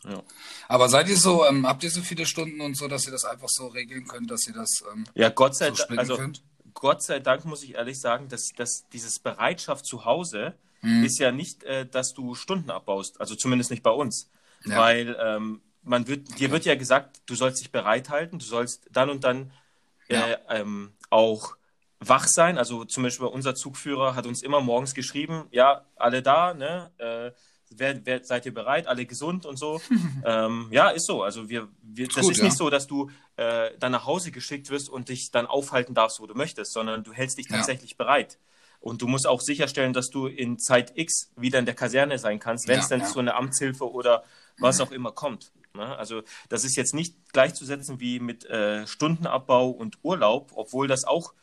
genau. 0.04 0.15
Ja. 0.17 0.23
Aber 0.67 0.89
seid 0.89 1.08
ihr 1.08 1.15
so, 1.17 1.45
ähm, 1.45 1.65
habt 1.65 1.82
ihr 1.84 1.89
so 1.89 2.02
viele 2.02 2.26
Stunden 2.26 2.60
und 2.60 2.76
so, 2.76 2.89
dass 2.89 3.06
ihr 3.06 3.12
das 3.13 3.23
einfach 3.23 3.47
so 3.49 3.67
regeln 3.67 4.06
könnt, 4.06 4.30
dass 4.30 4.45
ihr 4.47 4.54
das 4.54 4.84
ähm, 4.91 5.06
ja, 5.13 5.30
Gott 5.30 5.56
sei 5.56 5.69
so 5.71 5.86
Dank, 5.86 5.97
also 5.97 6.17
könnt? 6.17 6.43
Gott 6.73 7.02
sei 7.02 7.19
Dank 7.19 7.45
muss 7.45 7.63
ich 7.63 7.76
ehrlich 7.76 8.02
sagen, 8.02 8.28
dass, 8.28 8.49
dass 8.58 8.84
dieses 8.91 9.19
Bereitschaft 9.19 9.86
zu 9.86 10.04
Hause 10.06 10.56
Mhm. 10.86 11.06
ist 11.06 11.17
ja 11.19 11.32
nicht, 11.32 11.63
äh, 11.63 11.86
dass 11.88 12.13
du 12.13 12.36
Stunden 12.36 12.69
abbaust. 12.69 13.21
Also 13.21 13.36
zumindest 13.36 13.71
nicht 13.71 13.84
bei 13.84 13.91
uns. 13.91 14.30
Ja. 14.65 14.78
Weil 14.80 15.15
ähm, 15.17 15.62
man 15.83 16.07
wird, 16.07 16.39
dir 16.39 16.51
wird 16.51 16.65
ja 16.65 16.75
gesagt, 16.75 17.21
du 17.25 17.35
sollst 17.35 17.61
dich 17.61 17.71
bereithalten, 17.71 18.39
du 18.39 18.45
sollst 18.45 18.87
dann 18.91 19.09
und 19.09 19.23
dann 19.23 19.51
äh, 20.09 20.15
Ja. 20.15 20.37
ähm, 20.49 20.93
auch 21.09 21.55
wach 21.99 22.25
sein. 22.27 22.57
Also 22.57 22.85
zum 22.85 23.03
Beispiel 23.03 23.27
unser 23.27 23.55
Zugführer 23.55 24.15
hat 24.15 24.25
uns 24.25 24.41
immer 24.43 24.61
morgens 24.61 24.93
geschrieben, 24.93 25.45
ja, 25.51 25.85
alle 25.95 26.21
da, 26.21 26.53
ne? 26.53 26.91
Äh, 26.97 27.31
wer, 27.75 28.05
wer, 28.05 28.23
seid 28.23 28.45
ihr 28.45 28.53
bereit, 28.53 28.87
alle 28.87 29.05
gesund 29.05 29.45
und 29.45 29.57
so. 29.57 29.81
ähm, 30.25 30.67
ja, 30.71 30.89
ist 30.89 31.05
so. 31.07 31.23
Also 31.23 31.49
wir, 31.49 31.69
wir 31.81 32.07
das 32.07 32.23
gut, 32.23 32.31
ist 32.31 32.37
ja. 32.39 32.45
nicht 32.45 32.57
so, 32.57 32.69
dass 32.69 32.87
du 32.87 33.09
äh, 33.37 33.71
dann 33.79 33.91
nach 33.91 34.05
Hause 34.05 34.31
geschickt 34.31 34.69
wirst 34.69 34.89
und 34.89 35.09
dich 35.09 35.31
dann 35.31 35.47
aufhalten 35.47 35.93
darfst, 35.93 36.19
wo 36.19 36.27
du 36.27 36.33
möchtest, 36.35 36.73
sondern 36.73 37.03
du 37.03 37.13
hältst 37.13 37.37
dich 37.37 37.49
Ja. 37.49 37.57
tatsächlich 37.57 37.97
bereit. 37.97 38.37
Und 38.79 39.01
du 39.01 39.07
musst 39.07 39.25
auch 39.25 39.39
sicherstellen, 39.39 39.93
dass 39.93 40.09
du 40.09 40.27
in 40.27 40.59
Zeit 40.59 40.91
X 40.97 41.31
wieder 41.37 41.57
in 41.57 41.65
der 41.65 41.73
Kaserne 41.73 42.19
sein 42.19 42.39
kannst, 42.39 42.67
wenn 42.67 42.79
es 42.79 42.89
Ja, 42.89 42.97
dann 42.97 43.07
zu 43.07 43.19
einer 43.19 43.35
Amtshilfe 43.35 43.89
oder 43.89 44.25
was 44.57 44.81
auch 44.81 44.91
immer 44.91 45.13
kommt. 45.13 45.51
Ne? 45.75 45.97
Also 45.97 46.21
das 46.49 46.63
ist 46.63 46.75
jetzt 46.75 46.93
nicht 46.93 47.15
gleichzusetzen 47.33 47.99
wie 47.99 48.19
mit 48.19 48.45
äh, 48.45 48.86
Stundenabbau 48.86 49.69
und 49.69 49.97
Urlaub, 50.03 50.51
obwohl 50.53 50.88
das 50.88 51.03
auch 51.03 51.33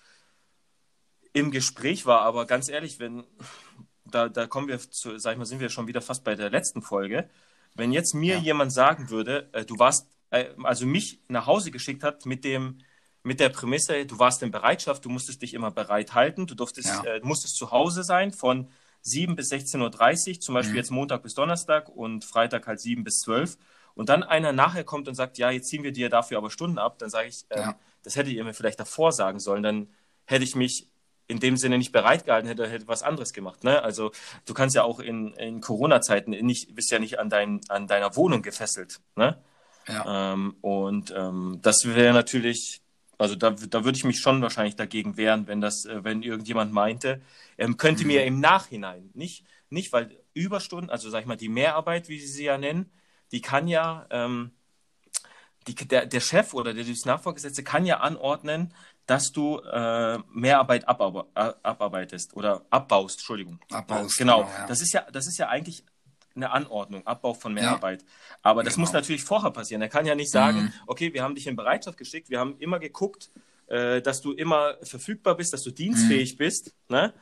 im 1.32 1.50
Gespräch 1.50 2.06
war. 2.06 2.20
Aber 2.22 2.46
ganz 2.46 2.68
ehrlich, 2.68 2.98
wenn 3.00 3.24
da, 4.04 4.28
da 4.28 4.46
kommen 4.46 4.68
wir 4.68 4.78
zu, 4.78 5.18
sag 5.18 5.32
ich 5.32 5.38
mal, 5.38 5.44
sind 5.46 5.60
wir 5.60 5.68
schon 5.68 5.88
wieder 5.88 6.00
fast 6.00 6.22
bei 6.24 6.34
der 6.36 6.50
letzten 6.50 6.82
Folge. 6.82 7.28
Wenn 7.74 7.92
jetzt 7.92 8.14
mir 8.14 8.36
Ja. 8.36 8.40
jemand 8.42 8.72
sagen 8.72 9.10
würde, 9.10 9.48
äh, 9.52 9.64
du 9.64 9.78
warst, 9.78 10.08
äh, 10.30 10.50
also 10.62 10.86
mich 10.86 11.20
nach 11.28 11.46
Hause 11.46 11.70
geschickt 11.70 12.02
hat 12.04 12.24
mit 12.24 12.44
dem, 12.44 12.78
mit 13.22 13.40
der 13.40 13.48
Prämisse, 13.48 14.06
du 14.06 14.18
warst 14.18 14.42
in 14.42 14.50
Bereitschaft, 14.50 15.04
du 15.04 15.08
musstest 15.08 15.42
dich 15.42 15.54
immer 15.54 15.70
bereit 15.72 16.14
halten, 16.14 16.46
du 16.46 16.54
durftest, 16.54 16.88
Ja. 16.88 17.04
äh, 17.04 17.20
musstest 17.22 17.56
zu 17.56 17.70
Hause 17.72 18.02
sein 18.04 18.32
von 18.32 18.70
7 19.02 19.34
bis 19.34 19.50
16.30 19.50 20.34
Uhr, 20.36 20.40
zum 20.40 20.54
Beispiel 20.54 20.72
Mhm. 20.74 20.76
jetzt 20.78 20.90
Montag 20.90 21.22
bis 21.22 21.34
Donnerstag 21.34 21.88
und 21.88 22.24
Freitag 22.24 22.66
halt 22.66 22.80
7 22.80 23.02
bis 23.04 23.18
12 23.20 23.56
und 23.94 24.08
dann 24.08 24.22
einer 24.22 24.52
nachher 24.52 24.84
kommt 24.84 25.08
und 25.08 25.14
sagt, 25.14 25.38
ja, 25.38 25.50
jetzt 25.50 25.68
ziehen 25.68 25.82
wir 25.82 25.92
dir 25.92 26.08
dafür 26.08 26.38
aber 26.38 26.50
Stunden 26.50 26.78
ab, 26.78 26.98
dann 26.98 27.10
sage 27.10 27.28
ich, 27.28 27.44
ähm, 27.50 27.60
Ja. 27.60 27.78
das 28.02 28.16
hättet 28.16 28.32
ihr 28.32 28.44
mir 28.44 28.54
vielleicht 28.54 28.80
davor 28.80 29.12
sagen 29.12 29.40
sollen, 29.40 29.62
dann 29.62 29.88
hätte 30.24 30.44
ich 30.44 30.54
mich 30.54 30.86
in 31.30 31.38
dem 31.38 31.56
Sinne 31.56 31.78
nicht 31.78 31.92
bereit 31.92 32.26
gehalten 32.26 32.48
hätte, 32.48 32.68
hätte 32.68 32.88
was 32.88 33.04
anderes 33.04 33.32
gemacht. 33.32 33.62
Ne? 33.62 33.82
Also 33.82 34.10
du 34.46 34.52
kannst 34.52 34.74
ja 34.74 34.82
auch 34.82 34.98
in, 34.98 35.32
in 35.34 35.60
Corona-Zeiten 35.60 36.30
nicht, 36.30 36.74
bist 36.74 36.90
ja 36.90 36.98
nicht 36.98 37.20
an, 37.20 37.30
dein, 37.30 37.60
an 37.68 37.86
deiner 37.86 38.16
Wohnung 38.16 38.42
gefesselt. 38.42 39.00
Ne? 39.14 39.38
Ja. 39.86 40.32
Ähm, 40.32 40.56
und 40.60 41.14
ähm, 41.16 41.60
das 41.62 41.84
wäre 41.84 42.12
natürlich, 42.12 42.82
also 43.16 43.36
da, 43.36 43.50
da 43.50 43.84
würde 43.84 43.96
ich 43.96 44.04
mich 44.04 44.18
schon 44.18 44.42
wahrscheinlich 44.42 44.74
dagegen 44.74 45.16
wehren, 45.16 45.46
wenn 45.46 45.60
das, 45.60 45.84
äh, 45.84 46.02
wenn 46.02 46.22
irgendjemand 46.22 46.72
meinte, 46.72 47.20
er 47.56 47.72
könnte 47.74 48.02
mhm. 48.02 48.08
mir 48.08 48.24
im 48.24 48.40
Nachhinein, 48.40 49.10
nicht, 49.14 49.44
nicht 49.68 49.92
weil 49.92 50.18
Überstunden, 50.34 50.90
also 50.90 51.10
sag 51.10 51.20
ich 51.20 51.26
mal, 51.26 51.36
die 51.36 51.48
Mehrarbeit, 51.48 52.08
wie 52.08 52.18
sie 52.18 52.26
sie 52.26 52.44
ja 52.44 52.58
nennen, 52.58 52.90
die 53.32 53.40
kann 53.40 53.68
ja, 53.68 54.06
ähm, 54.10 54.52
die, 55.66 55.74
der, 55.74 56.06
der 56.06 56.20
Chef 56.20 56.54
oder 56.54 56.74
der 56.74 56.84
Nachvorgesetzte 57.04 57.62
kann 57.62 57.86
ja 57.86 58.00
anordnen, 58.00 58.74
dass 59.06 59.32
du 59.32 59.58
äh, 59.58 60.18
Mehrarbeit 60.32 60.88
abarbe 60.88 61.26
abarbeitest 61.34 62.34
oder 62.36 62.64
abbaust, 62.70 63.18
Entschuldigung. 63.18 63.58
Abbaust. 63.70 64.16
Genau. 64.16 64.42
genau 64.42 64.50
ja. 64.50 64.66
Das 64.66 64.80
ist 64.80 64.92
ja, 64.92 65.06
das 65.10 65.26
ist 65.26 65.38
ja 65.38 65.48
eigentlich 65.48 65.84
eine 66.36 66.50
Anordnung, 66.50 67.06
Abbau 67.06 67.34
von 67.34 67.52
Mehrarbeit. 67.52 68.02
Ja. 68.02 68.08
Aber 68.42 68.62
das 68.62 68.74
genau. 68.74 68.86
muss 68.86 68.92
natürlich 68.92 69.24
vorher 69.24 69.50
passieren. 69.50 69.82
Er 69.82 69.88
kann 69.88 70.06
ja 70.06 70.14
nicht 70.14 70.30
sagen, 70.30 70.62
mhm. 70.62 70.72
okay, 70.86 71.12
wir 71.12 71.22
haben 71.22 71.34
dich 71.34 71.46
in 71.46 71.56
Bereitschaft 71.56 71.98
geschickt, 71.98 72.30
wir 72.30 72.38
haben 72.38 72.56
immer 72.58 72.78
geguckt, 72.78 73.30
äh, 73.66 74.00
dass 74.00 74.20
du 74.20 74.32
immer 74.32 74.76
verfügbar 74.82 75.36
bist, 75.36 75.52
dass 75.52 75.62
du 75.62 75.70
dienstfähig 75.70 76.34
mhm. 76.34 76.38
bist, 76.38 76.74
ne? 76.88 77.12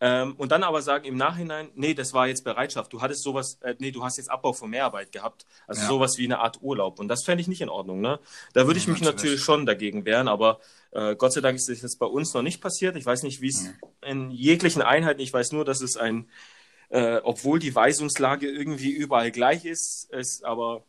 Ähm, 0.00 0.34
und 0.36 0.52
dann 0.52 0.62
aber 0.62 0.80
sagen 0.80 1.04
im 1.04 1.16
Nachhinein, 1.16 1.70
nee, 1.74 1.92
das 1.92 2.12
war 2.12 2.28
jetzt 2.28 2.44
Bereitschaft. 2.44 2.92
Du 2.92 3.02
hattest 3.02 3.22
sowas, 3.22 3.58
äh, 3.62 3.74
nee, 3.78 3.90
du 3.90 4.04
hast 4.04 4.16
jetzt 4.16 4.30
Abbau 4.30 4.52
von 4.52 4.70
Mehrarbeit 4.70 5.10
gehabt. 5.10 5.44
Also 5.66 5.82
ja. 5.82 5.88
sowas 5.88 6.18
wie 6.18 6.24
eine 6.24 6.38
Art 6.38 6.62
Urlaub. 6.62 7.00
Und 7.00 7.08
das 7.08 7.24
fände 7.24 7.40
ich 7.40 7.48
nicht 7.48 7.60
in 7.60 7.68
Ordnung. 7.68 8.00
Ne? 8.00 8.20
Da 8.52 8.66
würde 8.66 8.78
ich 8.78 8.86
mich 8.86 9.00
natürlich. 9.00 9.16
natürlich 9.16 9.40
schon 9.42 9.66
dagegen 9.66 10.04
wehren, 10.04 10.28
aber 10.28 10.60
äh, 10.92 11.16
Gott 11.16 11.32
sei 11.32 11.40
Dank 11.40 11.56
ist 11.56 11.68
das 11.68 11.82
jetzt 11.82 11.98
bei 11.98 12.06
uns 12.06 12.32
noch 12.32 12.42
nicht 12.42 12.60
passiert. 12.60 12.96
Ich 12.96 13.06
weiß 13.06 13.24
nicht, 13.24 13.40
wie 13.40 13.48
es 13.48 13.62
mhm. 13.62 13.74
in 14.02 14.30
jeglichen 14.30 14.82
Einheiten, 14.82 15.20
ich 15.20 15.32
weiß 15.32 15.50
nur, 15.50 15.64
dass 15.64 15.80
es 15.80 15.96
ein, 15.96 16.28
äh, 16.90 17.16
obwohl 17.24 17.58
die 17.58 17.74
Weisungslage 17.74 18.48
irgendwie 18.48 18.90
überall 18.90 19.32
gleich 19.32 19.64
ist, 19.64 20.10
ist 20.12 20.44
aber 20.44 20.84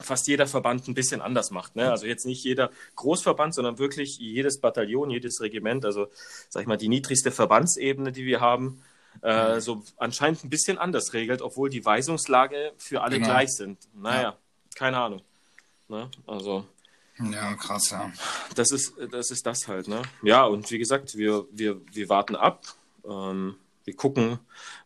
fast 0.00 0.26
jeder 0.26 0.46
Verband 0.46 0.88
ein 0.88 0.94
bisschen 0.94 1.20
anders 1.20 1.50
macht. 1.50 1.76
Ne? 1.76 1.90
Also 1.90 2.06
jetzt 2.06 2.26
nicht 2.26 2.44
jeder 2.44 2.70
Großverband, 2.96 3.54
sondern 3.54 3.78
wirklich 3.78 4.18
jedes 4.18 4.60
Bataillon, 4.60 5.10
jedes 5.10 5.40
Regiment, 5.40 5.84
also 5.84 6.08
sag 6.48 6.62
ich 6.62 6.68
mal 6.68 6.76
die 6.76 6.88
niedrigste 6.88 7.30
Verbandsebene, 7.30 8.12
die 8.12 8.24
wir 8.24 8.40
haben, 8.40 8.82
äh, 9.22 9.54
mhm. 9.54 9.60
so 9.60 9.82
anscheinend 9.96 10.44
ein 10.44 10.50
bisschen 10.50 10.78
anders 10.78 11.12
regelt, 11.12 11.42
obwohl 11.42 11.70
die 11.70 11.84
Weisungslage 11.84 12.72
für 12.76 13.02
alle 13.02 13.16
genau. 13.16 13.28
gleich 13.28 13.50
sind. 13.50 13.78
Naja, 13.94 14.22
ja. 14.22 14.38
keine 14.74 14.98
Ahnung. 14.98 15.22
Ne? 15.88 16.10
Also. 16.26 16.66
Ja, 17.18 17.54
krass, 17.54 17.90
ja. 17.90 18.12
Das 18.56 18.72
ist, 18.72 18.94
das 19.12 19.30
ist 19.30 19.46
das 19.46 19.68
halt, 19.68 19.86
ne? 19.86 20.02
Ja, 20.22 20.44
und 20.44 20.68
wie 20.72 20.78
gesagt, 20.78 21.16
wir, 21.16 21.46
wir, 21.52 21.80
wir 21.92 22.08
warten 22.08 22.34
ab. 22.34 22.64
Ähm, 23.08 23.54
wir 23.84 23.94
gucken, 23.94 24.38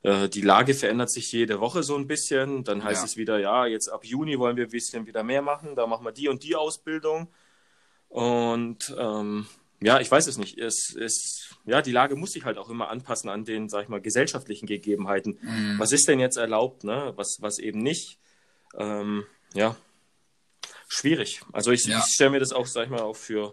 äh, 0.03 0.29
die 0.29 0.41
Lage 0.41 0.75
verändert 0.75 1.11
sich 1.11 1.31
jede 1.33 1.61
Woche 1.61 1.83
so 1.83 1.97
ein 1.97 2.07
bisschen. 2.07 2.65
Dann 2.65 2.83
heißt 2.83 3.03
ja. 3.03 3.05
es 3.07 3.17
wieder, 3.17 3.39
ja, 3.39 3.67
jetzt 3.67 3.89
ab 3.89 4.05
Juni 4.05 4.39
wollen 4.39 4.57
wir 4.57 4.65
ein 4.65 4.71
bisschen 4.71 5.07
wieder 5.07 5.23
mehr 5.23 5.43
machen. 5.43 5.77
Da 5.77 5.87
machen 5.87 6.05
wir 6.05 6.13
die 6.13 6.29
und 6.29 6.43
die 6.43 6.57
Ausbildung. 6.57 7.29
Und 8.09 8.95
ähm, 8.99 9.47
ja, 9.81 10.01
ich 10.01 10.11
weiß 10.11 10.27
es 10.27 10.39
nicht. 10.39 10.59
Es, 10.59 10.97
es, 10.97 11.55
ja, 11.65 11.81
die 11.81 11.93
Lage 11.93 12.17
muss 12.17 12.33
sich 12.33 12.45
halt 12.45 12.59
auch 12.59 12.69
immer 12.69 12.89
anpassen 12.89 13.31
an 13.31 13.45
den, 13.45 13.69
sag 13.69 13.85
ich 13.85 13.89
mal, 13.89 14.01
gesellschaftlichen 14.01 14.67
Gegebenheiten. 14.67 15.39
Mhm. 15.41 15.79
Was 15.79 15.93
ist 15.93 16.09
denn 16.09 16.19
jetzt 16.19 16.37
erlaubt, 16.37 16.83
ne? 16.83 17.13
Was, 17.15 17.39
was 17.41 17.59
eben 17.59 17.79
nicht? 17.79 18.19
Ähm, 18.77 19.25
ja, 19.55 19.77
schwierig. 20.89 21.43
Also 21.53 21.71
ich, 21.71 21.85
ja. 21.85 21.99
ich 21.99 22.15
stelle 22.15 22.31
mir 22.31 22.41
das 22.41 22.53
auch, 22.53 22.67
sag 22.67 22.85
ich 22.85 22.91
mal, 22.91 23.03
auch 23.03 23.17
für, 23.17 23.53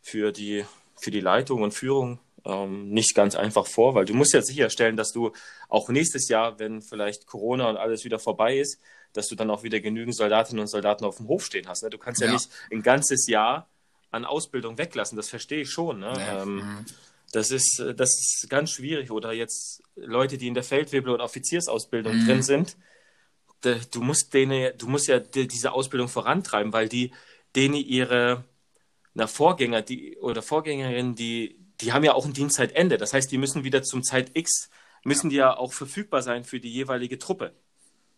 für, 0.00 0.32
die, 0.32 0.64
für 0.96 1.10
die 1.10 1.20
Leitung 1.20 1.62
und 1.62 1.74
Führung 1.74 2.18
ähm, 2.44 2.90
nicht 2.90 3.14
ganz 3.14 3.34
einfach 3.34 3.66
vor, 3.66 3.94
weil 3.94 4.04
du 4.04 4.14
musst 4.14 4.32
ja 4.32 4.42
sicherstellen, 4.42 4.96
dass 4.96 5.12
du 5.12 5.32
auch 5.68 5.88
nächstes 5.88 6.28
Jahr, 6.28 6.58
wenn 6.58 6.82
vielleicht 6.82 7.26
Corona 7.26 7.68
und 7.70 7.76
alles 7.76 8.04
wieder 8.04 8.18
vorbei 8.18 8.58
ist, 8.58 8.80
dass 9.12 9.28
du 9.28 9.34
dann 9.34 9.50
auch 9.50 9.62
wieder 9.62 9.80
genügend 9.80 10.16
Soldatinnen 10.16 10.60
und 10.60 10.68
Soldaten 10.68 11.04
auf 11.04 11.18
dem 11.18 11.28
Hof 11.28 11.44
stehen 11.44 11.68
hast. 11.68 11.82
Ne? 11.82 11.90
Du 11.90 11.98
kannst 11.98 12.20
ja. 12.20 12.28
ja. 12.28 12.32
nicht 12.32 12.48
ein 12.70 12.82
ganzes 12.82 13.26
Jahr 13.26 13.68
an 14.10 14.24
Ausbildung 14.24 14.78
weglassen, 14.78 15.16
das 15.16 15.28
verstehe 15.28 15.62
ich 15.62 15.70
schon. 15.70 16.00
Ne? 16.00 16.12
Ja. 16.16 16.42
Ähm, 16.42 16.56
mhm. 16.56 16.86
das, 17.32 17.50
ist, 17.50 17.82
das 17.96 18.10
ist 18.10 18.46
ganz 18.48 18.70
schwierig. 18.70 19.10
Oder 19.10 19.32
jetzt 19.32 19.82
Leute, 19.96 20.38
die 20.38 20.48
in 20.48 20.54
der 20.54 20.64
Feldwebel- 20.64 21.12
und 21.12 21.20
Offiziersausbildung 21.20 22.14
mhm. 22.14 22.26
drin 22.26 22.42
sind, 22.42 22.76
du 23.62 24.00
musst 24.00 24.34
denen, 24.34 24.76
du 24.76 24.88
musst 24.88 25.08
ja 25.08 25.18
diese 25.20 25.72
Ausbildung 25.72 26.08
vorantreiben, 26.08 26.72
weil 26.72 26.88
die 26.88 27.12
denen 27.54 27.74
ihre 27.74 28.44
na, 29.14 29.26
Vorgänger 29.26 29.82
die, 29.82 30.16
oder 30.18 30.42
Vorgängerinnen, 30.42 31.14
die, 31.14 31.61
die 31.82 31.92
haben 31.92 32.04
ja 32.04 32.14
auch 32.14 32.24
ein 32.24 32.32
Dienstzeitende. 32.32 32.96
Das 32.96 33.12
heißt, 33.12 33.30
die 33.30 33.38
müssen 33.38 33.64
wieder 33.64 33.82
zum 33.82 34.02
Zeit 34.02 34.30
X, 34.34 34.70
müssen 35.04 35.26
ja. 35.26 35.30
die 35.30 35.36
ja 35.36 35.56
auch 35.56 35.72
verfügbar 35.72 36.22
sein 36.22 36.44
für 36.44 36.60
die 36.60 36.72
jeweilige 36.72 37.18
Truppe. 37.18 37.54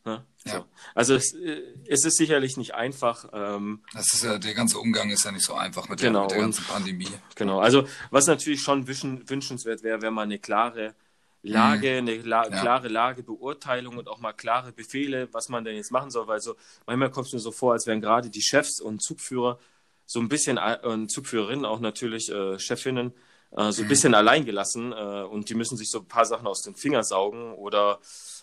Ne? 0.04 0.24
Ja. 0.44 0.52
So. 0.52 0.64
Also 0.94 1.14
es, 1.14 1.32
äh, 1.32 1.62
es, 1.88 2.04
ist 2.04 2.18
sicherlich 2.18 2.58
nicht 2.58 2.74
einfach. 2.74 3.26
Ähm, 3.32 3.82
das 3.94 4.12
ist 4.12 4.24
ja, 4.24 4.38
der 4.38 4.52
ganze 4.52 4.78
Umgang 4.78 5.10
ist 5.10 5.24
ja 5.24 5.32
nicht 5.32 5.44
so 5.44 5.54
einfach 5.54 5.88
mit, 5.88 6.00
genau, 6.00 6.20
der, 6.20 6.22
mit 6.24 6.30
der 6.32 6.40
ganzen 6.40 6.64
Pandemie. 6.64 7.08
Genau, 7.36 7.60
also 7.60 7.88
was 8.10 8.26
natürlich 8.26 8.60
schon 8.60 8.86
wünschenswert 8.86 9.82
wäre, 9.82 10.02
wenn 10.02 10.12
man 10.12 10.24
eine 10.24 10.38
klare 10.38 10.94
Lage, 11.40 12.02
mhm. 12.02 12.08
eine 12.08 12.16
La 12.18 12.48
ja. 12.48 12.60
klare 12.60 12.88
Lagebeurteilung 12.88 13.96
und 13.96 14.08
auch 14.08 14.18
mal 14.18 14.34
klare 14.34 14.72
Befehle, 14.72 15.28
was 15.32 15.48
man 15.48 15.64
denn 15.64 15.76
jetzt 15.76 15.90
machen 15.90 16.10
soll, 16.10 16.26
weil 16.26 16.40
so 16.40 16.56
manchmal 16.86 17.10
kommt 17.10 17.28
es 17.28 17.32
mir 17.32 17.38
so 17.38 17.50
vor, 17.50 17.72
als 17.72 17.86
wären 17.86 18.02
gerade 18.02 18.28
die 18.28 18.42
Chefs 18.42 18.80
und 18.80 19.02
Zugführer 19.02 19.58
so 20.04 20.20
ein 20.20 20.28
bisschen 20.28 20.58
äh, 20.58 20.78
und 20.82 21.10
Zugführerinnen 21.10 21.64
auch 21.64 21.80
natürlich 21.80 22.30
äh, 22.30 22.58
Chefinnen 22.58 23.14
äh, 23.52 23.72
so 23.72 23.82
ein 23.82 23.84
mhm. 23.84 23.88
bisschen 23.88 24.14
allein 24.14 24.44
gelassen 24.44 24.92
äh, 24.92 25.22
und 25.22 25.48
die 25.48 25.54
müssen 25.54 25.76
sich 25.76 25.90
so 25.90 25.98
ein 25.98 26.08
paar 26.08 26.24
Sachen 26.24 26.46
aus 26.46 26.62
den 26.62 26.74
Fingern 26.74 27.04
saugen 27.04 27.54
oder 27.54 27.98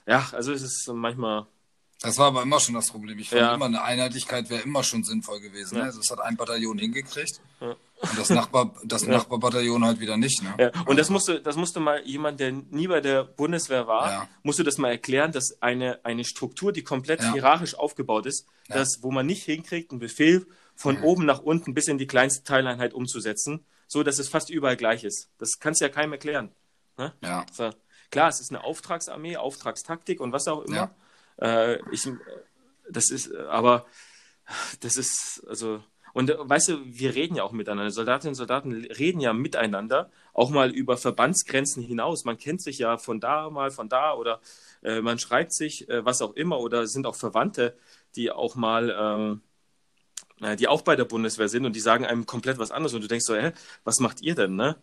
ja, 0.08 0.28
also 0.32 0.52
es 0.52 0.64
ist 0.64 0.90
manchmal. 0.94 1.46
Das 2.02 2.18
war 2.18 2.28
aber 2.28 2.42
immer 2.42 2.60
schon 2.60 2.74
das 2.74 2.90
Problem. 2.90 3.20
Ich 3.20 3.30
fand 3.30 3.42
ja. 3.42 3.54
immer 3.54 3.66
eine 3.66 3.84
Einheitlichkeit 3.84 4.50
wäre 4.50 4.64
immer 4.64 4.84
schon 4.84 5.04
sinnvoll 5.04 5.40
gewesen. 5.40 5.76
Ja. 5.76 5.82
Ne? 5.82 5.88
Also 5.88 6.00
es 6.00 6.10
hat 6.10 6.20
ein 6.20 6.36
Bataillon 6.36 6.80
hingekriegt. 6.80 7.40
Ja. 7.60 7.76
Und 8.02 8.18
das, 8.18 8.32
Nachbar, 8.32 8.74
das. 8.84 9.06
Nachbarbataillon 9.06 9.86
halt 9.86 10.00
wieder 10.00 10.18
nicht. 10.18 10.42
Ne? 10.42 10.72
Und 10.88 10.98
das 10.98 11.12
musste, 11.12 11.40
das 11.40 11.56
musste 11.56 11.80
mal 11.80 12.02
jemand, 12.04 12.40
der 12.40 12.52
nie 12.52 12.88
bei 12.88 13.02
der 13.02 13.24
Bundeswehr 13.24 13.86
war, 13.86 14.28
musste 14.42 14.64
das 14.64 14.80
mal 14.80 14.90
erklären, 14.90 15.32
dass 15.32 15.62
eine, 15.62 16.04
eine 16.04 16.24
Struktur, 16.24 16.72
die 16.72 16.82
komplett 16.82 17.22
hierarchisch 17.32 17.76
aufgebaut 17.76 18.26
ist, 18.26 18.48
dass, 18.68 19.00
wo 19.02 19.12
man 19.12 19.28
nicht 19.28 19.44
hinkriegt, 19.44 19.92
einen 19.92 20.00
Befehl 20.00 20.48
von 20.74 21.04
oben 21.04 21.26
nach 21.26 21.40
unten 21.40 21.76
bis 21.76 21.88
in 21.88 22.00
die 22.00 22.08
kleinste 22.08 22.44
Teileinheit 22.44 22.96
umzusetzen, 22.96 23.64
so 23.92 24.04
dass 24.04 24.20
es 24.20 24.30
fast 24.30 24.50
überall 24.50 24.78
gleich 24.78 25.04
ist. 25.04 25.30
Das 25.38 25.60
kannst 25.60 25.82
du 25.82 25.86
ja 25.86 25.90
keinem 25.90 26.14
erklären. 26.14 26.56
Ne? 26.98 27.14
Ja. 27.22 27.46
So. 27.52 27.72
Klar, 28.10 28.30
es 28.30 28.40
ist 28.40 28.50
eine 28.50 28.64
Auftragsarmee, 28.64 29.36
Auftragstaktik 29.36 30.22
und 30.22 30.32
was 30.32 30.48
auch 30.48 30.62
immer. 30.62 30.96
Äh, 31.42 31.80
ich, 31.92 32.08
das 32.90 33.10
ist, 33.10 33.36
aber 33.36 33.86
das 34.80 34.96
ist, 34.96 35.44
also, 35.46 35.84
und 36.14 36.30
äh, 36.30 36.38
weißt 36.40 36.70
du, 36.70 36.86
wir 36.86 37.16
reden 37.16 37.36
ja 37.36 37.44
auch 37.44 37.52
miteinander. 37.52 37.92
Soldatinnen 37.92 38.32
und 38.32 38.36
Soldaten 38.36 38.72
reden 38.72 39.20
ja 39.20 39.34
miteinander, 39.34 40.10
auch 40.34 40.52
mal 40.52 40.72
über 40.72 40.96
Verbandsgrenzen 40.96 41.84
hinaus. 41.84 42.24
Man 42.24 42.38
kennt 42.38 42.62
sich 42.62 42.78
ja 42.78 42.98
von 42.98 43.20
da 43.20 43.50
mal, 43.50 43.72
von 43.72 43.90
da 43.90 44.14
oder 44.14 44.40
äh, 44.84 45.02
man 45.02 45.20
schreibt 45.20 45.54
sich, 45.54 45.90
äh, 45.90 46.06
was 46.06 46.22
auch 46.22 46.34
immer, 46.36 46.62
oder 46.62 46.88
sind 46.88 47.06
auch 47.06 47.16
Verwandte, 47.16 47.78
die 48.16 48.32
auch 48.32 48.56
mal, 48.56 48.90
ähm, 48.98 49.42
äh, 49.42 49.51
die 50.58 50.68
auch 50.68 50.82
bei 50.82 50.96
der 50.96 51.06
Bundeswehr 51.06 51.50
sind 51.50 51.66
und 51.66 51.76
die 51.76 51.80
sagen 51.80 52.06
einem 52.06 52.26
komplett 52.26 52.58
was 52.58 52.72
anderes 52.72 52.94
und 52.94 53.02
du 53.02 53.08
denkst 53.08 53.26
so, 53.26 53.36
hä, 53.36 53.52
was 53.84 54.00
macht 54.00 54.22
ihr 54.22 54.36
denn, 54.36 54.56
ne? 54.56 54.76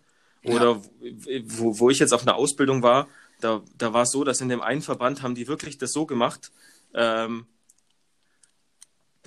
Oder 0.45 0.81
ja. 1.01 1.41
wo, 1.47 1.79
wo 1.81 1.91
ich 1.91 1.99
jetzt 1.99 2.13
auf 2.13 2.23
einer 2.23 2.37
Ausbildung 2.37 2.83
war, 2.83 3.09
da, 3.41 3.63
da 3.77 3.93
war 3.93 4.03
es 4.03 4.11
so, 4.11 4.25
dass 4.25 4.41
in 4.41 4.49
dem 4.49 4.61
einen 4.61 4.83
Verband 4.83 5.23
haben 5.23 5.35
die 5.35 5.49
wirklich 5.49 5.79
das 5.79 5.93
so 5.93 6.07
gemacht, 6.07 6.53
ähm, 6.95 7.47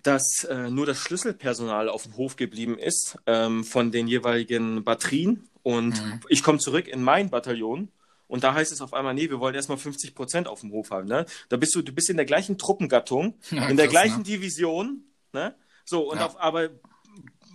dass 0.04 0.46
äh, 0.50 0.70
nur 0.70 0.86
das 0.86 0.98
Schlüsselpersonal 1.00 1.90
auf 1.90 2.04
dem 2.04 2.18
Hof 2.18 2.36
geblieben 2.36 2.78
ist 2.78 3.18
ähm, 3.26 3.64
von 3.64 3.92
den 3.92 4.08
jeweiligen 4.08 4.84
Batterien. 4.84 5.48
Und 5.64 6.02
mhm. 6.02 6.22
ich 6.28 6.44
komme 6.44 6.58
zurück 6.58 6.88
in 6.88 7.04
mein 7.04 7.30
Bataillon 7.30 7.90
und 8.32 8.46
da 8.46 8.54
heißt 8.54 8.72
es 8.72 8.82
auf 8.82 8.94
einmal, 8.94 9.14
nee, 9.14 9.30
wir 9.30 9.42
wollen 9.42 9.56
erstmal 9.56 9.78
50 9.78 10.16
Prozent 10.16 10.48
auf 10.48 10.62
dem 10.62 10.72
Hof 10.72 10.90
haben. 10.90 11.08
Ne? 11.08 11.26
Da 11.50 11.58
bist 11.58 11.76
du, 11.76 11.82
du 11.82 11.92
bist 11.92 12.10
in 12.10 12.16
der 12.16 12.26
gleichen 12.26 12.58
Truppengattung, 12.58 13.36
ja, 13.52 13.68
in 13.68 13.76
der 13.76 13.88
krass, 13.88 13.92
gleichen 13.92 14.18
ne? 14.20 14.24
Division. 14.24 15.04
Ne? 15.34 15.54
So, 15.86 16.12
und 16.12 16.20
ja. 16.20 16.26
auf, 16.26 16.40
aber 16.40 16.70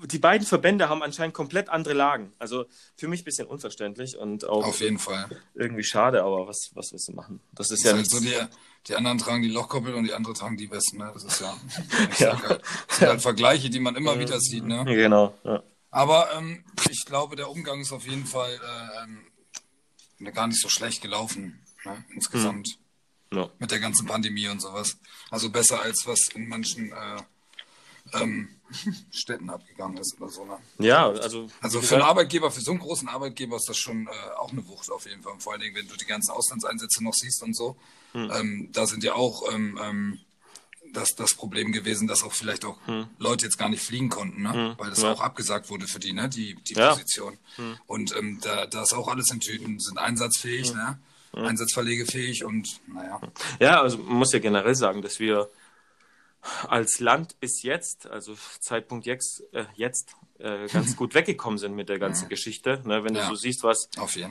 die 0.04 0.18
beiden 0.18 0.46
Verbände 0.46 0.88
haben 0.88 1.02
anscheinend 1.02 1.34
komplett 1.34 1.68
andere 1.68 1.94
Lagen. 1.94 2.32
Also 2.38 2.66
für 2.96 3.08
mich 3.08 3.22
ein 3.22 3.24
bisschen 3.24 3.46
unverständlich 3.46 4.16
und 4.16 4.46
auch 4.46 4.66
auf 4.66 4.80
jeden 4.80 4.98
Fall 4.98 5.28
irgendwie 5.54 5.84
schade, 5.84 6.22
aber 6.22 6.46
was, 6.46 6.70
was 6.74 6.92
willst 6.92 7.08
du 7.08 7.12
machen? 7.12 7.40
Das 7.52 7.70
ist 7.70 7.84
das 7.84 7.92
ja 7.92 7.98
ist 7.98 8.12
halt 8.12 8.22
so 8.22 8.28
die, 8.28 8.34
die 8.88 8.94
anderen 8.94 9.18
tragen 9.18 9.42
die 9.42 9.48
Lochkoppel 9.48 9.94
und 9.94 10.04
die 10.04 10.12
anderen 10.12 10.34
tragen 10.34 10.56
die 10.56 10.70
Westen. 10.70 10.98
Ne? 10.98 11.10
Das 11.12 11.24
ist 11.24 11.40
ja, 11.40 11.56
ja. 12.18 12.42
Halt, 12.42 12.62
das 12.88 12.98
sind 12.98 13.08
halt 13.08 13.22
Vergleiche, 13.22 13.70
die 13.70 13.80
man 13.80 13.96
immer 13.96 14.18
wieder 14.18 14.38
sieht. 14.38 14.64
Ne? 14.64 14.84
Genau. 14.84 15.34
Ja. 15.44 15.62
Aber 15.90 16.32
ähm, 16.36 16.64
ich 16.90 17.04
glaube, 17.06 17.36
der 17.36 17.50
Umgang 17.50 17.80
ist 17.80 17.92
auf 17.92 18.06
jeden 18.06 18.26
Fall 18.26 18.60
äh, 20.20 20.30
gar 20.30 20.46
nicht 20.46 20.60
so 20.60 20.68
schlecht 20.68 21.00
gelaufen 21.00 21.64
ne? 21.84 22.04
insgesamt. 22.14 22.68
Hm. 22.68 23.38
Ja. 23.38 23.50
Mit 23.58 23.70
der 23.70 23.80
ganzen 23.80 24.06
Pandemie 24.06 24.48
und 24.48 24.60
sowas. 24.60 24.98
Also 25.30 25.50
besser 25.50 25.80
als 25.80 26.06
was 26.06 26.28
in 26.34 26.48
manchen 26.48 26.92
äh, 26.92 27.22
ähm, 28.14 28.49
Städten 29.11 29.51
abgegangen 29.51 29.99
ist 29.99 30.21
oder 30.21 30.31
so. 30.31 30.45
Ne? 30.45 30.59
Ja, 30.79 31.09
also. 31.09 31.49
Also 31.61 31.81
für 31.81 31.97
einen 31.97 32.05
Arbeitgeber, 32.05 32.51
für 32.51 32.61
so 32.61 32.73
einen 32.73 32.81
großen 32.81 33.09
Arbeitgeber 33.09 33.57
ist 33.57 33.69
das 33.69 33.79
schon 33.79 34.07
äh, 34.07 34.11
auch 34.38 34.51
eine 34.51 34.66
Wucht 34.69 34.90
auf 34.90 35.07
jeden 35.07 35.23
Fall. 35.23 35.33
Und 35.33 35.42
vor 35.42 35.53
allen 35.53 35.62
Dingen, 35.62 35.77
wenn 35.77 35.88
du 35.88 35.97
die 35.97 36.07
ganzen 36.07 36.33
Auslandseinsätze 36.33 37.03
noch 37.03 37.14
siehst 37.14 37.42
und 37.42 37.55
so. 37.55 37.77
Hm. 38.12 38.31
Ähm, 38.35 38.69
da 38.73 38.87
sind 38.87 39.05
ja 39.05 39.14
auch 39.14 39.53
ähm, 39.53 39.79
ähm, 39.83 40.21
das, 40.92 41.14
das 41.14 41.35
Problem 41.35 41.73
gewesen, 41.73 42.09
dass 42.09 42.23
auch 42.23 42.33
vielleicht 42.33 42.64
auch 42.64 42.79
hm. 42.87 43.07
Leute 43.19 43.45
jetzt 43.45 43.59
gar 43.59 43.69
nicht 43.69 43.83
fliegen 43.83 44.09
konnten, 44.09 44.42
ne? 44.42 44.53
Hm. 44.53 44.75
weil 44.79 44.90
das 44.90 45.03
ja. 45.03 45.12
auch 45.12 45.21
abgesagt 45.21 45.71
wurde 45.71 45.87
für 45.87 45.99
die, 45.99 46.12
ne? 46.12 46.29
die, 46.29 46.55
die 46.55 46.75
ja. 46.75 46.90
Position. 46.90 47.38
Hm. 47.57 47.77
Und 47.87 48.16
ähm, 48.16 48.38
da, 48.40 48.66
da 48.66 48.83
ist 48.83 48.95
auch 48.95 49.09
alles 49.09 49.31
in 49.31 49.40
Tüten, 49.40 49.79
sind 49.79 49.99
einsatzfähig, 49.99 50.71
hm. 50.71 50.77
ne? 50.77 50.99
Einsatzverlegefähig 51.33 52.45
und 52.45 52.81
naja. 52.87 53.21
Ja, 53.61 53.83
also 53.83 53.99
man 53.99 54.16
muss 54.16 54.33
ja 54.33 54.38
generell 54.38 54.75
sagen, 54.75 55.03
dass 55.03 55.19
wir 55.19 55.51
als 56.68 57.00
Land 57.00 57.40
bis 57.40 57.62
jetzt, 57.62 58.06
also 58.06 58.35
Zeitpunkt 58.61 59.06
jetzt, 59.06 59.42
äh, 59.52 59.64
jetzt 59.74 60.14
äh, 60.38 60.66
ganz 60.68 60.96
gut 60.96 61.14
weggekommen 61.14 61.59
sind 61.59 61.74
mit 61.74 61.88
der 61.88 61.98
ganzen. 61.98 62.28
Geschichte. 62.28 62.82
Ne? 62.85 63.04
Wenn 63.04 63.14
ja. 63.14 63.22
du 63.22 63.28
so 63.30 63.35
siehst, 63.35 63.62
was 63.62 63.88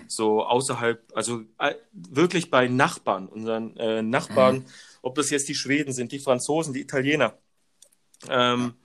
so 0.08 0.44
außerhalb, 0.44 1.02
also 1.14 1.42
äh, 1.60 1.76
wirklich 1.92 2.50
bei 2.50 2.68
Nachbarn, 2.68 3.28
unseren 3.28 3.76
äh, 3.78 4.02
Nachbarn, 4.02 4.58
mhm. 4.58 4.66
ob 5.02 5.16
das 5.16 5.30
jetzt 5.30 5.48
die 5.50 5.56
Schweden 5.56 5.94
sind, 5.94 6.12
die 6.12 6.20
Franzosen, 6.20 6.74
die 6.74 6.82
Italiener, 6.82 7.38
ähm, 8.30 8.76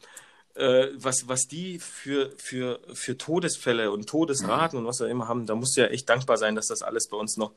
äh, 0.55 0.89
was, 0.97 1.29
was 1.29 1.47
die 1.47 1.79
für, 1.79 2.33
für, 2.37 2.81
für 2.93 3.17
Todesfälle 3.17 3.91
und 3.91 4.09
Todesraten 4.09 4.79
mhm. 4.79 4.85
und 4.85 4.89
was 4.89 5.01
auch 5.01 5.07
immer 5.07 5.29
haben, 5.29 5.47
da 5.47 5.55
musst 5.55 5.77
du 5.77 5.83
ja 5.83 5.89
echt 5.89 6.09
dankbar 6.09 6.37
sein, 6.37 6.55
dass 6.55 6.67
das 6.67 6.83
alles 6.83 7.09
bei 7.09 7.17
uns 7.17 7.37
noch 7.37 7.53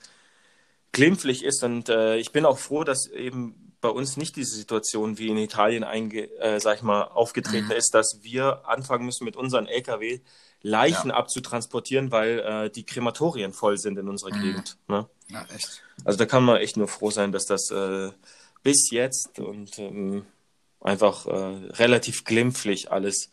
glimpflich 0.92 1.44
ist. 1.44 1.64
Und 1.64 1.90
äh, 1.90 2.18
ich 2.18 2.32
bin 2.32 2.46
auch 2.46 2.60
froh, 2.60 2.84
dass 2.84 3.08
eben 3.08 3.73
bei 3.84 3.90
uns 3.90 4.16
nicht 4.16 4.38
diese 4.38 4.56
Situation 4.56 5.18
wie 5.18 5.28
in 5.28 5.38
Italien 5.38 5.84
einge, 5.84 6.32
äh, 6.40 6.58
sag 6.62 6.78
ich 6.78 6.84
mal, 6.84 7.04
aufgetreten 7.04 7.66
mhm. 7.66 7.72
ist, 7.74 7.94
dass 7.94 8.20
wir 8.22 8.66
anfangen 8.66 9.06
müssen, 9.06 9.26
mit 9.26 9.36
unseren 9.36 9.68
Lkw 9.68 10.22
Leichen 10.62 11.10
ja. 11.10 11.16
abzutransportieren, 11.16 12.10
weil 12.10 12.40
äh, 12.40 12.70
die 12.70 12.86
Krematorien 12.86 13.52
voll 13.52 13.78
sind 13.78 14.00
in 14.00 14.08
unserer 14.08 14.34
mhm. 14.34 14.42
Gegend. 14.42 14.78
Ne? 14.88 15.10
Ja, 15.28 15.46
echt. 15.54 15.84
Also 16.06 16.18
da 16.18 16.26
kann 16.26 16.46
man 16.46 16.62
echt 16.62 16.78
nur 16.78 16.88
froh 16.88 17.12
sein, 17.12 17.34
dass 17.34 17.46
das 17.46 17.70
äh, 17.72 18.12
bis 18.64 18.90
jetzt 18.90 19.40
und 19.40 19.78
ähm, 19.78 20.26
einfach 20.80 21.28
äh, 21.28 21.32
relativ 21.74 22.24
glimpflich 22.24 22.90
alles 22.90 23.32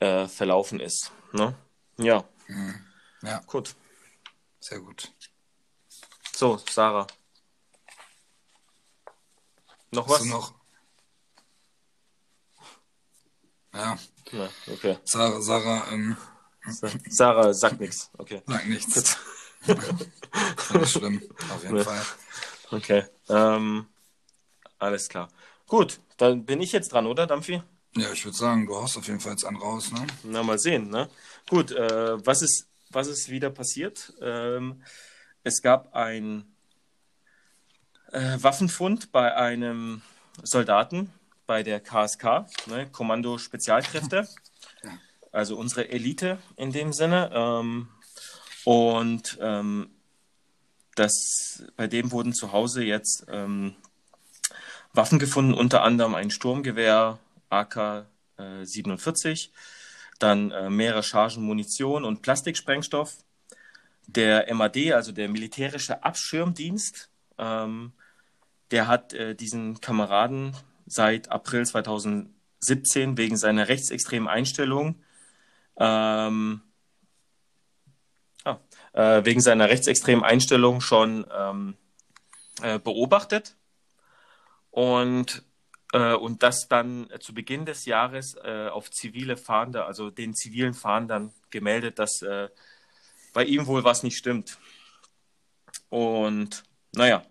äh, 0.00 0.28
verlaufen 0.28 0.80
ist. 0.80 1.12
Ne? 1.32 1.54
Ja. 1.96 2.24
Mhm. 2.46 2.74
Ja. 3.22 3.40
Gut. 3.46 3.74
Sehr 4.60 4.80
gut. 4.80 5.10
So, 6.34 6.60
Sarah. 6.68 7.06
Noch 9.96 10.08
was? 10.10 10.24
noch? 10.26 10.52
Ja. 13.72 13.98
ja 14.32 14.48
okay. 14.70 14.98
Sarah, 15.04 15.40
Sarah, 15.40 15.90
ähm, 15.90 16.16
Sarah 17.08 17.54
sagt 17.54 17.80
nichts. 17.80 18.10
Okay. 18.18 18.42
Sagt 18.46 18.66
nichts. 18.66 19.16
Nicht 20.74 20.90
schlimm, 20.90 21.22
auf 21.50 21.62
jeden 21.62 21.76
ja. 21.78 21.84
Fall. 21.84 22.02
Okay. 22.72 23.04
Ähm, 23.30 23.86
alles 24.78 25.08
klar. 25.08 25.30
Gut, 25.66 26.00
dann 26.18 26.44
bin 26.44 26.60
ich 26.60 26.72
jetzt 26.72 26.92
dran, 26.92 27.06
oder, 27.06 27.26
Dampfi? 27.26 27.62
Ja, 27.96 28.12
ich 28.12 28.22
würde 28.22 28.36
sagen, 28.36 28.66
du 28.66 28.76
hast 28.80 28.98
auf 28.98 29.06
jeden 29.06 29.20
Fall 29.20 29.32
jetzt 29.32 29.44
einen 29.44 29.56
raus, 29.56 29.92
ne? 29.92 30.06
Na, 30.24 30.42
mal 30.42 30.58
sehen, 30.58 30.90
ne? 30.90 31.08
Gut, 31.48 31.70
äh, 31.72 32.26
was 32.26 32.42
ist, 32.42 32.68
was 32.90 33.06
ist 33.06 33.30
wieder 33.30 33.48
passiert? 33.48 34.12
Ähm, 34.20 34.82
es 35.42 35.62
gab 35.62 35.94
ein 35.94 36.55
äh, 38.12 38.38
Waffenfund 38.40 39.12
bei 39.12 39.34
einem 39.34 40.02
Soldaten 40.42 41.12
bei 41.46 41.62
der 41.62 41.80
KSK, 41.80 42.46
ne, 42.66 42.88
Kommando 42.90 43.38
Spezialkräfte, 43.38 44.28
also 45.32 45.56
unsere 45.56 45.88
Elite 45.88 46.38
in 46.56 46.72
dem 46.72 46.92
Sinne. 46.92 47.30
Ähm, 47.32 47.88
und 48.64 49.38
ähm, 49.40 49.90
das, 50.96 51.64
bei 51.76 51.86
dem 51.86 52.10
wurden 52.10 52.32
zu 52.32 52.52
Hause 52.52 52.82
jetzt 52.82 53.26
ähm, 53.28 53.76
Waffen 54.92 55.18
gefunden, 55.18 55.54
unter 55.54 55.82
anderem 55.82 56.14
ein 56.14 56.30
Sturmgewehr 56.30 57.18
AK 57.50 58.06
äh, 58.38 58.64
47, 58.64 59.52
dann 60.18 60.50
äh, 60.50 60.70
mehrere 60.70 61.02
Chargen 61.02 61.44
Munition 61.44 62.04
und 62.04 62.22
Plastiksprengstoff, 62.22 63.18
der 64.06 64.52
MAD, 64.54 64.92
also 64.92 65.12
der 65.12 65.28
militärische 65.28 66.02
Abschirmdienst, 66.02 67.10
ähm, 67.38 67.92
der 68.70 68.88
hat 68.88 69.12
äh, 69.12 69.34
diesen 69.34 69.80
Kameraden 69.80 70.56
seit 70.86 71.30
April 71.30 71.64
2017 71.64 73.16
wegen 73.16 73.36
seiner 73.36 73.68
rechtsextremen 73.68 74.28
Einstellung 74.28 75.02
ähm, 75.78 76.62
ah, 78.44 78.58
äh, 78.92 79.24
wegen 79.24 79.40
seiner 79.40 79.68
rechtsextremen 79.68 80.24
Einstellung 80.24 80.80
schon 80.80 81.26
ähm, 81.32 81.76
äh, 82.62 82.78
beobachtet 82.78 83.56
und 84.70 85.44
äh, 85.92 86.14
und 86.14 86.42
das 86.42 86.68
dann 86.68 87.08
zu 87.20 87.32
Beginn 87.34 87.64
des 87.64 87.84
Jahres 87.84 88.36
äh, 88.42 88.68
auf 88.68 88.90
zivile 88.90 89.36
Fahnder, 89.36 89.86
also 89.86 90.10
den 90.10 90.34
zivilen 90.34 90.74
Fahndern 90.74 91.32
gemeldet, 91.50 91.98
dass 91.98 92.22
äh, 92.22 92.48
bei 93.32 93.44
ihm 93.44 93.66
wohl 93.66 93.84
was 93.84 94.02
nicht 94.02 94.16
stimmt. 94.16 94.58
Und 95.88 96.64
naja, 96.96 97.22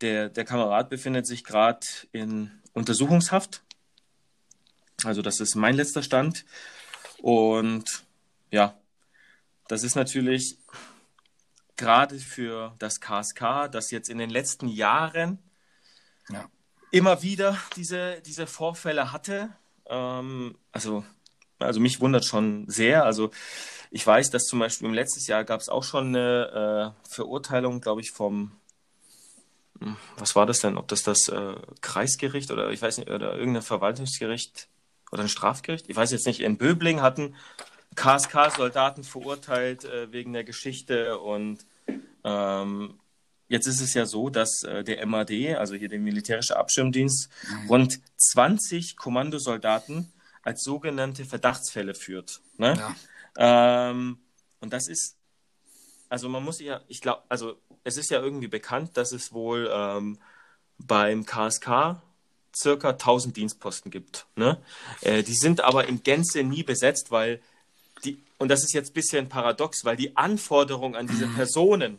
der, 0.00 0.28
der 0.28 0.44
Kamerad 0.44 0.88
befindet 0.88 1.26
sich 1.26 1.44
gerade 1.44 1.86
in 2.12 2.50
Untersuchungshaft. 2.72 3.62
Also 5.04 5.22
das 5.22 5.40
ist 5.40 5.54
mein 5.54 5.74
letzter 5.74 6.02
Stand. 6.02 6.44
Und 7.20 8.04
ja, 8.50 8.78
das 9.68 9.82
ist 9.82 9.96
natürlich 9.96 10.58
gerade 11.76 12.18
für 12.18 12.74
das 12.78 13.00
KSK, 13.00 13.68
das 13.70 13.90
jetzt 13.90 14.08
in 14.08 14.18
den 14.18 14.30
letzten 14.30 14.68
Jahren 14.68 15.38
ja. 16.28 16.48
immer 16.90 17.22
wieder 17.22 17.58
diese, 17.76 18.20
diese 18.22 18.46
Vorfälle 18.46 19.12
hatte. 19.12 19.50
Ähm, 19.86 20.56
also, 20.72 21.04
also 21.58 21.80
mich 21.80 22.00
wundert 22.00 22.24
schon 22.24 22.68
sehr. 22.68 23.04
Also 23.04 23.30
ich 23.90 24.06
weiß, 24.06 24.30
dass 24.30 24.44
zum 24.44 24.58
Beispiel 24.58 24.88
im 24.88 24.94
letzten 24.94 25.20
Jahr 25.30 25.44
gab 25.44 25.60
es 25.60 25.68
auch 25.68 25.84
schon 25.84 26.08
eine 26.08 26.94
äh, 27.04 27.08
Verurteilung, 27.08 27.80
glaube 27.80 28.00
ich, 28.00 28.10
vom, 28.10 28.52
was 30.18 30.36
war 30.36 30.46
das 30.46 30.60
denn? 30.60 30.76
Ob 30.76 30.88
das 30.88 31.02
das 31.02 31.28
äh, 31.28 31.54
Kreisgericht 31.80 32.50
oder 32.50 32.70
ich 32.70 32.82
weiß 32.82 32.98
nicht, 32.98 33.10
oder 33.10 33.36
irgendein 33.36 33.62
Verwaltungsgericht 33.62 34.68
oder 35.12 35.22
ein 35.22 35.28
Strafgericht? 35.28 35.88
Ich 35.88 35.96
weiß 35.96 36.10
jetzt 36.12 36.26
nicht. 36.26 36.40
In 36.40 36.56
Böbling 36.56 37.02
hatten 37.02 37.34
KSK-Soldaten 37.94 39.04
verurteilt 39.04 39.84
äh, 39.84 40.12
wegen 40.12 40.32
der 40.32 40.44
Geschichte 40.44 41.18
und 41.18 41.64
ähm, 42.24 42.98
Jetzt 43.48 43.66
ist 43.66 43.80
es 43.80 43.94
ja 43.94 44.06
so, 44.06 44.28
dass 44.28 44.64
äh, 44.64 44.82
der 44.82 45.04
MAD, 45.06 45.56
also 45.56 45.76
hier 45.76 45.88
der 45.88 46.00
militärische 46.00 46.56
Abschirmdienst, 46.56 47.28
mhm. 47.48 47.68
rund 47.68 48.00
20 48.16 48.96
Kommandosoldaten 48.96 50.12
als 50.42 50.62
sogenannte 50.62 51.24
Verdachtsfälle 51.24 51.94
führt. 51.94 52.40
Ne? 52.56 52.74
Ja. 52.76 53.90
Ähm, 53.90 54.18
und 54.60 54.72
das 54.72 54.88
ist, 54.88 55.16
also 56.08 56.28
man 56.28 56.42
muss 56.42 56.60
ja, 56.60 56.80
ich 56.88 57.00
glaube, 57.00 57.22
also 57.28 57.60
es 57.86 57.96
ist 57.96 58.10
ja 58.10 58.20
irgendwie 58.20 58.48
bekannt, 58.48 58.96
dass 58.96 59.12
es 59.12 59.32
wohl 59.32 59.70
ähm, 59.72 60.18
beim 60.78 61.24
KSK 61.24 62.00
circa 62.54 62.90
1000 62.90 63.36
Dienstposten 63.36 63.90
gibt. 63.90 64.26
Ne? 64.36 64.58
Äh, 65.02 65.22
die 65.22 65.34
sind 65.34 65.60
aber 65.60 65.86
in 65.88 66.02
Gänze 66.02 66.42
nie 66.42 66.62
besetzt, 66.62 67.10
weil 67.10 67.40
die, 68.04 68.18
und 68.38 68.48
das 68.48 68.62
ist 68.64 68.72
jetzt 68.72 68.90
ein 68.90 68.94
bisschen 68.94 69.28
paradox, 69.28 69.84
weil 69.84 69.96
die 69.96 70.16
Anforderungen 70.16 70.96
an 70.96 71.06
diese 71.06 71.26
Personen 71.28 71.98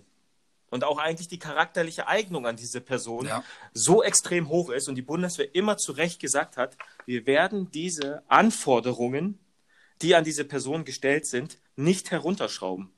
und 0.69 0.83
auch 0.83 0.97
eigentlich 0.97 1.27
die 1.27 1.39
charakterliche 1.39 2.07
Eignung 2.07 2.45
an 2.45 2.57
diese 2.57 2.81
Person 2.81 3.25
ja. 3.25 3.43
so 3.73 4.03
extrem 4.03 4.49
hoch 4.49 4.69
ist 4.69 4.89
und 4.89 4.95
die 4.95 5.01
Bundeswehr 5.01 5.55
immer 5.55 5.77
zu 5.77 5.93
Recht 5.93 6.19
gesagt 6.19 6.57
hat, 6.57 6.77
wir 7.05 7.25
werden 7.25 7.71
diese 7.71 8.23
Anforderungen 8.27 9.39
die 10.01 10.15
an 10.15 10.23
diese 10.23 10.45
Person 10.45 10.85
gestellt 10.85 11.25
sind, 11.25 11.57
nicht 11.75 12.11
herunterschrauben. 12.11 12.91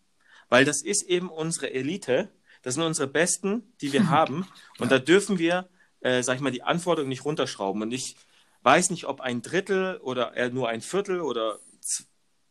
Weil 0.49 0.65
das 0.65 0.81
ist 0.81 1.03
eben 1.03 1.29
unsere 1.29 1.71
Elite, 1.71 2.29
das 2.61 2.75
sind 2.75 2.83
unsere 2.83 3.07
Besten, 3.07 3.73
die 3.81 3.93
wir 3.93 4.09
haben. 4.09 4.47
Und 4.79 4.91
da 4.91 4.99
dürfen 4.99 5.39
wir, 5.39 5.69
äh, 6.01 6.23
sag 6.23 6.35
ich 6.35 6.41
mal, 6.41 6.51
die 6.51 6.63
Anforderungen 6.63 7.09
nicht 7.09 7.25
runterschrauben. 7.25 7.81
Und 7.81 7.91
ich 7.91 8.15
weiß 8.63 8.89
nicht, 8.89 9.05
ob 9.05 9.21
ein 9.21 9.41
Drittel 9.41 9.97
oder 9.97 10.35
eher 10.35 10.49
nur 10.49 10.69
ein 10.69 10.81
Viertel 10.81 11.21
oder 11.21 11.59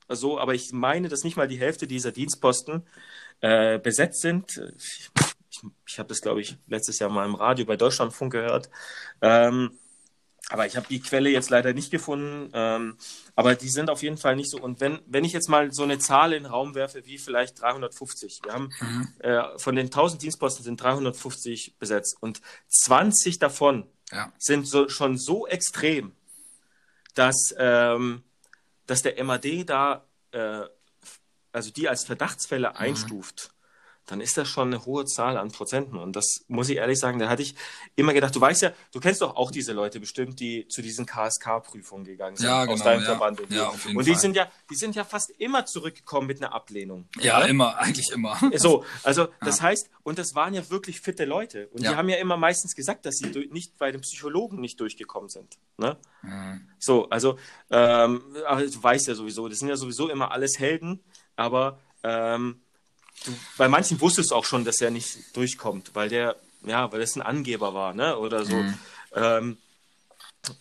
so, 0.08 0.38
aber 0.38 0.54
ich 0.54 0.72
meine, 0.72 1.08
dass 1.08 1.24
nicht 1.24 1.36
mal 1.36 1.48
die 1.48 1.58
Hälfte 1.58 1.86
dieser 1.86 2.12
Dienstposten 2.12 2.86
äh, 3.40 3.78
besetzt 3.78 4.22
sind. 4.22 4.60
Ich, 4.78 5.10
ich, 5.50 5.60
ich 5.86 5.98
habe 5.98 6.08
das, 6.08 6.20
glaube 6.20 6.40
ich, 6.40 6.56
letztes 6.66 6.98
Jahr 6.98 7.10
mal 7.10 7.26
im 7.26 7.34
Radio 7.34 7.66
bei 7.66 7.76
Deutschlandfunk 7.76 8.32
gehört. 8.32 8.70
Ähm, 9.20 9.78
aber 10.50 10.66
ich 10.66 10.76
habe 10.76 10.86
die 10.88 11.00
Quelle 11.00 11.30
jetzt 11.30 11.50
leider 11.50 11.72
nicht 11.74 11.90
gefunden. 11.90 12.50
Ähm, 12.54 12.96
aber 13.34 13.54
die 13.54 13.68
sind 13.68 13.90
auf 13.90 14.02
jeden 14.02 14.16
Fall 14.16 14.34
nicht 14.34 14.50
so. 14.50 14.58
Und 14.58 14.80
wenn, 14.80 15.00
wenn 15.06 15.24
ich 15.24 15.32
jetzt 15.32 15.48
mal 15.48 15.72
so 15.72 15.82
eine 15.82 15.98
Zahl 15.98 16.32
in 16.32 16.44
den 16.44 16.52
Raum 16.52 16.74
werfe, 16.74 17.04
wie 17.04 17.18
vielleicht 17.18 17.60
350. 17.60 18.40
Wir 18.44 18.54
haben 18.54 18.70
mhm. 18.80 19.08
äh, 19.18 19.58
von 19.58 19.76
den 19.76 19.86
1000 19.86 20.22
Dienstposten 20.22 20.64
sind 20.64 20.82
350 20.82 21.76
besetzt 21.78 22.16
und 22.20 22.40
20 22.68 23.38
davon 23.38 23.86
ja. 24.10 24.32
sind 24.38 24.66
so, 24.66 24.88
schon 24.88 25.18
so 25.18 25.46
extrem, 25.46 26.12
dass, 27.14 27.54
ähm, 27.58 28.22
dass 28.86 29.02
der 29.02 29.22
MAD 29.22 29.68
da, 29.68 30.06
äh, 30.32 30.62
also 31.52 31.70
die 31.70 31.88
als 31.88 32.04
Verdachtsfälle 32.04 32.76
einstuft, 32.76 33.52
dann 34.08 34.20
ist 34.22 34.36
das 34.38 34.48
schon 34.48 34.68
eine 34.68 34.86
hohe 34.86 35.04
Zahl 35.04 35.36
an 35.36 35.52
Prozenten. 35.52 35.98
Und 35.98 36.16
das 36.16 36.44
muss 36.48 36.68
ich 36.70 36.78
ehrlich 36.78 36.98
sagen, 36.98 37.18
da 37.18 37.28
hatte 37.28 37.42
ich 37.42 37.54
immer 37.94 38.14
gedacht, 38.14 38.34
du 38.34 38.40
weißt 38.40 38.62
ja, 38.62 38.72
du 38.92 39.00
kennst 39.00 39.20
doch 39.20 39.36
auch 39.36 39.50
diese 39.50 39.72
Leute 39.74 40.00
bestimmt, 40.00 40.40
die 40.40 40.66
zu 40.68 40.80
diesen 40.80 41.04
KSK-Prüfungen 41.04 42.04
gegangen 42.04 42.36
sind 42.36 42.46
Ja, 42.46 42.62
aus 42.62 42.66
genau, 42.66 42.84
deinem 42.84 43.00
ja. 43.00 43.06
Verband. 43.06 43.40
Und, 43.40 43.52
Ja, 43.52 43.68
und 43.68 44.06
die 44.06 44.12
Fall. 44.12 44.20
sind 44.20 44.34
ja, 44.34 44.50
die 44.70 44.76
sind 44.76 44.96
ja 44.96 45.04
fast 45.04 45.30
immer 45.38 45.66
zurückgekommen 45.66 46.26
mit 46.26 46.42
einer 46.42 46.54
Ablehnung. 46.54 47.06
Ja, 47.20 47.42
immer, 47.42 47.76
eigentlich 47.78 48.10
immer. 48.10 48.38
So, 48.56 48.84
also 49.02 49.28
das 49.40 49.60
heißt, 49.60 49.90
und 50.02 50.18
das 50.18 50.34
waren 50.34 50.54
ja 50.54 50.68
wirklich 50.70 51.00
fitte 51.02 51.26
Leute. 51.26 51.68
Und 51.68 51.82
die 51.82 51.88
haben 51.88 52.08
ja 52.08 52.16
immer 52.16 52.38
meistens 52.38 52.74
gesagt, 52.74 53.04
dass 53.04 53.16
sie 53.16 53.26
nicht 53.50 53.76
bei 53.76 53.92
den 53.92 54.00
Psychologen 54.00 54.60
nicht 54.60 54.80
durchgekommen 54.80 55.28
sind. 55.28 55.58
Ne? 55.76 55.98
Mhm. 56.22 56.68
So, 56.78 57.10
also 57.10 57.38
ähm, 57.70 58.22
aber 58.46 58.62
du 58.64 58.82
weißt 58.82 59.06
ja 59.06 59.14
sowieso, 59.14 59.48
das 59.48 59.58
sind 59.58 59.68
ja 59.68 59.76
sowieso 59.76 60.08
immer 60.08 60.30
alles 60.32 60.58
Helden, 60.58 61.04
aber 61.36 61.78
ähm, 62.02 62.62
du, 63.24 63.32
bei 63.56 63.68
manchen 63.68 64.00
wusstest 64.00 64.30
du 64.30 64.34
auch 64.34 64.44
schon, 64.44 64.64
dass 64.64 64.80
er 64.80 64.90
nicht 64.90 65.36
durchkommt, 65.36 65.90
weil 65.94 66.08
der, 66.08 66.36
ja, 66.66 66.90
weil 66.92 67.00
das 67.00 67.16
ein 67.16 67.22
Angeber 67.22 67.74
war, 67.74 67.94
ne? 67.94 68.16
Oder 68.18 68.44
so. 68.44 68.64
Ähm, 69.14 69.58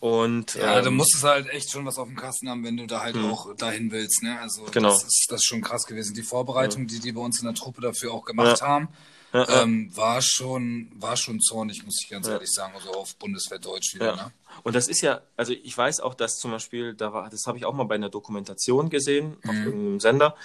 und 0.00 0.54
Mhm. 0.54 0.60
Ja, 0.60 0.78
ähm, 0.78 0.84
du 0.84 0.90
musst 0.90 1.14
es 1.14 1.22
halt 1.24 1.48
echt 1.48 1.70
schon 1.70 1.86
was 1.86 1.98
auf 1.98 2.08
dem 2.08 2.16
Kasten 2.16 2.48
haben, 2.48 2.64
wenn 2.64 2.76
du 2.76 2.86
da 2.86 3.00
halt 3.00 3.16
auch 3.16 3.54
dahin 3.56 3.90
willst. 3.90 4.22
Ne? 4.22 4.38
Also 4.40 4.64
Genau. 4.70 4.90
das, 4.90 5.04
ist, 5.04 5.26
das 5.30 5.40
ist 5.40 5.46
schon 5.46 5.62
krass 5.62 5.86
gewesen. 5.86 6.14
Die 6.14 6.22
Vorbereitung, 6.22 6.86
die 6.86 7.00
die 7.00 7.12
bei 7.12 7.20
uns 7.20 7.38
in 7.40 7.46
der 7.46 7.54
Truppe 7.54 7.80
dafür 7.80 8.12
auch 8.12 8.24
gemacht 8.24 8.60
Ja. 8.60 8.66
haben, 8.66 8.88
Ja, 9.32 9.44
ja. 9.44 9.62
ähm, 9.62 9.94
war 9.96 10.20
schon 10.22 10.90
war 10.96 11.16
schon 11.16 11.40
zornig, 11.40 11.84
muss 11.84 12.00
ich 12.02 12.08
ganz 12.10 12.26
ehrlich 12.28 12.50
sagen. 12.50 12.74
Also 12.74 12.90
auf 12.90 13.14
Bundeswehrdeutsch 13.16 13.94
wieder. 13.94 14.06
Ja. 14.06 14.16
Ne? 14.16 14.32
Und 14.62 14.74
das 14.74 14.88
ist 14.88 15.00
ja, 15.00 15.20
also 15.36 15.52
ich 15.52 15.76
weiß 15.76 16.00
auch, 16.00 16.14
dass 16.14 16.38
zum 16.38 16.50
Beispiel, 16.50 16.94
da 16.94 17.12
war, 17.12 17.28
das 17.30 17.46
habe 17.46 17.58
ich 17.58 17.64
auch 17.64 17.74
mal 17.74 17.84
bei 17.84 17.94
einer 17.94 18.08
Dokumentation 18.10 18.88
gesehen, 18.90 19.36
auf 19.46 19.54
Mhm. 19.54 19.66
irgendeinem 19.66 20.00
Sender, 20.00 20.36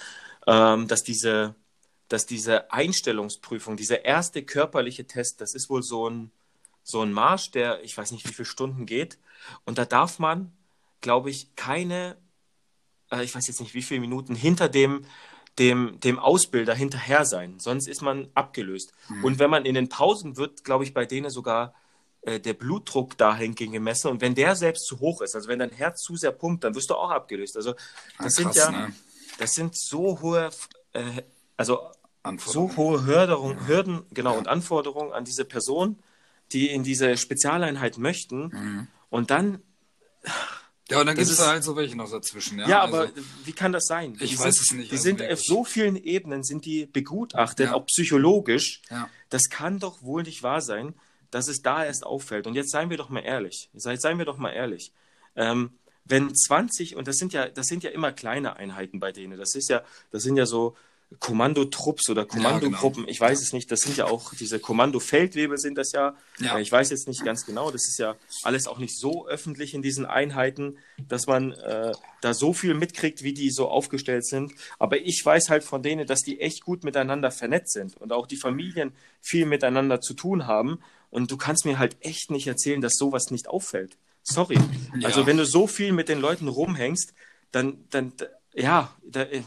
ähm, 0.48 0.88
dass 0.88 1.04
diese, 1.04 1.56
dass 2.14 2.28
diese 2.28 2.72
Einstellungsprüfung, 2.72 3.76
dieser 3.76 4.06
erste 4.06 4.44
körperliche 4.44 5.08
Test, 5.08 5.42
das 5.42 5.56
ist 5.56 5.68
wohl 5.68 5.82
so 5.82 6.08
ein, 6.08 6.30
so 6.84 7.02
ein 7.02 7.12
Marsch, 7.12 7.50
der, 7.50 7.84
ich 7.84 7.98
weiß 7.98 8.12
nicht, 8.12 8.30
wie 8.30 8.34
viele 8.34 8.46
Stunden 8.46 8.86
geht. 8.86 9.18
Und 9.66 9.80
da 9.80 9.86
darf 9.86 10.20
man, 10.20 10.52
glaube 11.02 11.32
ich, 11.32 11.56
keine, 11.56 12.16
äh, 13.12 13.24
ich 13.24 13.34
weiß 13.34 13.48
jetzt 13.48 13.62
nicht, 13.62 13.74
wie 13.74 13.82
viele 13.82 14.00
Minuten 14.00 14.36
hinter 14.36 14.70
dem, 14.70 15.06
dem, 15.58 16.00
dem 16.02 16.20
Ausbilder 16.20 16.76
hinterher 16.76 17.26
sein. 17.26 17.60
Sonst 17.60 17.88
ist 17.88 18.04
man 18.04 18.30
abgelöst. 18.36 18.94
Und 19.24 19.40
wenn 19.40 19.50
man 19.50 19.66
in 19.66 19.74
den 19.74 19.90
Pausen 19.90 20.38
wird, 20.38 20.64
glaube 20.64 20.84
ich, 20.84 20.94
bei 20.94 21.08
denen 21.08 21.32
sogar 21.32 21.74
äh, 22.22 22.40
der 22.40 22.54
Blutdruck 22.54 23.18
dahingehend 23.18 23.74
gemessen. 23.74 24.12
Und 24.12 24.22
wenn 24.22 24.36
der 24.36 24.56
selbst 24.56 24.86
zu 24.86 25.00
hoch 25.00 25.22
ist, 25.22 25.34
also 25.34 25.48
wenn 25.48 25.58
dein 25.58 25.72
Herz 25.72 26.02
zu 26.04 26.16
sehr 26.16 26.32
pumpt, 26.32 26.64
dann 26.64 26.76
wirst 26.76 26.92
du 26.92 26.94
auch 26.94 27.10
abgelöst. 27.10 27.58
Also 27.58 27.74
das 28.20 28.34
sind 28.34 28.50
krass, 28.52 28.58
ja, 28.58 28.72
ne? 28.72 28.94
das 29.40 29.54
sind 29.54 29.76
so 29.76 30.22
hohe, 30.22 30.52
äh, 30.94 31.24
also. 31.58 31.80
So 32.46 32.76
hohe 32.78 33.06
Hörderung, 33.06 33.68
Hürden, 33.68 34.04
genau, 34.14 34.38
und 34.38 34.48
Anforderungen 34.48 35.12
an 35.14 35.26
diese 35.26 35.46
Person, 35.46 36.00
die 36.52 36.70
in 36.70 36.84
diese 36.84 37.18
Spezialeinheit 37.18 37.98
möchten. 37.98 38.48
Mhm. 38.48 38.88
Und 39.10 39.30
dann, 39.32 39.62
Ja, 40.90 41.00
und 41.00 41.06
dann 41.06 41.16
gibt 41.16 41.28
es 41.30 41.38
da 41.38 41.48
halt 41.48 41.64
so 41.64 41.76
welche 41.76 41.96
noch 41.96 42.10
dazwischen. 42.10 42.60
Ja, 42.60 42.68
ja, 42.68 42.82
also, 42.84 42.98
aber 42.98 43.10
wie 43.46 43.52
kann 43.54 43.72
das 43.72 43.86
sein? 43.86 44.18
Ich 44.20 44.32
die 44.32 44.40
weiß 44.40 44.54
sind, 44.56 44.62
es 44.64 44.72
nicht, 44.74 44.92
Die 44.92 44.96
also 44.96 45.04
sind 45.04 45.20
wirklich. 45.20 45.40
auf 45.40 45.44
so 45.46 45.64
vielen 45.64 45.96
Ebenen 45.96 46.44
sind 46.44 46.66
die 46.66 46.86
begutachtet, 46.86 47.68
Ja. 47.68 47.74
auch 47.74 47.86
psychologisch. 47.86 48.82
Ja. 48.90 49.10
Das 49.30 49.50
kann 49.50 49.80
doch 49.80 50.02
wohl 50.04 50.24
nicht 50.24 50.44
wahr 50.44 50.62
sein, 50.62 50.94
dass 51.32 51.48
es 51.48 51.62
da 51.62 51.84
erst 51.84 52.06
auffällt. 52.06 52.48
Und 52.48 52.56
jetzt 52.56 52.72
seien 52.72 52.90
wir 52.90 52.98
doch 52.98 53.10
mal 53.10 53.22
ehrlich. 53.22 53.70
Jetzt 53.74 53.84
seien 54.02 54.18
wir 54.18 54.26
doch 54.26 54.38
mal 54.38 54.52
ehrlich. 54.52 54.92
Ähm, 55.36 55.72
wenn 56.06 56.36
20, 56.36 56.96
und 56.96 57.08
das 57.08 57.16
sind 57.16 57.34
ja, 57.34 57.48
das 57.48 57.68
sind 57.68 57.82
ja 57.84 57.90
immer 57.90 58.12
kleine 58.12 58.58
Einheiten 58.58 59.00
bei 59.00 59.12
denen. 59.12 59.38
Das 59.38 59.56
ist 59.56 59.70
ja, 59.70 59.84
das 60.12 60.22
sind 60.24 60.36
ja 60.36 60.46
so 60.46 60.76
Kommandotrupps 61.20 62.10
oder 62.10 62.26
Kommandogruppen. 62.26 63.04
genau. 63.04 63.12
Ich 63.12 63.20
weiß 63.20 63.42
es 63.42 63.54
nicht. 63.54 63.72
Das 63.72 63.82
sind 63.82 63.98
ja 63.98 64.06
auch 64.06 64.34
diese 64.34 64.60
Kommandofeldwebel 64.60 65.58
sind 65.58 65.78
das 65.78 65.92
ja. 65.92 66.16
Ja. 66.40 66.58
Äh, 66.58 66.62
Ich 66.62 66.72
weiß 66.72 66.90
jetzt 66.92 67.08
nicht 67.08 67.24
ganz 67.24 67.46
genau. 67.46 67.72
Das 67.72 67.88
ist 67.88 67.98
ja 68.00 68.16
alles 68.44 68.68
auch 68.68 68.78
nicht 68.80 68.98
so 68.98 69.28
öffentlich 69.28 69.74
in 69.74 69.82
diesen 69.82 70.06
Einheiten, 70.06 70.78
dass 71.08 71.28
man 71.28 71.52
äh, 71.54 71.94
da 72.22 72.34
so 72.34 72.54
viel 72.54 72.74
mitkriegt, 72.74 73.24
wie 73.24 73.34
die 73.34 73.50
so 73.52 73.68
aufgestellt 73.70 74.26
sind. 74.26 74.54
Aber 74.80 74.98
ich 75.00 75.22
weiß 75.24 75.50
halt 75.50 75.64
von 75.64 75.84
denen, 75.84 76.06
dass 76.08 76.22
die 76.22 76.40
echt 76.42 76.64
gut 76.64 76.84
miteinander 76.84 77.32
vernetzt 77.32 77.74
sind 77.74 77.98
und 77.98 78.12
auch 78.12 78.28
die 78.28 78.38
Familien 78.38 78.94
viel 79.22 79.46
miteinander 79.46 80.02
zu 80.02 80.14
tun 80.14 80.48
haben. 80.48 80.80
Und 81.10 81.30
du 81.32 81.38
kannst 81.38 81.66
mir 81.66 81.78
halt 81.80 81.98
echt 82.00 82.32
nicht 82.32 82.48
erzählen, 82.48 82.82
dass 82.82 82.94
sowas 82.96 83.30
nicht 83.30 83.48
auffällt. 83.48 83.98
Sorry. 84.24 84.58
Ja. 84.98 85.08
Also 85.08 85.26
wenn 85.26 85.38
du 85.38 85.46
so 85.46 85.68
viel 85.68 85.92
mit 85.92 86.10
den 86.10 86.20
Leuten 86.20 86.48
rumhängst, 86.48 87.14
dann, 87.52 87.84
dann 87.90 88.14
da- 88.18 88.26
ja, 88.56 88.92
da, 89.06 89.24
äh, 89.24 89.42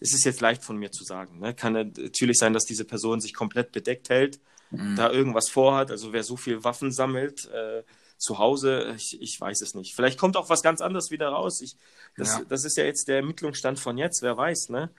es 0.00 0.12
ist 0.14 0.24
jetzt 0.24 0.40
leicht 0.40 0.64
von 0.64 0.76
mir 0.76 0.90
zu 0.90 1.04
sagen. 1.04 1.38
Ne? 1.38 1.54
Kann 1.54 1.72
natürlich 1.74 2.38
sein, 2.38 2.52
dass 2.52 2.64
diese 2.64 2.84
Person 2.84 3.20
sich 3.20 3.34
komplett 3.34 3.72
bedeckt 3.72 4.08
hält, 4.08 4.40
Mhm. 4.72 4.94
da 4.96 5.10
irgendwas 5.10 5.48
vorhat. 5.48 5.90
Also 5.90 6.12
wer 6.12 6.22
so 6.22 6.36
viel 6.36 6.62
Waffen 6.62 6.92
sammelt 6.92 7.46
äh, 7.50 7.82
zu 8.16 8.38
Hause, 8.38 8.94
ich, 8.96 9.20
ich 9.20 9.40
weiß 9.40 9.62
es 9.62 9.74
nicht. 9.74 9.94
Vielleicht 9.96 10.16
kommt 10.18 10.36
auch 10.36 10.48
was 10.48 10.62
ganz 10.62 10.80
anderes 10.80 11.10
wieder 11.10 11.28
raus. 11.30 11.60
Ich, 11.60 11.76
das, 12.16 12.38
Ja. 12.38 12.44
das 12.48 12.64
ist 12.64 12.76
ja 12.76 12.84
jetzt 12.84 13.08
der 13.08 13.16
Ermittlungsstand 13.16 13.80
von 13.80 13.98
jetzt, 13.98 14.22
wer 14.22 14.36
weiß. 14.36 14.68
Ne? 14.68 14.90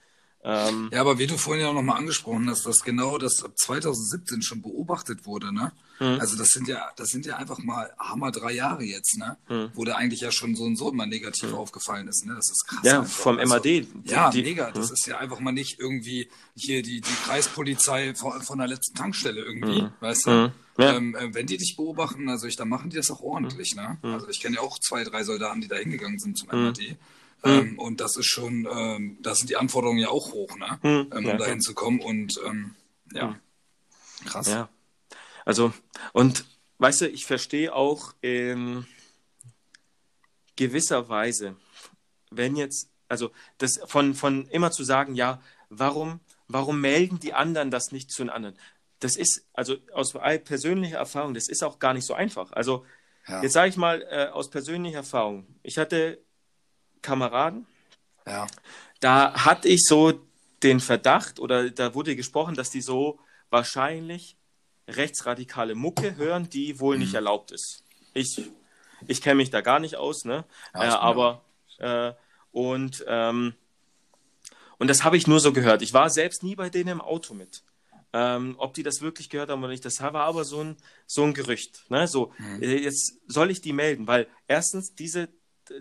Ähm, 0.43 0.89
Ja, 0.91 1.01
aber 1.01 1.19
wie 1.19 1.27
du 1.27 1.37
vorhin 1.37 1.63
ja 1.63 1.69
auch 1.69 1.73
nochmal 1.73 1.97
angesprochen 1.97 2.49
hast, 2.49 2.65
dass 2.65 2.83
genau 2.83 3.17
das 3.17 3.43
ab 3.43 3.51
2017 3.57 4.41
schon 4.41 4.61
beobachtet 4.61 5.25
wurde, 5.25 5.53
ne? 5.53 5.71
Mhm. 5.99 6.19
Also 6.19 6.35
das 6.35 6.49
sind 6.49 6.67
ja, 6.67 6.89
das 6.95 7.09
sind 7.09 7.27
ja 7.27 7.37
einfach 7.37 7.59
mal 7.59 7.91
Hammer 7.99 8.31
drei 8.31 8.53
Jahre 8.53 8.83
jetzt, 8.83 9.17
ne? 9.19 9.37
Wo 9.75 9.85
der 9.85 9.97
eigentlich 9.97 10.21
ja 10.21 10.31
schon 10.31 10.55
so 10.55 10.63
und 10.63 10.77
so 10.77 10.89
immer 10.91 11.05
negativ 11.05 11.53
aufgefallen 11.53 12.07
ist, 12.07 12.25
ne? 12.25 12.33
Das 12.35 12.49
ist 12.49 12.65
krass. 12.67 12.79
Mhm. 12.81 12.87
ja, 12.87 12.99
einfach. 13.01 13.13
vom 13.13 13.37
Also, 13.37 13.53
MAD. 13.53 13.87
Ja, 14.05 14.29
die, 14.31 14.41
mega. 14.41 14.71
Das 14.71 14.89
ist 14.89 15.05
ja 15.05 15.19
einfach 15.19 15.39
mal 15.39 15.51
nicht 15.51 15.79
irgendwie 15.79 16.27
hier 16.55 16.81
die, 16.81 17.01
die 17.01 17.13
Kreispolizei 17.25 18.15
von, 18.15 18.41
von 18.41 18.57
der 18.57 18.67
letzten 18.67 18.95
Tankstelle 18.95 19.41
irgendwie, 19.41 19.87
weißt 19.99 20.25
du? 20.25 20.31
Mhm. 20.31 20.51
Ja. 20.77 20.95
Ähm, 20.95 21.15
äh, 21.15 21.33
wenn 21.35 21.45
die 21.45 21.57
dich 21.57 21.75
beobachten, 21.75 22.29
also 22.29 22.47
ich, 22.47 22.55
dann 22.55 22.69
machen 22.69 22.89
die 22.89 22.95
das 22.95 23.11
auch 23.11 23.21
ordentlich, 23.21 23.75
ne? 23.75 23.97
Mhm. 24.01 24.13
Also 24.13 24.29
ich 24.29 24.39
kenne 24.39 24.55
ja 24.55 24.61
auch 24.61 24.79
zwei, 24.79 25.03
drei 25.03 25.23
Soldaten, 25.23 25.61
die 25.61 25.67
da 25.67 25.75
hingegangen 25.75 26.17
sind 26.17 26.37
zum 26.37 26.47
MAD. 26.47 26.97
Ähm, 27.43 27.79
und 27.79 28.01
das 28.01 28.17
ist 28.17 28.27
schon, 28.27 28.67
ähm, 28.71 29.17
da 29.21 29.33
sind 29.33 29.49
die 29.49 29.57
Anforderungen 29.57 29.99
ja 29.99 30.09
auch 30.09 30.31
hoch, 30.31 30.55
ne? 30.57 30.79
Mhm. 30.83 31.09
Ähm, 31.11 31.25
Ja, 31.25 31.31
um 31.31 31.37
da 31.37 31.45
hinzukommen 31.45 31.99
und 32.01 32.39
ähm, 32.45 32.75
ja. 33.13 33.39
Krass. 34.25 34.47
Ja. 34.47 34.69
Also, 35.45 35.73
und 36.13 36.45
weißt 36.77 37.01
du, 37.01 37.09
ich 37.09 37.25
verstehe 37.25 37.73
auch 37.73 38.13
in 38.21 38.85
gewisser 40.55 41.09
Weise, 41.09 41.55
wenn 42.29 42.55
jetzt, 42.55 42.89
also 43.07 43.31
das 43.57 43.79
von, 43.85 44.13
von 44.13 44.47
immer 44.47 44.71
zu 44.71 44.83
sagen, 44.83 45.15
ja, 45.15 45.41
warum, 45.69 46.19
warum 46.47 46.79
melden 46.79 47.19
die 47.19 47.33
anderen 47.33 47.71
das 47.71 47.91
nicht 47.91 48.11
zu 48.11 48.23
den 48.23 48.29
anderen? 48.29 48.57
Das 48.99 49.15
ist, 49.15 49.47
also 49.53 49.77
aus 49.93 50.13
persönlicher 50.43 50.97
Erfahrung, 50.97 51.33
das 51.33 51.49
ist 51.49 51.63
auch 51.63 51.79
gar 51.79 51.93
nicht 51.93 52.05
so 52.05 52.13
einfach. 52.13 52.51
Also, 52.51 52.85
Ja. 53.27 53.41
jetzt 53.41 53.53
sage 53.53 53.69
ich 53.69 53.77
mal 53.77 54.03
äh, 54.09 54.27
aus 54.27 54.49
persönlicher 54.49 54.97
Erfahrung, 54.97 55.47
ich 55.63 55.77
hatte 55.77 56.23
Kameraden, 57.01 57.65
Ja. 58.27 58.47
da 58.99 59.33
hatte 59.45 59.67
ich 59.67 59.85
so 59.85 60.21
den 60.63 60.79
Verdacht 60.79 61.39
oder 61.39 61.69
da 61.71 61.95
wurde 61.95 62.15
gesprochen, 62.15 62.55
dass 62.55 62.69
die 62.69 62.81
so 62.81 63.19
wahrscheinlich 63.49 64.37
rechtsradikale 64.87 65.75
Mucke 65.75 66.15
hören, 66.15 66.49
die 66.49 66.79
wohl 66.79 66.97
nicht 66.97 67.13
erlaubt 67.13 67.51
ist. 67.51 67.83
Ich, 68.13 68.49
ich 69.07 69.21
kenne 69.21 69.35
mich 69.35 69.49
da 69.49 69.61
gar 69.61 69.79
nicht 69.79 69.95
aus, 69.95 70.25
ne? 70.25 70.45
Ja, 70.73 70.83
äh, 70.83 70.97
aber 70.97 71.41
äh, 71.79 72.13
und 72.51 73.03
ähm, 73.07 73.53
und 74.77 74.87
das 74.87 75.03
habe 75.03 75.15
ich 75.15 75.27
nur 75.27 75.39
so 75.39 75.53
gehört. 75.53 75.83
Ich 75.83 75.93
war 75.93 76.09
selbst 76.09 76.41
nie 76.41 76.55
bei 76.55 76.69
denen 76.71 76.89
im 76.89 77.01
Auto 77.01 77.35
mit. 77.35 77.63
Ähm, 78.13 78.55
ob 78.57 78.73
die 78.73 78.83
das 78.83 79.01
wirklich 79.01 79.29
gehört 79.29 79.49
haben 79.51 79.61
oder 79.61 79.71
nicht, 79.71 79.85
das 79.85 80.01
war 80.01 80.15
aber 80.15 80.43
so 80.43 80.61
ein, 80.63 80.75
so 81.05 81.23
ein 81.23 81.33
Gerücht. 81.33 81.89
Ne? 81.89 82.07
So, 82.07 82.33
äh, 82.59 82.77
jetzt 82.83 83.21
soll 83.27 83.51
ich 83.51 83.61
die 83.61 83.73
melden, 83.73 84.07
weil 84.07 84.27
erstens, 84.47 84.95
diese, 84.95 85.29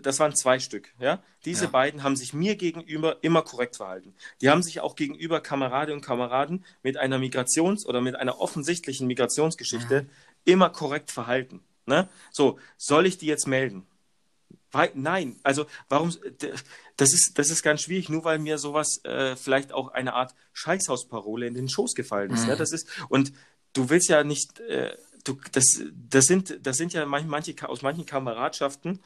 das 0.01 0.19
waren 0.19 0.35
zwei 0.35 0.59
Stück, 0.59 0.93
ja. 0.99 1.23
Diese 1.45 1.65
Ja. 1.65 1.69
beiden 1.71 2.03
haben 2.03 2.15
sich 2.15 2.33
mir 2.33 2.55
gegenüber 2.55 3.17
immer 3.23 3.41
korrekt 3.41 3.77
verhalten. 3.77 4.13
Die 4.41 4.49
haben 4.49 4.63
sich 4.63 4.79
auch 4.79 4.95
gegenüber 4.95 5.41
Kameradinnen 5.41 5.99
und 5.99 6.05
Kameraden 6.05 6.63
mit 6.83 6.97
einer 6.97 7.17
Migrations- 7.17 7.85
oder 7.85 7.99
mit 8.01 8.15
einer 8.15 8.39
offensichtlichen 8.39 9.07
Migrationsgeschichte 9.07 10.07
immer 10.45 10.69
korrekt 10.69 11.11
verhalten. 11.11 11.61
Ne? 11.85 12.07
So, 12.31 12.59
soll 12.77 13.05
ich 13.05 13.17
die 13.17 13.25
jetzt 13.25 13.47
melden? 13.47 13.85
Wei- 14.71 14.91
Nein, 14.93 15.37
also 15.43 15.65
warum, 15.89 16.15
das 16.97 17.13
ist, 17.13 17.37
das 17.37 17.49
ist 17.49 17.61
ganz 17.61 17.81
schwierig, 17.81 18.07
nur 18.07 18.23
weil 18.23 18.39
mir 18.39 18.57
sowas 18.57 19.03
äh, 19.03 19.35
vielleicht 19.35 19.73
auch 19.73 19.89
eine 19.89 20.13
Art 20.13 20.33
Scheißhausparole 20.53 21.45
in 21.47 21.53
den 21.55 21.67
Schoß 21.67 21.93
gefallen 21.93 22.31
ist. 22.31 22.47
Ne? 22.47 22.55
Das 22.55 22.71
ist, 22.71 22.87
und 23.09 23.33
du 23.73 23.89
willst 23.89 24.07
ja 24.07 24.23
nicht, 24.23 24.59
äh, 24.61 24.95
du, 25.25 25.37
das, 25.51 25.81
das, 26.09 26.25
sind, 26.25 26.65
das 26.65 26.77
sind 26.77 26.93
ja 26.93 27.05
manche, 27.05 27.27
manche, 27.27 27.67
aus 27.67 27.81
manchen 27.81 28.05
Kameradschaften 28.05 28.99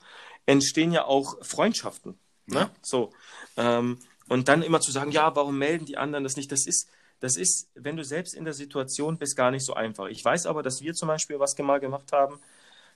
entstehen 0.46 0.92
ja 0.92 1.06
auch 1.06 1.44
Freundschaften. 1.44 2.18
Ne? 2.48 2.70
So. 2.82 3.12
Ähm, 3.58 4.00
und 4.28 4.48
dann 4.48 4.64
immer 4.64 4.82
zu 4.82 4.92
sagen, 4.92 5.12
ja, 5.12 5.36
warum 5.36 5.58
melden 5.58 5.86
die 5.86 5.98
anderen 5.98 6.24
das 6.24 6.36
nicht? 6.36 6.52
Das 6.52 6.66
ist, 6.66 6.90
das 7.20 7.38
ist, 7.38 7.70
wenn 7.76 7.96
du 7.96 8.04
selbst 8.04 8.34
in 8.34 8.46
der 8.46 8.54
Situation 8.54 9.18
bist, 9.18 9.36
gar 9.36 9.52
nicht 9.52 9.66
so 9.66 9.74
einfach. 9.74 10.08
Ich 10.08 10.24
weiß 10.24 10.46
aber, 10.46 10.64
dass 10.64 10.82
wir 10.82 10.94
zum 10.94 11.08
Beispiel 11.08 11.40
was 11.40 11.58
mal 11.58 11.80
gemacht 11.80 12.12
haben, 12.12 12.40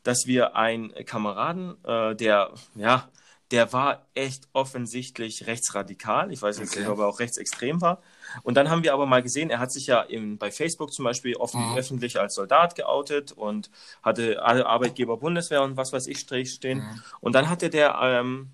dass 0.04 0.24
wir 0.26 0.56
einen 0.56 0.94
Kameraden, 1.06 1.84
äh, 1.84 2.16
der, 2.16 2.54
ja, 2.76 3.10
der 3.52 3.74
war 3.74 4.08
echt 4.14 4.48
offensichtlich 4.54 5.48
rechtsradikal. 5.48 6.32
Ich 6.32 6.42
weiß 6.42 6.60
nicht, 6.60 6.72
Okay. 6.78 6.86
ob 6.88 7.00
er 7.00 7.08
auch 7.08 7.20
rechtsextrem 7.20 7.82
war. 7.82 8.02
Und 8.44 8.56
dann 8.56 8.70
haben 8.70 8.84
wir 8.84 8.94
aber 8.94 9.08
mal 9.08 9.24
gesehen, 9.24 9.50
er 9.50 9.60
hat 9.60 9.72
sich 9.72 9.88
ja 9.88 10.02
in, 10.02 10.38
bei 10.38 10.52
Facebook 10.52 10.94
zum 10.94 11.06
Beispiel 11.06 11.36
offen, 11.36 11.72
Mhm. 11.72 11.78
öffentlich 11.78 12.20
als 12.20 12.36
Soldat 12.36 12.76
geoutet 12.76 13.32
und 13.32 13.72
hatte 14.04 14.44
alle 14.44 14.68
Arbeitgeber 14.68 15.18
Bundeswehr 15.18 15.64
und 15.64 15.78
was 15.78 15.92
weiß 15.94 16.06
ich 16.08 16.20
Strich 16.20 16.52
stehen. 16.54 16.80
Mhm. 16.80 17.04
Und 17.22 17.34
dann 17.34 17.50
hatte 17.50 17.70
der, 17.72 17.98
ähm, 18.02 18.52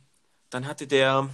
dann 0.49 0.65
hatte 0.67 0.87
der 0.87 1.29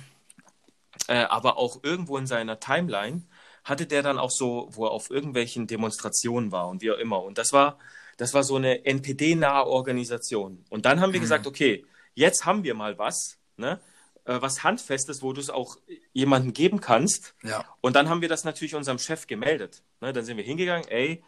äh, 1.08 1.24
aber 1.24 1.58
auch 1.58 1.84
irgendwo 1.84 2.18
in 2.18 2.28
seiner 2.28 2.60
Timeline 2.60 3.24
hatte 3.64 3.86
der 3.86 4.02
dann 4.02 4.18
auch 4.18 4.32
so, 4.32 4.70
wo 4.72 4.86
er 4.86 4.92
auf 4.92 5.12
irgendwelchen 5.12 5.68
Demonstrationen 5.68 6.52
war 6.52 6.68
und 6.68 6.82
wie 6.82 6.92
auch 6.92 6.98
immer. 6.98 7.22
Und 7.24 7.38
das 7.38 7.54
war, 7.54 7.78
das 8.18 8.34
war 8.34 8.44
so 8.44 8.56
eine 8.56 8.86
NPD-nahe 8.86 9.68
Organisation. 9.68 10.66
Und 10.70 10.86
dann 10.86 11.00
haben 11.00 11.14
wir 11.14 11.20
Mhm. 11.20 11.24
gesagt, 11.24 11.46
okay, 11.48 11.86
jetzt 12.16 12.46
haben 12.46 12.64
wir 12.64 12.74
mal 12.74 12.98
was, 12.98 13.38
ne? 13.62 13.80
äh, 14.26 14.42
was 14.42 14.64
Handfestes, 14.64 15.22
wo 15.22 15.34
du 15.34 15.42
es 15.42 15.50
auch 15.50 15.78
jemandem 16.14 16.54
geben 16.54 16.82
kannst. 16.82 17.34
Ja. 17.44 17.66
Und 17.82 17.96
dann 17.96 18.10
haben 18.10 18.22
wir 18.22 18.30
das 18.30 18.44
natürlich 18.44 18.76
unserem 18.76 19.00
Chef 19.00 19.28
gemeldet. 19.28 19.84
Ne? 20.00 20.14
Dann 20.14 20.26
sind 20.26 20.38
wir 20.38 20.44
hingegangen, 20.44 20.88
ey, 20.88 21.24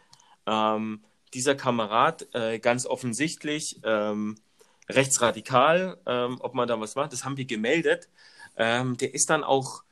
ähm, 0.46 1.02
dieser 1.32 1.54
Kamerad, 1.54 2.28
äh, 2.32 2.58
ganz 2.58 2.86
offensichtlich 2.86 3.80
ähm, 3.82 4.36
rechtsradikal, 4.88 5.98
ähm, 6.06 6.36
ob 6.40 6.54
man 6.54 6.68
da 6.68 6.78
was 6.80 6.94
macht, 6.94 7.12
das 7.12 7.24
haben 7.24 7.36
wir 7.36 7.46
gemeldet. 7.46 8.08
Ähm, 8.56 8.96
der 8.96 9.14
ist 9.14 9.30
dann 9.30 9.42
auch 9.42 9.82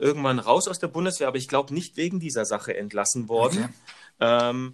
irgendwann 0.00 0.40
raus 0.40 0.66
aus 0.66 0.80
der 0.80 0.88
Bundeswehr, 0.88 1.28
aber 1.28 1.36
ich 1.36 1.46
glaube 1.46 1.72
nicht 1.72 1.96
wegen 1.96 2.18
dieser 2.18 2.44
Sache 2.44 2.76
entlassen 2.76 3.28
worden. 3.28 3.72
Okay. 4.20 4.72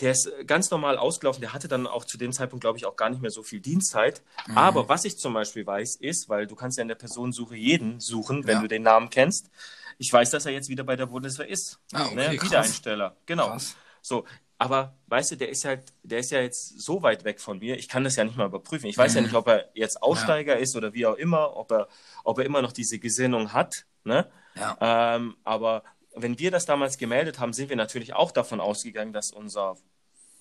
Der 0.00 0.12
ist 0.12 0.30
ganz 0.46 0.70
normal 0.70 0.98
ausgelaufen. 0.98 1.40
Der 1.40 1.52
hatte 1.52 1.68
dann 1.68 1.86
auch 1.86 2.04
zu 2.04 2.18
dem 2.18 2.32
Zeitpunkt, 2.32 2.62
glaube 2.62 2.78
ich, 2.78 2.84
auch 2.86 2.96
gar 2.96 3.08
nicht 3.10 3.22
mehr 3.22 3.30
so 3.30 3.42
viel 3.42 3.60
Dienstzeit. 3.60 4.22
Mhm. 4.46 4.58
Aber 4.58 4.88
was 4.88 5.04
ich 5.04 5.16
zum 5.18 5.32
Beispiel 5.34 5.66
weiß, 5.66 5.96
ist, 5.96 6.28
weil 6.28 6.46
du 6.46 6.54
kannst 6.54 6.76
ja 6.78 6.82
in 6.82 6.88
der 6.88 6.94
Personensuche 6.96 7.56
jeden 7.56 8.00
suchen, 8.00 8.46
wenn 8.46 8.56
Ja. 8.56 8.60
du 8.62 8.68
den 8.68 8.82
Namen 8.82 9.08
kennst. 9.10 9.50
Ich 9.98 10.12
weiß, 10.12 10.30
dass 10.30 10.44
er 10.46 10.52
jetzt 10.52 10.68
wieder 10.68 10.84
bei 10.84 10.96
der 10.96 11.06
Bundeswehr 11.06 11.48
ist. 11.48 11.78
Ah, 11.92 12.04
okay, 12.06 12.14
ne? 12.14 12.32
Wiedereinsteller. 12.32 13.16
Genau. 13.26 13.48
Krass. 13.48 13.76
So, 14.02 14.24
aber 14.58 14.94
weißt 15.06 15.32
du, 15.32 15.36
der 15.36 15.48
ist 15.48 15.64
halt, 15.64 15.84
der 16.02 16.18
ist 16.20 16.30
ja 16.30 16.40
jetzt 16.40 16.80
so 16.80 17.02
weit 17.02 17.24
weg 17.24 17.40
von 17.40 17.58
mir. 17.58 17.76
Ich 17.78 17.88
kann 17.88 18.04
das 18.04 18.16
ja 18.16 18.24
nicht 18.24 18.36
mal 18.36 18.46
überprüfen. 18.46 18.86
Ich 18.88 18.96
weiß 18.98 19.14
ja 19.14 19.20
Mhm. 19.20 19.26
nicht, 19.28 19.36
ob 19.36 19.48
er 19.48 19.70
jetzt 19.74 20.02
Aussteiger 20.02 20.56
ist 20.58 20.76
oder 20.76 20.92
wie 20.94 21.06
auch 21.06 21.16
immer, 21.16 21.56
ob 21.56 21.72
er, 21.72 21.88
ob 22.24 22.38
er 22.38 22.44
immer 22.44 22.62
noch 22.62 22.72
diese 22.72 22.98
Gesinnung 22.98 23.52
hat. 23.52 23.86
Ne? 24.04 24.30
Ja. 24.54 24.76
Ähm, 25.16 25.36
aber 25.44 25.82
wenn 26.16 26.38
wir 26.38 26.50
das 26.50 26.64
damals 26.64 26.98
gemeldet 26.98 27.38
haben, 27.38 27.52
sind 27.52 27.68
wir 27.68 27.76
natürlich 27.76 28.14
auch 28.14 28.32
davon 28.32 28.60
ausgegangen, 28.60 29.12
dass 29.12 29.32
unser 29.32 29.76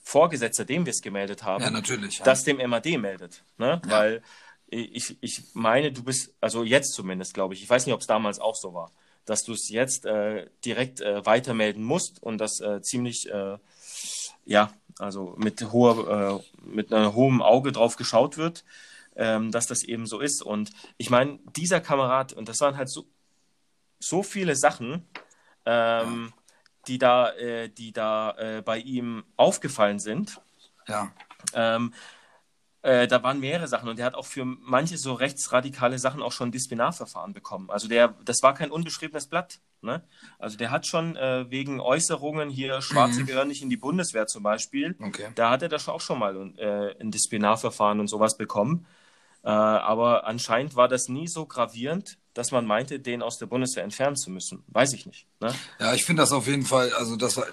Vorgesetzter, 0.03 0.65
dem 0.65 0.85
wir 0.85 0.91
es 0.91 1.01
gemeldet 1.01 1.43
haben, 1.43 1.63
Ja, 2.19 2.25
das 2.25 2.43
dem 2.43 2.57
MAD 2.57 2.97
meldet. 2.97 3.43
Ne? 3.57 3.81
Ja. 3.85 3.91
Weil 3.91 4.21
ich, 4.67 5.17
ich 5.21 5.43
meine, 5.53 5.91
du 5.91 6.03
bist, 6.03 6.33
also 6.41 6.63
jetzt 6.63 6.93
zumindest, 6.93 7.33
glaube 7.33 7.53
ich, 7.53 7.63
ich 7.63 7.69
weiß 7.69 7.85
nicht, 7.85 7.93
ob 7.93 8.01
es 8.01 8.07
damals 8.07 8.39
auch 8.39 8.55
so 8.55 8.73
war, 8.73 8.91
dass 9.25 9.43
du 9.43 9.53
es 9.53 9.69
jetzt 9.69 10.05
äh, 10.05 10.47
direkt 10.63 11.01
äh, 11.01 11.25
weitermelden 11.25 11.83
musst 11.83 12.21
und 12.21 12.37
das 12.37 12.59
äh, 12.61 12.81
ziemlich, 12.81 13.29
äh, 13.29 13.57
ja, 14.45 14.71
also 14.99 15.35
mit 15.37 15.71
hoher, 15.71 16.41
äh, 16.41 16.65
mit 16.65 16.93
einem 16.93 17.13
hohen 17.13 17.41
Auge 17.41 17.71
drauf 17.71 17.95
geschaut 17.95 18.37
wird, 18.37 18.63
ähm, 19.15 19.51
dass 19.51 19.67
das 19.67 19.83
eben 19.83 20.05
so 20.05 20.19
ist. 20.19 20.41
Und 20.41 20.71
ich 20.97 21.09
meine, 21.09 21.39
dieser 21.55 21.81
Kamerad, 21.81 22.33
und 22.33 22.47
das 22.47 22.59
waren 22.61 22.77
halt 22.77 22.89
so, 22.89 23.05
so 23.99 24.23
viele 24.23 24.55
Sachen, 24.55 25.07
ähm, 25.65 26.33
die 26.87 26.97
da, 26.97 27.31
äh, 27.33 27.69
die 27.69 27.91
da 27.91 28.31
äh, 28.37 28.61
bei 28.61 28.77
ihm 28.79 29.23
aufgefallen 29.37 29.99
sind. 29.99 30.39
ja. 30.87 31.11
Ähm, 31.53 31.93
äh, 32.81 33.07
da 33.07 33.23
waren 33.23 33.39
mehrere 33.39 33.67
Sachen 33.67 33.89
und 33.89 33.99
er 33.99 34.05
hat 34.05 34.13
auch 34.13 34.27
für 34.27 34.45
manche 34.45 34.97
so 34.97 35.13
rechtsradikale 35.13 35.97
Sachen 35.97 36.21
auch 36.21 36.31
schon 36.31 36.51
Disziplinarverfahren 36.51 37.33
bekommen. 37.33 37.71
Also 37.71 37.87
der, 37.87 38.09
das 38.23 38.43
war 38.43 38.53
kein 38.53 38.69
unbeschriebenes 38.69 39.27
Blatt. 39.27 39.59
Ne? 39.81 40.03
Also 40.37 40.57
der 40.57 40.69
hat 40.69 40.85
schon 40.85 41.15
äh, 41.15 41.49
wegen 41.49 41.79
Äußerungen 41.79 42.49
hier, 42.49 42.81
Schwarze 42.81 43.21
Mhm. 43.21 43.25
gehören 43.25 43.47
nicht 43.47 43.63
in 43.63 43.69
die 43.71 43.77
Bundeswehr 43.77 44.27
zum 44.27 44.43
Beispiel, 44.43 44.95
Okay. 45.01 45.29
da 45.33 45.49
hat 45.49 45.63
er 45.63 45.69
das 45.69 45.89
auch 45.89 46.01
schon 46.01 46.19
mal 46.19 46.35
äh, 46.57 46.95
ein 47.01 47.09
Disziplinarverfahren 47.09 47.99
und 47.99 48.07
sowas 48.07 48.37
bekommen. 48.37 48.85
Äh, 49.43 49.49
aber 49.49 50.25
anscheinend 50.25 50.75
war 50.75 50.87
das 50.87 51.07
nie 51.07 51.27
so 51.27 51.45
gravierend, 51.47 52.17
dass 52.35 52.51
man 52.51 52.65
meinte, 52.67 52.99
den 52.99 53.23
aus 53.23 53.39
der 53.39 53.47
Bundeswehr 53.47 53.83
entfernen 53.83 54.15
zu 54.15 54.29
müssen. 54.29 54.63
Weiß 54.67 54.93
ich 54.93 55.07
nicht. 55.07 55.25
Ne? 55.39 55.53
Ja, 55.79 55.95
ich 55.95 56.05
finde 56.05 56.21
das 56.21 56.31
auf 56.31 56.45
jeden 56.45 56.65
Fall, 56.65 56.93
also 56.93 57.15
das 57.15 57.35
war, 57.37 57.47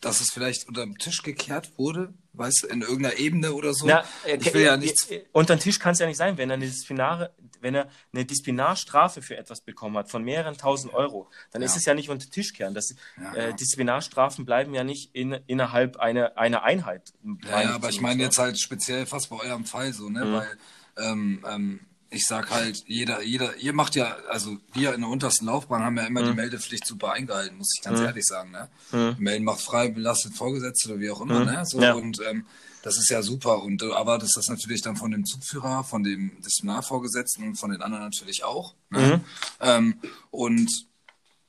dass 0.00 0.20
es 0.20 0.30
vielleicht 0.32 0.66
unter 0.68 0.84
den 0.86 0.94
Tisch 0.96 1.22
gekehrt 1.22 1.72
wurde, 1.76 2.14
weißt 2.32 2.62
du, 2.62 2.66
in 2.68 2.80
irgendeiner 2.82 3.18
Ebene 3.18 3.52
oder 3.52 3.74
so. 3.74 3.86
Na, 3.86 4.02
äh, 4.24 4.36
ich 4.36 4.54
will 4.54 4.62
ja 4.62 4.74
äh, 4.74 4.78
nichts. 4.78 5.10
äh, 5.10 5.24
Unter 5.32 5.56
den 5.56 5.60
Tisch 5.60 5.78
kann 5.78 5.92
es 5.92 5.98
ja 5.98 6.06
nicht 6.06 6.16
sein, 6.16 6.38
wenn 6.38 6.48
er 6.50 6.54
eine 6.54 6.64
Disziplinare, 6.66 7.34
wenn 7.60 7.74
er 7.74 7.88
eine 8.12 8.24
Disziplinarstrafe 8.24 9.20
für 9.20 9.36
etwas 9.36 9.60
bekommen 9.60 9.96
hat 9.98 10.10
von 10.10 10.22
mehreren 10.24 10.56
tausend 10.56 10.94
Euro, 10.94 11.28
dann 11.50 11.60
ist 11.60 11.72
Ja. 11.72 11.78
es 11.78 11.84
ja 11.84 11.94
nicht 11.94 12.08
unter 12.08 12.24
den 12.24 12.30
Tisch 12.32 12.52
kehren. 12.54 12.72
Das, 12.74 12.94
Ja, 13.18 13.34
äh, 13.34 13.48
ja. 13.50 13.52
Disziplinarstrafen 13.52 14.46
bleiben 14.46 14.72
ja 14.74 14.84
nicht 14.84 15.14
in, 15.14 15.32
innerhalb 15.46 15.96
einer, 15.98 16.38
einer 16.38 16.62
Einheit. 16.62 17.12
Ja, 17.48 17.74
aber 17.74 17.90
ich 17.90 18.00
meine 18.00 18.22
jetzt 18.22 18.38
halt 18.38 18.58
speziell 18.58 19.04
fast 19.06 19.28
bei 19.28 19.36
eurem 19.36 19.64
Fall 19.66 19.92
so, 19.92 20.08
ne? 20.08 20.24
Mhm. 20.24 20.32
Weil 20.32 20.58
ähm, 20.96 21.44
ähm, 21.48 21.80
ich 22.10 22.26
sag 22.26 22.50
halt, 22.50 22.82
jeder, 22.86 23.22
jeder, 23.22 23.56
ihr 23.56 23.72
macht 23.72 23.94
ja, 23.94 24.16
also 24.28 24.56
wir 24.72 24.94
in 24.94 25.02
der 25.02 25.10
untersten 25.10 25.46
Laufbahn 25.46 25.82
haben 25.84 25.96
ja 25.96 26.04
immer 26.06 26.22
die 26.24 26.32
Meldepflicht 26.34 26.84
super 26.86 27.12
eingehalten, 27.12 27.56
muss 27.56 27.72
ich 27.76 27.82
ganz 27.84 28.00
Mhm. 28.00 28.06
ehrlich 28.06 28.24
sagen, 28.26 28.50
ne? 28.50 28.68
Mhm. 28.90 29.16
Melden 29.22 29.44
macht 29.44 29.60
frei, 29.60 29.88
belastet 29.88 30.34
Vorgesetzte 30.34 30.88
oder 30.90 31.00
wie 31.00 31.10
auch 31.10 31.20
immer, 31.20 31.40
Mhm. 31.40 31.46
ne? 31.46 31.62
So, 31.66 31.80
Ja. 31.80 31.94
und 31.94 32.20
ähm, 32.28 32.46
das 32.82 32.96
ist 32.96 33.10
ja 33.10 33.22
super. 33.22 33.62
Und 33.62 33.80
du 33.82 33.90
erwartest 33.90 34.36
das 34.36 34.48
natürlich 34.48 34.82
dann 34.82 34.96
von 34.96 35.10
dem 35.12 35.24
Zugführer, 35.24 35.84
von 35.84 36.02
dem 36.02 36.40
Disziplinarvorgesetzten 36.42 37.44
und 37.46 37.56
von 37.56 37.70
den 37.70 37.82
anderen 37.82 38.04
natürlich 38.04 38.42
auch. 38.42 38.74
Ne? 38.88 39.16
Mhm. 39.16 39.24
Ähm, 39.60 40.00
und 40.30 40.68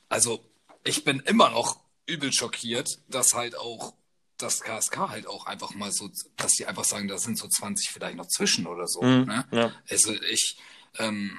also 0.09 0.43
ich 0.83 1.03
bin 1.03 1.21
immer 1.21 1.49
noch 1.49 1.79
übel 2.05 2.31
schockiert, 2.33 2.99
dass 3.07 3.33
halt 3.33 3.57
auch 3.57 3.93
das 4.41 4.61
KSK 4.61 5.09
halt 5.09 5.27
auch 5.27 5.45
einfach 5.45 5.73
mal 5.75 5.91
so, 5.91 6.09
dass 6.37 6.53
die 6.53 6.65
einfach 6.65 6.83
sagen, 6.85 7.07
da 7.07 7.17
sind 7.17 7.37
so 7.37 7.47
20 7.47 7.89
vielleicht 7.89 8.17
noch 8.17 8.27
zwischen 8.27 8.67
oder 8.67 8.87
so. 8.87 9.01
Mhm. 9.01 9.25
Ne? 9.25 9.45
Ja. 9.51 9.71
Also 9.89 10.13
ich, 10.13 10.57
ähm, 10.99 11.37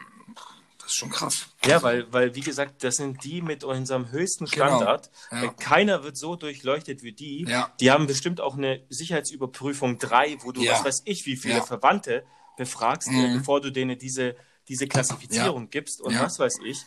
das 0.79 0.89
ist 0.89 0.97
schon 0.97 1.11
krass. 1.11 1.47
Ja, 1.65 1.83
weil, 1.83 2.13
weil, 2.13 2.35
wie 2.35 2.41
gesagt, 2.41 2.83
das 2.83 2.97
sind 2.97 3.23
die 3.25 3.41
mit 3.43 3.63
unserem 3.65 4.11
höchsten 4.11 4.47
Genau. 4.47 4.67
Standard. 4.67 5.11
Ja. 5.31 5.45
Äh, 5.45 5.51
Keiner 5.59 6.03
wird 6.03 6.17
so 6.17 6.37
durchleuchtet 6.37 7.03
wie 7.03 7.13
die. 7.13 7.45
Ja. 7.49 7.73
Die 7.81 7.91
haben 7.91 8.07
bestimmt 8.07 8.41
auch 8.41 8.57
eine 8.57 8.85
Sicherheitsüberprüfung 8.89 9.99
3, 9.99 10.39
wo 10.43 10.53
du, 10.53 10.63
Ja. 10.63 10.73
was 10.73 10.85
weiß 10.85 11.03
ich, 11.05 11.27
wie 11.27 11.37
viele 11.37 11.57
Ja. 11.59 11.63
Verwandte 11.63 12.25
befragst, 12.57 13.09
äh, 13.09 13.13
Mhm. 13.13 13.39
bevor 13.39 13.61
du 13.61 13.71
denen 13.71 13.99
diese, 13.99 14.37
diese 14.69 14.87
Klassifizierung 14.89 15.71
gibst 15.71 16.01
und 16.01 16.15
Ja. 16.15 16.23
was 16.23 16.39
weiß 16.39 16.59
ich. 16.65 16.83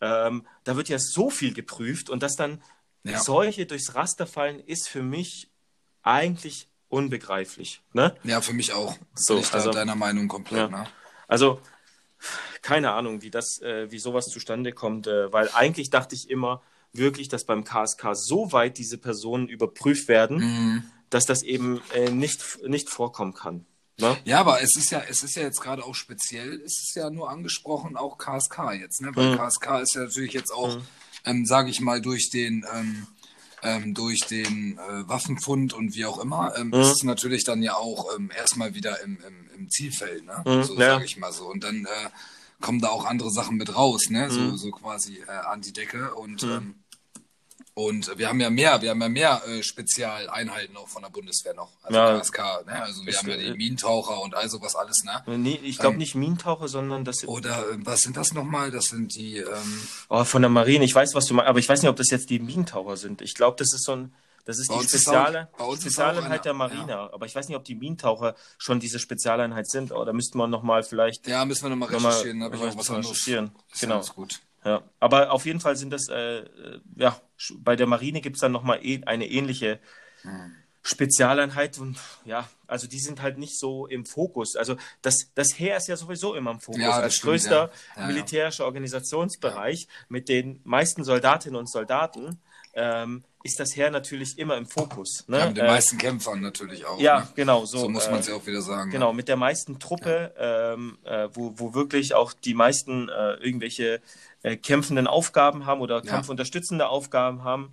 Ähm, 0.00 0.46
da 0.64 0.76
wird 0.76 0.88
ja 0.88 0.98
so 0.98 1.28
viel 1.30 1.52
geprüft 1.52 2.08
und 2.08 2.22
dass 2.22 2.36
dann 2.36 2.62
Ja. 3.02 3.18
solche 3.20 3.66
durchs 3.66 3.94
Raster 3.94 4.26
fallen, 4.26 4.60
ist 4.60 4.88
für 4.88 5.02
mich 5.02 5.50
eigentlich 6.02 6.68
unbegreiflich. 6.88 7.82
Ne? 7.92 8.14
Ja, 8.24 8.40
für 8.40 8.52
mich 8.52 8.72
auch. 8.72 8.96
So, 9.14 9.34
Bin 9.34 9.42
ich 9.44 9.52
also- 9.54 9.70
deiner 9.70 9.94
Meinung 9.96 10.28
komplett, 10.28 10.70
Ja. 10.70 10.78
ne? 10.78 10.86
Also, 11.28 11.60
keine 12.62 12.92
Ahnung, 12.92 13.22
wie 13.22 13.30
das, 13.30 13.60
äh, 13.62 13.90
wie 13.90 13.98
sowas 13.98 14.26
zustande 14.26 14.72
kommt, 14.72 15.06
äh, 15.06 15.32
weil 15.32 15.48
eigentlich 15.54 15.90
dachte 15.90 16.14
ich 16.14 16.28
immer 16.28 16.62
wirklich, 16.92 17.28
dass 17.28 17.44
beim 17.44 17.64
KSK 17.64 18.14
so 18.14 18.52
weit 18.52 18.76
diese 18.78 18.98
Personen 18.98 19.48
überprüft 19.48 20.08
werden, 20.08 20.38
Mhm. 20.38 20.82
dass 21.08 21.24
das 21.24 21.42
eben 21.42 21.80
äh, 21.94 22.10
nicht, 22.10 22.58
nicht 22.66 22.90
vorkommen 22.90 23.32
kann. 23.34 23.64
Ne? 23.98 24.16
Ja, 24.24 24.40
aber 24.40 24.60
es 24.62 24.76
ist 24.76 24.90
ja, 24.90 25.02
es 25.08 25.22
ist 25.22 25.36
ja 25.36 25.42
jetzt 25.42 25.60
gerade 25.60 25.84
auch 25.84 25.94
speziell, 25.94 26.54
es 26.62 26.78
ist 26.82 26.96
ja 26.96 27.10
nur 27.10 27.30
angesprochen, 27.30 27.96
auch 27.96 28.16
KSK 28.18 28.72
jetzt, 28.72 29.00
ne? 29.02 29.10
Weil 29.14 29.32
Mhm. 29.32 29.36
KSK 29.36 29.80
ist 29.82 29.94
ja 29.94 30.02
natürlich 30.02 30.32
jetzt 30.32 30.50
auch, 30.52 30.76
Mhm. 30.76 30.82
ähm, 31.26 31.46
sage 31.46 31.70
ich 31.70 31.80
mal, 31.80 32.00
durch 32.00 32.30
den, 32.30 32.64
ähm, 32.74 33.06
ähm, 33.62 33.94
durch 33.94 34.20
den 34.28 34.78
äh, 34.78 35.08
Waffenfund 35.08 35.72
und 35.72 35.94
wie 35.94 36.04
auch 36.06 36.18
immer, 36.18 36.54
ähm, 36.56 36.68
Mhm. 36.68 36.74
ist 36.74 36.92
es 36.92 37.02
natürlich 37.04 37.44
dann 37.44 37.62
ja 37.62 37.74
auch 37.74 38.14
ähm, 38.16 38.30
erstmal 38.36 38.74
wieder 38.74 39.02
im, 39.02 39.18
im, 39.26 39.50
im 39.56 39.70
Zielfeld, 39.70 40.24
ne? 40.24 40.42
Mhm, 40.44 40.64
So 40.64 40.74
ja. 40.78 40.94
sage 40.94 41.04
ich 41.04 41.16
mal 41.16 41.32
so. 41.32 41.46
Und 41.48 41.64
dann 41.64 41.84
äh, 41.84 42.08
kommen 42.60 42.80
da 42.80 42.88
auch 42.88 43.04
andere 43.04 43.30
Sachen 43.30 43.56
mit 43.56 43.74
raus, 43.74 44.10
ne? 44.10 44.30
So, 44.30 44.40
Mhm. 44.40 44.56
so 44.56 44.70
quasi 44.70 45.18
äh, 45.26 45.30
an 45.30 45.60
die 45.60 45.72
Decke 45.72 46.14
und 46.14 46.42
Mhm. 46.42 46.50
ähm, 46.50 46.74
und 47.74 48.16
wir 48.18 48.28
haben 48.28 48.40
ja 48.40 48.50
mehr, 48.50 48.80
wir 48.82 48.90
haben 48.90 49.00
ja 49.00 49.08
mehr 49.08 49.42
äh, 49.46 49.62
Spezialeinheiten 49.62 50.76
auch 50.76 50.88
von 50.88 51.02
der 51.02 51.10
Bundeswehr 51.10 51.54
noch. 51.54 51.70
Also 51.82 51.98
Ja. 51.98 52.18
KSK, 52.18 52.38
ne? 52.66 52.82
Also 52.82 53.04
wir 53.06 53.16
haben 53.16 53.28
ja 53.30 53.36
die 53.36 53.46
äh, 53.46 53.54
Minentaucher 53.56 54.20
und 54.22 54.34
all 54.34 54.48
sowas 54.48 54.74
alles, 54.76 55.02
ne? 55.04 55.22
Nee, 55.38 55.60
ich 55.62 55.78
glaube 55.78 55.94
Ähm, 55.94 55.98
nicht 55.98 56.14
Minentaucher, 56.14 56.68
sondern 56.68 57.04
das 57.04 57.26
Oder 57.26 57.70
äh, 57.70 57.76
was 57.84 58.00
sind 58.00 58.16
das 58.16 58.32
nochmal? 58.34 58.70
Das 58.70 58.86
sind 58.86 59.14
die, 59.14 59.38
ähm, 59.38 59.82
oh, 60.08 60.24
von 60.24 60.42
der 60.42 60.48
Marine. 60.50 60.84
Ich 60.84 60.94
weiß, 60.94 61.14
was 61.14 61.26
du 61.26 61.34
meinst, 61.34 61.48
aber 61.48 61.58
ich 61.58 61.68
weiß 61.68 61.82
nicht, 61.82 61.90
ob 61.90 61.96
das 61.96 62.10
jetzt 62.10 62.30
die 62.30 62.38
Minentaucher 62.38 62.96
sind. 62.96 63.22
Ich 63.22 63.34
glaube, 63.34 63.56
das 63.58 63.72
ist 63.72 63.84
so 63.84 63.92
ein, 63.92 64.14
das 64.46 64.58
ist 64.58 64.68
Bei 64.68 64.74
die 64.74 64.80
auch 65.60 65.76
Spezialeinheit 65.76 66.44
der 66.44 66.54
Marine. 66.54 66.96
Aber 67.12 67.26
ich 67.26 67.34
weiß 67.34 67.46
nicht, 67.48 67.56
ob 67.56 67.64
die 67.64 67.74
Minentaucher 67.74 68.34
schon 68.58 68.80
diese 68.80 68.98
Spezialeinheit 68.98 69.68
sind. 69.68 69.92
Oder 69.92 70.12
müssten 70.12 70.38
wir 70.38 70.46
nochmal 70.46 70.82
vielleicht 70.82 71.26
ja, 71.28 71.44
müssen 71.44 71.64
wir 71.64 71.70
nochmal 71.70 71.90
Noch 71.90 72.00
mal- 72.00 72.08
recherchieren, 72.08 72.40
da 72.40 72.44
habe 72.46 72.56
ich 72.56 72.62
noch 72.62 72.68
mal 72.74 72.78
was 72.78 72.90
anderes. 72.90 73.10
recherchieren. 73.10 73.52
Ist 73.72 73.80
Genau. 73.80 74.00
Gut. 74.14 74.40
Ja, 74.64 74.82
aber 74.98 75.30
auf 75.32 75.46
jeden 75.46 75.60
Fall 75.60 75.76
sind 75.76 75.90
das, 75.90 76.08
äh, 76.08 76.40
äh, 76.40 76.80
ja, 76.96 77.18
bei 77.58 77.76
der 77.76 77.86
Marine 77.86 78.20
gibt 78.20 78.36
es 78.36 78.40
dann 78.40 78.52
nochmal 78.52 78.84
eh, 78.84 79.02
eine 79.04 79.26
ähnliche 79.26 79.80
Spezialeinheit 80.82 81.78
und 81.78 81.98
ja, 82.24 82.48
also 82.66 82.86
die 82.86 83.00
sind 83.00 83.20
halt 83.20 83.36
nicht 83.36 83.58
so 83.58 83.86
im 83.86 84.06
Fokus. 84.06 84.56
Also 84.56 84.76
das, 85.02 85.30
das 85.34 85.58
Heer 85.58 85.76
ist 85.76 85.88
ja 85.88 85.96
sowieso 85.96 86.34
immer 86.34 86.52
im 86.52 86.60
Fokus. 86.60 86.80
Ja, 86.80 86.92
Als 86.92 87.16
stimmt, 87.16 87.32
größter. 87.32 87.70
Ja, 87.96 88.00
ja. 88.02 88.06
militärischer 88.06 88.64
Organisationsbereich 88.64 89.88
mit 90.08 90.28
den 90.28 90.60
meisten 90.64 91.04
Soldatinnen 91.04 91.58
und 91.58 91.70
Soldaten 91.70 92.40
ähm, 92.72 93.24
ist 93.42 93.58
das 93.58 93.74
Heer 93.76 93.90
natürlich 93.90 94.38
immer 94.38 94.56
im 94.56 94.66
Fokus. 94.66 95.24
Ne? 95.28 95.38
Ja, 95.38 95.46
mit 95.46 95.56
den 95.56 95.64
Äh, 95.64 95.68
meisten 95.68 95.98
Kämpfern 95.98 96.40
natürlich 96.40 96.84
auch. 96.84 97.00
ja, 97.00 97.20
ne? 97.20 97.28
genau, 97.34 97.64
so. 97.64 97.78
So, 97.78 97.88
muss 97.88 98.06
äh, 98.06 98.10
man 98.10 98.20
es 98.20 98.28
ja 98.28 98.34
auch 98.34 98.46
wieder 98.46 98.60
sagen. 98.60 98.90
Genau, 98.90 99.12
mit 99.12 99.28
der 99.28 99.36
meisten 99.36 99.78
Truppe, 99.78 100.34
ähm, 100.38 100.98
äh, 101.04 101.28
wo, 101.32 101.52
wo 101.56 101.74
wirklich 101.74 102.14
auch 102.14 102.32
die 102.32 102.54
meisten 102.54 103.08
äh, 103.08 103.34
irgendwelche 103.34 104.00
äh, 104.42 104.56
kämpfenden 104.56 105.06
Aufgaben 105.06 105.64
haben 105.66 105.80
oder 105.80 105.96
Ja. 105.96 106.10
kampfunterstützende 106.10 106.88
Aufgaben 106.88 107.42
haben. 107.44 107.72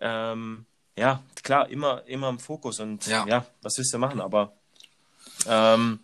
Ähm, 0.00 0.66
ja, 0.96 1.22
klar, 1.42 1.68
immer, 1.70 2.02
immer 2.06 2.28
im 2.28 2.38
Fokus 2.38 2.80
und 2.80 3.06
Ja. 3.06 3.24
ja, 3.26 3.46
was 3.62 3.76
willst 3.78 3.92
du 3.94 3.98
machen? 3.98 4.20
Aber 4.20 4.52
ähm, 5.46 6.00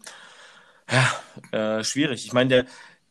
ja, 0.91 1.79
äh, 1.79 1.85
schwierig. 1.85 2.25
Ich 2.27 2.33
meine, 2.33 2.49
der, 2.49 2.67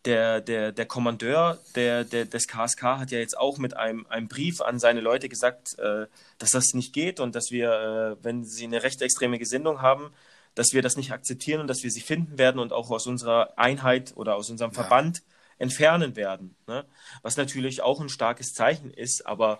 der, 0.05 0.41
der, 0.41 0.71
der 0.71 0.85
Kommandeur 0.85 1.59
der, 1.75 2.03
der, 2.03 2.25
des 2.25 2.47
KSK 2.47 2.83
hat 2.83 3.11
ja 3.11 3.19
jetzt 3.19 3.37
auch 3.37 3.57
mit 3.57 3.75
einem, 3.75 4.05
einem 4.07 4.27
Brief 4.27 4.61
an 4.61 4.79
seine 4.79 5.01
Leute 5.01 5.27
gesagt, 5.29 5.77
äh, 5.79 6.07
dass 6.37 6.51
das 6.51 6.73
nicht 6.73 6.93
geht 6.93 7.19
und 7.19 7.35
dass 7.35 7.51
wir, 7.51 8.17
äh, 8.19 8.23
wenn 8.23 8.45
sie 8.45 8.65
eine 8.65 8.83
rechtsextreme 8.83 9.37
Gesinnung 9.39 9.81
haben, 9.81 10.13
dass 10.55 10.73
wir 10.73 10.81
das 10.81 10.95
nicht 10.97 11.11
akzeptieren 11.11 11.61
und 11.61 11.67
dass 11.67 11.83
wir 11.83 11.91
sie 11.91 12.01
finden 12.01 12.37
werden 12.37 12.59
und 12.59 12.73
auch 12.73 12.89
aus 12.89 13.07
unserer 13.07 13.57
Einheit 13.57 14.13
oder 14.15 14.35
aus 14.35 14.49
unserem 14.49 14.71
Ja. 14.71 14.81
Verband 14.81 15.21
entfernen 15.57 16.15
werden. 16.15 16.55
Ne? 16.67 16.85
Was 17.21 17.37
natürlich 17.37 17.81
auch 17.81 17.99
ein 17.99 18.09
starkes 18.09 18.53
Zeichen 18.53 18.91
ist, 18.91 19.25
aber 19.25 19.59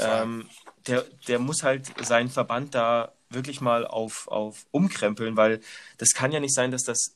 ähm, 0.00 0.48
der, 0.86 1.04
der 1.28 1.38
muss 1.38 1.62
halt 1.62 1.86
seinen 2.04 2.28
Verband 2.28 2.74
da 2.74 3.12
wirklich 3.30 3.60
mal 3.60 3.86
auf, 3.86 4.26
auf 4.28 4.66
umkrempeln, 4.70 5.36
weil 5.36 5.60
das 5.98 6.12
kann 6.14 6.32
ja 6.32 6.40
nicht 6.40 6.54
sein, 6.54 6.70
dass 6.70 6.82
das, 6.82 7.14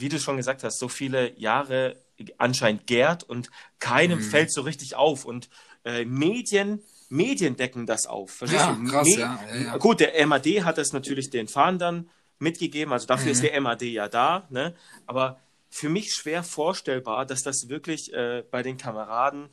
wie 0.00 0.08
du 0.08 0.18
schon 0.18 0.36
gesagt 0.36 0.64
hast, 0.64 0.78
so 0.78 0.88
viele 0.88 1.38
Jahre 1.38 1.96
anscheinend 2.38 2.86
gärt 2.86 3.24
und 3.24 3.50
keinem 3.80 4.18
Mhm. 4.18 4.22
fällt 4.22 4.52
so 4.52 4.62
richtig 4.62 4.94
auf. 4.94 5.24
Und 5.24 5.48
äh, 5.84 6.04
Medien, 6.04 6.80
Medien 7.08 7.56
decken 7.56 7.86
das 7.86 8.06
auf. 8.06 8.30
Verstehst 8.30 8.62
Ja, 8.62 8.72
du? 8.72 8.84
krass, 8.90 9.08
Me- 9.08 9.18
ja, 9.18 9.38
ja. 9.64 9.76
Gut, 9.78 10.00
der 10.00 10.26
MAD 10.26 10.46
hat 10.64 10.78
das 10.78 10.92
natürlich 10.92 11.30
den 11.30 11.48
Fahndern 11.48 12.08
mitgegeben, 12.38 12.92
also 12.92 13.06
dafür 13.06 13.26
Mhm. 13.26 13.30
ist 13.32 13.42
der 13.42 13.54
MAD 13.60 13.82
ja 13.82 14.08
da, 14.08 14.46
ne? 14.50 14.74
aber 15.06 15.40
für 15.70 15.88
mich 15.88 16.12
schwer 16.14 16.42
vorstellbar, 16.44 17.26
dass 17.26 17.42
das 17.42 17.68
wirklich 17.68 18.12
äh, 18.12 18.44
bei 18.50 18.62
den 18.62 18.76
Kameraden 18.76 19.48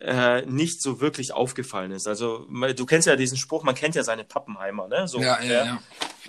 äh, 0.00 0.42
nicht 0.46 0.80
so 0.80 1.00
wirklich 1.02 1.32
aufgefallen 1.32 1.90
ist. 1.92 2.06
Also 2.08 2.46
du 2.74 2.86
kennst 2.86 3.06
ja 3.06 3.16
diesen 3.16 3.36
Spruch, 3.36 3.62
man 3.62 3.74
kennt 3.74 3.94
ja 3.94 4.02
seine 4.02 4.24
Pappenheimer, 4.24 4.88
ne? 4.88 5.06
So 5.06 5.20
ja, 5.20 5.42
ja, 5.42 5.64
ja. 5.66 5.82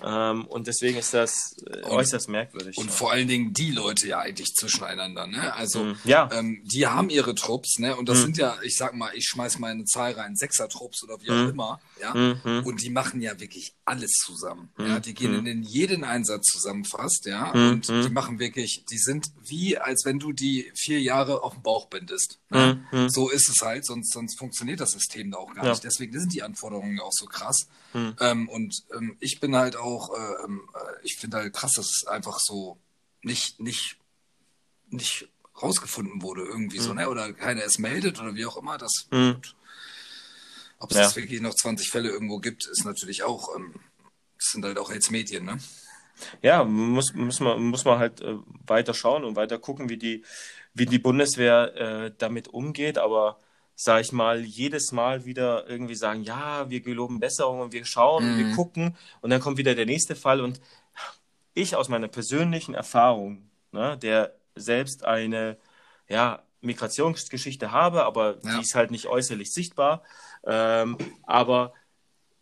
Ähm, 0.04 0.46
und 0.46 0.66
deswegen 0.66 0.98
ist 0.98 1.12
das 1.14 1.56
äh, 1.66 1.82
äußerst 1.82 2.28
merkwürdig. 2.28 2.76
Und 2.78 2.86
ja. 2.86 2.92
vor 2.92 3.12
allen 3.12 3.28
Dingen 3.28 3.52
die 3.52 3.70
Leute 3.72 4.06
ja 4.08 4.20
eigentlich 4.20 4.54
zwischeneinander, 4.54 5.26
ne? 5.26 5.52
Also 5.54 5.84
Mhm. 5.84 5.96
Ja. 6.04 6.28
ähm, 6.32 6.62
die 6.64 6.86
haben 6.86 7.10
ihre 7.10 7.34
Trupps, 7.34 7.78
ne? 7.78 7.96
Und 7.96 8.08
das 8.08 8.18
Mhm. 8.18 8.22
sind 8.22 8.36
ja, 8.38 8.56
ich 8.62 8.76
sag 8.76 8.94
mal, 8.94 9.10
ich 9.14 9.26
schmeiß 9.26 9.58
mal 9.58 9.70
eine 9.72 9.84
Zahl 9.84 10.12
rein, 10.12 10.36
Sechser-Trupps 10.36 11.02
oder 11.04 11.20
wie 11.20 11.30
auch 11.30 11.44
Mhm. 11.44 11.50
immer, 11.50 11.80
ja. 12.00 12.14
Mhm. 12.14 12.64
Und 12.64 12.82
die 12.82 12.90
machen 12.90 13.20
ja 13.20 13.38
wirklich 13.40 13.74
alles 13.84 14.10
zusammen. 14.24 14.70
Mhm. 14.76 14.86
Ja, 14.86 15.00
die 15.00 15.14
gehen 15.14 15.32
Mhm. 15.32 15.38
in 15.40 15.44
den 15.44 15.62
jeden 15.62 16.04
Einsatz 16.04 16.46
zusammen 16.46 16.84
fast, 16.84 17.26
ja. 17.26 17.52
Mhm. 17.54 17.70
Und 17.72 17.88
die 17.88 18.08
machen 18.10 18.38
wirklich, 18.38 18.84
die 18.90 18.98
sind 18.98 19.26
wie, 19.44 19.76
als 19.78 20.04
wenn 20.04 20.18
du 20.18 20.32
die 20.32 20.70
vier 20.74 21.00
Jahre 21.00 21.42
auf 21.42 21.54
dem 21.54 21.62
Bauch 21.62 21.86
bindest. 21.86 22.38
Ne? 22.50 22.84
Mhm. 22.92 23.08
So 23.10 23.28
ist 23.28 23.48
es 23.48 23.60
halt, 23.60 23.84
sonst, 23.86 24.12
sonst 24.12 24.38
funktioniert 24.38 24.80
das 24.80 24.92
System 24.92 25.30
da 25.30 25.38
auch 25.38 25.52
gar 25.54 25.64
Ja. 25.64 25.70
nicht. 25.70 25.84
Deswegen 25.84 26.18
sind 26.18 26.32
die 26.32 26.42
Anforderungen 26.42 27.00
auch 27.00 27.12
so 27.12 27.26
krass. 27.26 27.66
Mhm. 27.94 28.16
Ähm, 28.20 28.48
und 28.48 28.74
ähm, 28.96 29.16
ich 29.20 29.40
bin 29.40 29.54
halt 29.56 29.76
auch, 29.76 29.81
äh, 30.16 30.44
ähm, 30.44 30.68
äh, 30.74 30.78
ich 31.04 31.16
finde 31.16 31.38
halt 31.38 31.52
krass, 31.54 31.72
dass 31.72 31.86
es 31.86 32.06
einfach 32.06 32.38
so 32.40 32.78
nicht, 33.22 33.60
nicht, 33.60 33.98
nicht 34.88 35.28
rausgefunden 35.60 36.22
wurde 36.22 36.42
irgendwie 36.42 36.78
so, 36.78 36.92
ne? 36.94 37.08
Oder 37.08 37.32
keiner 37.32 37.62
es 37.64 37.78
meldet 37.78 38.20
oder 38.20 38.34
wie 38.34 38.46
auch 38.46 38.56
immer. 38.56 38.78
Das 38.78 39.06
Mhm. 39.10 39.40
ob 40.78 40.90
es 40.90 40.96
Ja. 40.96 41.04
jetzt 41.04 41.16
wirklich 41.16 41.40
noch 41.40 41.54
20 41.54 41.90
Fälle 41.90 42.08
irgendwo 42.10 42.38
gibt, 42.38 42.66
ist 42.66 42.84
natürlich 42.84 43.22
auch, 43.22 43.54
ähm, 43.56 43.74
das 44.38 44.48
sind 44.52 44.64
halt 44.64 44.78
auch 44.78 44.90
jetzt 44.90 45.10
Medien, 45.10 45.44
ne? 45.44 45.58
Ja, 46.42 46.64
muss, 46.64 47.12
muss, 47.14 47.40
man, 47.40 47.62
muss 47.62 47.84
man 47.84 47.98
halt 47.98 48.20
äh, 48.20 48.36
weiter 48.66 48.94
schauen 48.94 49.24
und 49.24 49.36
weiter 49.36 49.58
gucken, 49.58 49.88
wie 49.88 49.96
die, 49.96 50.24
wie 50.74 50.86
die 50.86 50.98
Bundeswehr 50.98 51.74
äh, 51.76 52.12
damit 52.18 52.48
umgeht. 52.48 52.98
Aber 52.98 53.40
sag 53.84 54.00
ich 54.02 54.12
mal, 54.12 54.40
jedes 54.44 54.92
Mal 54.92 55.24
wieder 55.24 55.68
irgendwie 55.68 55.94
sagen, 55.94 56.22
ja, 56.22 56.70
wir 56.70 56.80
geloben 56.82 57.20
Besserung 57.20 57.60
und 57.60 57.72
wir 57.72 57.84
schauen 57.84 58.24
und 58.24 58.36
wir 58.36 58.46
Mhm. 58.46 58.50
gucken 58.50 58.96
und 59.20 59.30
dann 59.30 59.40
kommt 59.40 59.58
wieder 59.58 59.74
der 59.74 59.86
nächste 59.86 60.14
Fall. 60.16 60.40
Und 60.40 60.60
ich 61.54 61.76
aus 61.76 61.88
meiner 61.88 62.08
persönlichen 62.08 62.74
Erfahrung, 62.74 63.50
ne, 63.72 63.98
der 63.98 64.34
selbst 64.54 65.04
eine 65.04 65.58
ja, 66.08 66.42
Migrationsgeschichte 66.60 67.72
habe, 67.72 68.04
aber 68.04 68.38
Ja. 68.42 68.56
die 68.56 68.62
ist 68.62 68.74
halt 68.74 68.90
nicht 68.90 69.06
äußerlich 69.06 69.52
sichtbar. 69.52 70.02
Ähm, 70.44 70.96
aber 71.24 71.72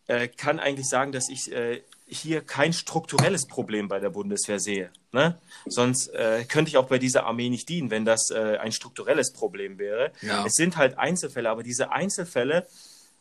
äh, 0.07 0.27
kann 0.27 0.59
eigentlich 0.59 0.89
sagen, 0.89 1.11
dass 1.11 1.29
ich 1.29 1.51
äh, 1.51 1.83
hier 2.11 2.41
kein 2.41 2.73
strukturelles 2.73 3.47
Problem 3.47 3.87
bei 3.87 3.99
der 3.99 4.09
Bundeswehr 4.09 4.59
sehe. 4.59 4.91
Ne? 5.13 5.37
Sonst 5.65 6.09
äh, 6.09 6.43
könnte 6.43 6.69
ich 6.69 6.77
auch 6.77 6.87
bei 6.87 6.97
dieser 6.99 7.25
Armee 7.25 7.49
nicht 7.49 7.69
dienen, 7.69 7.89
wenn 7.89 8.03
das 8.03 8.29
äh, 8.31 8.57
ein 8.57 8.71
strukturelles 8.73 9.31
Problem 9.31 9.79
wäre. 9.79 10.11
Ja. 10.21 10.45
Es 10.45 10.53
sind 10.53 10.75
halt 10.75 10.97
Einzelfälle, 10.97 11.49
aber 11.49 11.63
diese 11.63 11.91
Einzelfälle 11.91 12.67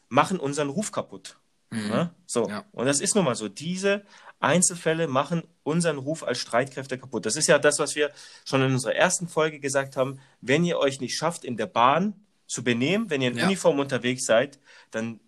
machen 0.08 0.40
unseren 0.40 0.70
Ruf 0.70 0.90
kaputt. 0.90 1.36
Ne? 1.70 2.10
So. 2.26 2.48
Ja. 2.48 2.64
Und 2.72 2.86
das 2.86 3.00
ist 3.00 3.14
nun 3.14 3.24
mal 3.24 3.36
so. 3.36 3.48
Diese 3.48 4.02
Einzelfälle 4.40 5.06
machen 5.06 5.44
unseren 5.62 5.98
Ruf 5.98 6.24
als 6.24 6.38
Streitkräfte 6.38 6.98
kaputt. 6.98 7.26
Das 7.26 7.36
ist 7.36 7.46
ja 7.46 7.60
das, 7.60 7.78
was 7.78 7.94
wir 7.94 8.10
schon 8.44 8.62
in 8.62 8.72
unserer 8.72 8.96
ersten 8.96 9.28
Folge 9.28 9.60
gesagt 9.60 9.96
haben. 9.96 10.18
Wenn 10.40 10.64
ihr 10.64 10.78
euch 10.78 11.00
nicht 11.00 11.16
schafft, 11.16 11.44
in 11.44 11.56
der 11.56 11.66
Bahn 11.66 12.14
zu 12.48 12.64
benehmen, 12.64 13.08
wenn 13.08 13.22
ihr 13.22 13.30
in 13.30 13.36
Ja. 13.36 13.46
Uniform 13.46 13.78
unterwegs 13.78 14.26
seid, 14.26 14.58
dann 14.90 15.20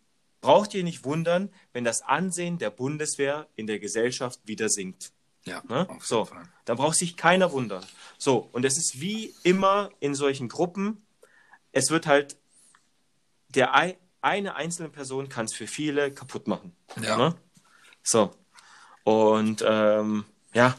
braucht 0.43 0.75
ihr 0.75 0.85
nicht 0.85 1.05
wundern, 1.05 1.49
wenn 1.73 1.85
das 1.85 2.03
Ansehen 2.03 2.59
der 2.59 2.69
Bundeswehr 2.71 3.49
in 3.57 3.67
der 3.67 3.79
Gesellschaft 3.79 4.41
wieder 4.45 4.69
sinkt. 4.69 5.13
Ja, 5.45 5.63
Ne? 5.69 5.89
So, 6.03 6.27
Fall. 6.27 6.45
da 6.67 6.75
braucht 6.75 6.97
sich 6.97 7.17
keiner 7.17 7.51
wundern. 7.53 7.85
So, 8.19 8.49
und 8.53 8.65
es 8.65 8.77
ist 8.77 9.01
wie 9.01 9.35
immer 9.43 9.91
in 10.01 10.15
solchen 10.15 10.49
Gruppen, 10.49 11.05
es 11.73 11.91
wird 11.91 12.07
halt, 12.07 12.37
der 13.49 13.75
ei- 13.75 13.97
eine 14.21 14.55
einzelne 14.55 14.89
Person 14.89 15.29
kann 15.29 15.47
es 15.47 15.55
für 15.55 15.67
viele 15.67 16.13
kaputt 16.13 16.47
machen. 16.47 16.77
Ja. 17.01 17.17
Ne? 17.17 17.35
So, 18.05 18.31
und 19.05 19.65
ähm, 19.67 20.25
ja, 20.55 20.77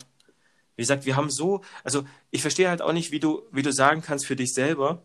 wie 0.76 0.82
gesagt, 0.84 1.06
wir 1.06 1.16
haben 1.16 1.30
so, 1.30 1.62
also 1.84 2.06
ich 2.32 2.42
verstehe 2.42 2.70
halt 2.70 2.82
auch 2.82 2.94
nicht, 2.94 3.12
wie 3.12 3.20
du, 3.20 3.44
wie 3.52 3.62
du 3.64 3.72
sagen 3.74 4.02
kannst 4.02 4.26
für 4.26 4.36
dich 4.36 4.54
selber, 4.54 5.04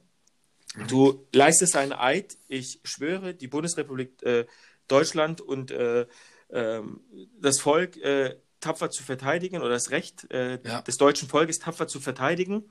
du 0.88 1.26
leistest 1.32 1.76
einen 1.76 1.92
Eid, 1.92 2.36
ich 2.48 2.80
schwöre, 2.84 3.34
die 3.34 3.48
Bundesrepublik 3.48 4.22
äh, 4.22 4.46
Deutschland 4.86 5.40
und 5.40 5.70
äh, 5.70 6.06
ähm, 6.50 7.00
das 7.40 7.60
Volk 7.60 7.96
äh, 7.98 8.36
tapfer 8.60 8.90
zu 8.90 9.02
verteidigen 9.02 9.60
oder 9.60 9.70
das 9.70 9.90
Recht 9.90 10.30
äh, 10.32 10.58
Ja. 10.64 10.82
des 10.82 10.96
deutschen 10.96 11.28
Volkes 11.28 11.58
tapfer 11.58 11.86
zu 11.88 12.00
verteidigen. 12.00 12.64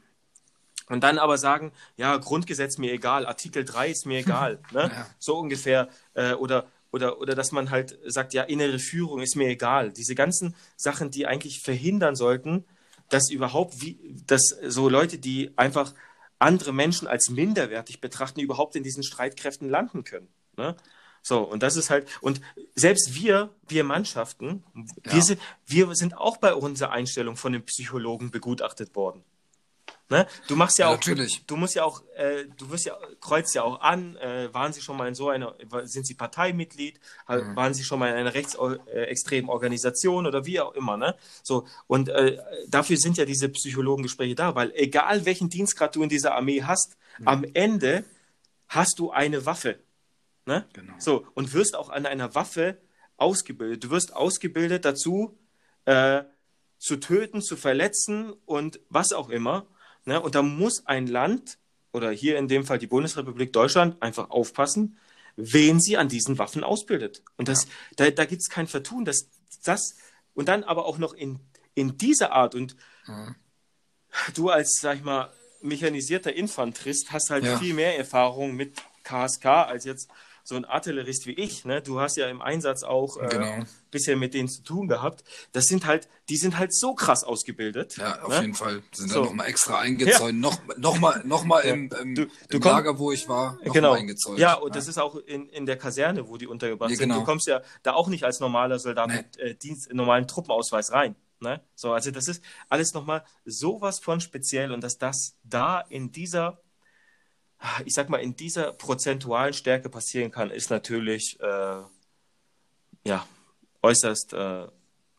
Und 0.90 1.04
dann 1.04 1.18
aber 1.18 1.38
sagen, 1.38 1.74
ja, 1.98 2.16
Grundgesetz 2.18 2.78
mir 2.78 2.94
egal, 2.94 3.26
Artikel 3.26 3.66
3 3.66 3.90
ist 3.90 4.06
mir 4.06 4.20
egal. 4.20 4.60
Ne? 4.72 4.90
Ja. 4.94 5.08
So 5.20 5.38
ungefähr. 5.38 5.90
Äh, 6.14 6.34
oder, 6.34 6.68
oder, 6.92 7.20
oder 7.20 7.36
dass 7.36 7.52
man 7.52 7.70
halt 7.70 8.00
sagt, 8.06 8.34
ja, 8.34 8.44
innere 8.44 8.80
Führung 8.80 9.22
ist 9.22 9.36
mir 9.36 9.50
egal. 9.50 9.92
Diese 9.92 10.16
ganzen 10.16 10.56
Sachen, 10.78 11.12
die 11.12 11.28
eigentlich 11.28 11.62
verhindern 11.62 12.16
sollten, 12.16 12.66
dass 13.10 13.30
überhaupt, 13.30 13.82
wie, 13.82 14.00
dass 14.26 14.56
so 14.68 14.90
Leute, 14.90 15.18
die 15.18 15.52
einfach 15.58 15.94
andere 16.40 16.74
Menschen 16.74 17.08
als 17.08 17.30
minderwertig 17.30 18.02
betrachten, 18.02 18.40
überhaupt 18.40 18.76
in 18.76 18.84
diesen 18.84 19.04
Streitkräften 19.04 19.70
landen 19.70 20.04
können. 20.04 20.28
Ne? 20.58 20.76
So, 21.22 21.42
und 21.42 21.64
das 21.64 21.76
ist 21.76 21.90
halt, 21.90 22.08
und 22.22 22.42
selbst 22.76 23.16
wir, 23.16 23.50
wir 23.68 23.84
Mannschaften, 23.84 24.64
Ja. 25.06 25.14
wir, 25.14 25.22
sind, 25.24 25.42
wir 25.66 25.94
sind 25.96 26.18
auch 26.18 26.38
bei 26.38 26.54
unserer 26.54 26.92
Einstellung 26.92 27.36
von 27.36 27.54
den 27.54 27.64
Psychologen 27.66 28.32
begutachtet 28.32 28.96
worden. 28.96 29.24
Ne? 30.10 30.26
Du 30.48 30.56
machst 30.56 30.78
ja, 30.78 30.86
Ja, 30.86 30.92
auch, 30.92 30.96
natürlich. 30.98 31.46
du 31.48 31.58
musst 31.58 31.76
ja 31.76 31.84
auch, 31.84 32.02
äh, 32.16 32.46
du 32.58 32.70
wirst 32.72 32.86
ja, 32.86 32.98
kreuzt 33.20 33.54
ja 33.56 33.64
auch 33.64 33.82
an, 33.82 34.16
äh, 34.16 34.54
waren 34.54 34.72
Sie 34.72 34.82
schon 34.82 34.96
mal 34.96 35.08
in 35.10 35.16
so 35.16 35.28
einer, 35.30 35.54
sind 35.84 36.08
Sie 36.08 36.14
Parteimitglied, 36.14 37.00
Mhm. 37.28 37.56
waren 37.58 37.74
Sie 37.74 37.84
schon 37.84 38.00
mal 38.00 38.10
in 38.12 38.16
einer 38.16 38.34
rechtsextremen 38.34 39.50
Organisation 39.50 40.26
oder 40.26 40.46
wie 40.46 40.62
auch 40.62 40.74
immer, 40.76 40.96
ne? 40.96 41.16
So, 41.44 41.68
und 41.88 42.08
äh, 42.10 42.38
dafür 42.70 42.96
sind 42.98 43.18
ja 43.18 43.26
diese 43.26 43.50
Psychologengespräche 43.50 44.36
da, 44.36 44.56
weil 44.56 44.72
egal 44.76 45.26
welchen 45.26 45.50
Dienstgrad 45.50 45.96
du 45.96 46.04
in 46.04 46.10
dieser 46.10 46.36
Armee 46.36 46.64
hast, 46.64 46.96
Mhm. 47.20 47.28
am 47.28 47.44
Ende 47.54 48.04
hast 48.68 49.00
du 49.00 49.12
eine 49.12 49.46
Waffe. 49.46 49.80
Ne? 50.46 50.66
Genau. 50.74 50.94
So, 51.00 51.26
und 51.34 51.52
wirst 51.54 51.76
auch 51.76 51.90
an 51.90 52.06
einer 52.06 52.34
Waffe 52.36 52.78
ausgebildet. 53.18 53.84
Du 53.84 53.90
wirst 53.90 54.16
ausgebildet 54.16 54.86
dazu, 54.86 55.38
äh, 55.86 56.24
zu 56.78 56.98
töten, 56.98 57.42
zu 57.42 57.58
verletzen 57.58 58.32
und 58.46 58.80
was 58.90 59.12
auch 59.12 59.30
immer. 59.30 59.66
Ne? 60.08 60.22
Und 60.22 60.36
da 60.36 60.42
muss 60.42 60.86
ein 60.86 61.06
Land, 61.06 61.58
oder 61.92 62.12
hier 62.12 62.38
in 62.38 62.48
dem 62.48 62.66
Fall 62.66 62.80
die 62.80 62.88
Bundesrepublik 62.88 63.52
Deutschland, 63.54 64.02
einfach 64.02 64.30
aufpassen, 64.30 64.98
wen 65.36 65.80
sie 65.80 65.98
an 65.98 66.08
diesen 66.08 66.38
Waffen 66.38 66.64
ausbildet. 66.64 67.24
Und 67.36 67.48
das, 67.50 67.68
da, 67.98 68.10
da 68.10 68.26
gibt 68.26 68.42
es 68.42 68.50
kein 68.50 68.68
Vertun. 68.68 69.06
Das, 69.06 69.30
das, 69.64 69.96
und 70.34 70.48
dann 70.48 70.64
aber 70.64 70.86
auch 70.86 70.98
noch 70.98 71.14
in, 71.14 71.40
in 71.76 71.98
dieser 71.98 72.32
Art 72.32 72.56
und 72.56 72.76
Mhm. 73.08 73.36
du 74.34 74.50
als, 74.50 74.80
sag 74.82 74.98
ich 74.98 75.04
mal, 75.04 75.32
mechanisierter 75.62 76.34
Infanterist 76.34 77.12
hast 77.12 77.30
halt 77.30 77.46
Ja. 77.46 77.58
viel 77.58 77.74
mehr 77.74 77.98
Erfahrung 77.98 78.56
mit 78.56 78.76
KSK 79.04 79.46
als 79.64 79.86
jetzt 79.86 80.10
so 80.48 80.56
ein 80.56 80.64
Artillerist 80.64 81.26
wie 81.26 81.34
ich. 81.34 81.66
Ne? 81.66 81.82
Du 81.82 82.00
hast 82.00 82.16
ja 82.16 82.30
im 82.30 82.42
Einsatz 82.42 82.84
auch 82.84 83.18
äh, 83.18 83.28
Genau. 83.28 83.66
bisher 83.92 84.16
mit 84.16 84.34
denen 84.34 84.48
zu 84.48 84.64
tun 84.64 84.88
gehabt. 84.88 85.26
Das 85.52 85.66
sind 85.66 85.86
halt, 85.86 86.08
die 86.30 86.38
sind 86.38 86.58
halt 86.58 86.74
so 86.74 86.96
krass 86.96 87.26
ausgebildet. 87.26 87.98
Ja, 87.98 88.22
auf 88.22 88.30
ne? 88.30 88.40
jeden 88.44 88.54
Fall. 88.54 88.82
Sind 88.94 89.10
So. 89.10 89.16
dann 89.16 89.24
nochmal 89.26 89.48
extra 89.50 89.80
eingezäunt. 89.82 90.40
Noch, 90.40 90.58
noch 90.78 91.00
mal, 91.00 91.22
noch 91.26 91.44
mal 91.44 91.66
Ja. 91.66 91.74
im, 91.74 91.90
im, 92.02 92.16
Du- 92.16 92.26
du 92.28 92.32
im 92.50 92.60
komm- 92.62 92.72
Lager, 92.72 92.98
wo 92.98 93.12
ich 93.12 93.28
war, 93.28 93.60
noch 93.62 93.74
genau. 93.74 93.92
eingezäunt. 93.92 94.40
Ja, 94.40 94.54
und 94.54 94.74
das 94.74 94.88
ist 94.88 94.98
auch 94.98 95.18
in, 95.18 95.50
in 95.50 95.66
der 95.66 95.78
Kaserne, 95.78 96.30
wo 96.30 96.38
die 96.38 96.48
untergebracht 96.48 96.92
Ja, 96.92 96.96
sind. 96.96 97.10
genau. 97.10 97.20
Du 97.20 97.26
kommst 97.26 97.46
ja 97.48 97.62
da 97.84 97.92
auch 97.92 98.08
nicht 98.08 98.24
als 98.24 98.40
normaler 98.40 98.80
Soldat 98.80 99.10
Nee. 99.10 99.18
mit 99.18 99.38
äh, 99.40 99.54
Dienst, 99.54 99.92
normalen 99.94 100.30
Truppenausweis 100.30 100.94
rein. 100.94 101.18
Ne? 101.42 101.62
So, 101.76 101.92
also 101.92 102.10
das 102.12 102.30
ist 102.30 102.42
alles 102.70 102.94
nochmal 102.94 103.26
sowas 103.44 104.00
von 104.00 104.22
speziell 104.22 104.72
und 104.72 104.82
dass 104.82 104.98
das 104.98 105.36
da 105.44 105.82
in 105.82 106.14
dieser, 106.14 106.62
ich 107.86 107.94
sag 107.94 108.10
mal, 108.10 108.18
in 108.18 108.36
dieser 108.36 108.72
prozentualen 108.74 109.54
Stärke 109.54 109.90
passieren 109.90 110.32
kann, 110.32 110.52
ist 110.52 110.70
natürlich 110.70 111.38
äh, 111.40 111.82
ja 113.06 113.28
äußerst, 113.82 114.34
äh, 114.34 114.68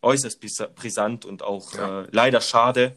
äußerst 0.03 0.41
bris- 0.41 0.69
brisant 0.75 1.25
und 1.25 1.43
auch 1.43 1.73
Ja. 1.75 2.03
äh, 2.03 2.09
leider 2.13 2.41
schade, 2.41 2.97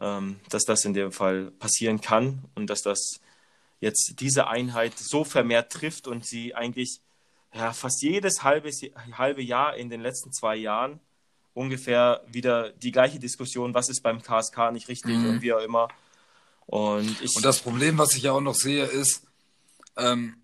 ähm, 0.00 0.40
dass 0.50 0.64
das 0.64 0.84
in 0.84 0.94
dem 0.94 1.12
Fall 1.12 1.50
passieren 1.52 2.00
kann 2.00 2.44
und 2.54 2.68
dass 2.68 2.82
das 2.82 3.20
jetzt 3.80 4.14
diese 4.20 4.48
Einheit 4.48 4.98
so 4.98 5.24
vermehrt 5.24 5.72
trifft 5.72 6.06
und 6.08 6.24
sie 6.26 6.54
eigentlich 6.54 7.00
ja, 7.54 7.72
fast 7.72 8.02
jedes 8.02 8.42
halbe, 8.42 8.70
halbe 9.12 9.42
Jahr 9.42 9.76
in 9.76 9.88
den 9.88 10.00
letzten 10.02 10.32
zwei 10.32 10.56
Jahren 10.56 11.00
ungefähr 11.54 12.22
wieder 12.26 12.70
die 12.70 12.92
gleiche 12.92 13.18
Diskussion, 13.18 13.72
was 13.74 13.88
ist 13.88 14.02
beim 14.02 14.20
KSK 14.22 14.70
nicht 14.72 14.88
richtig 14.88 15.16
Mhm. 15.16 15.28
und 15.30 15.42
wie 15.42 15.52
auch 15.52 15.60
immer. 15.62 15.88
Und 16.70 17.20
ich 17.22 17.34
Und 17.34 17.44
das 17.44 17.60
Problem, 17.60 17.96
was 17.96 18.14
ich 18.14 18.22
ja 18.24 18.32
auch 18.32 18.42
noch 18.42 18.54
sehe, 18.54 18.84
ist, 18.84 19.22
ähm, 19.96 20.34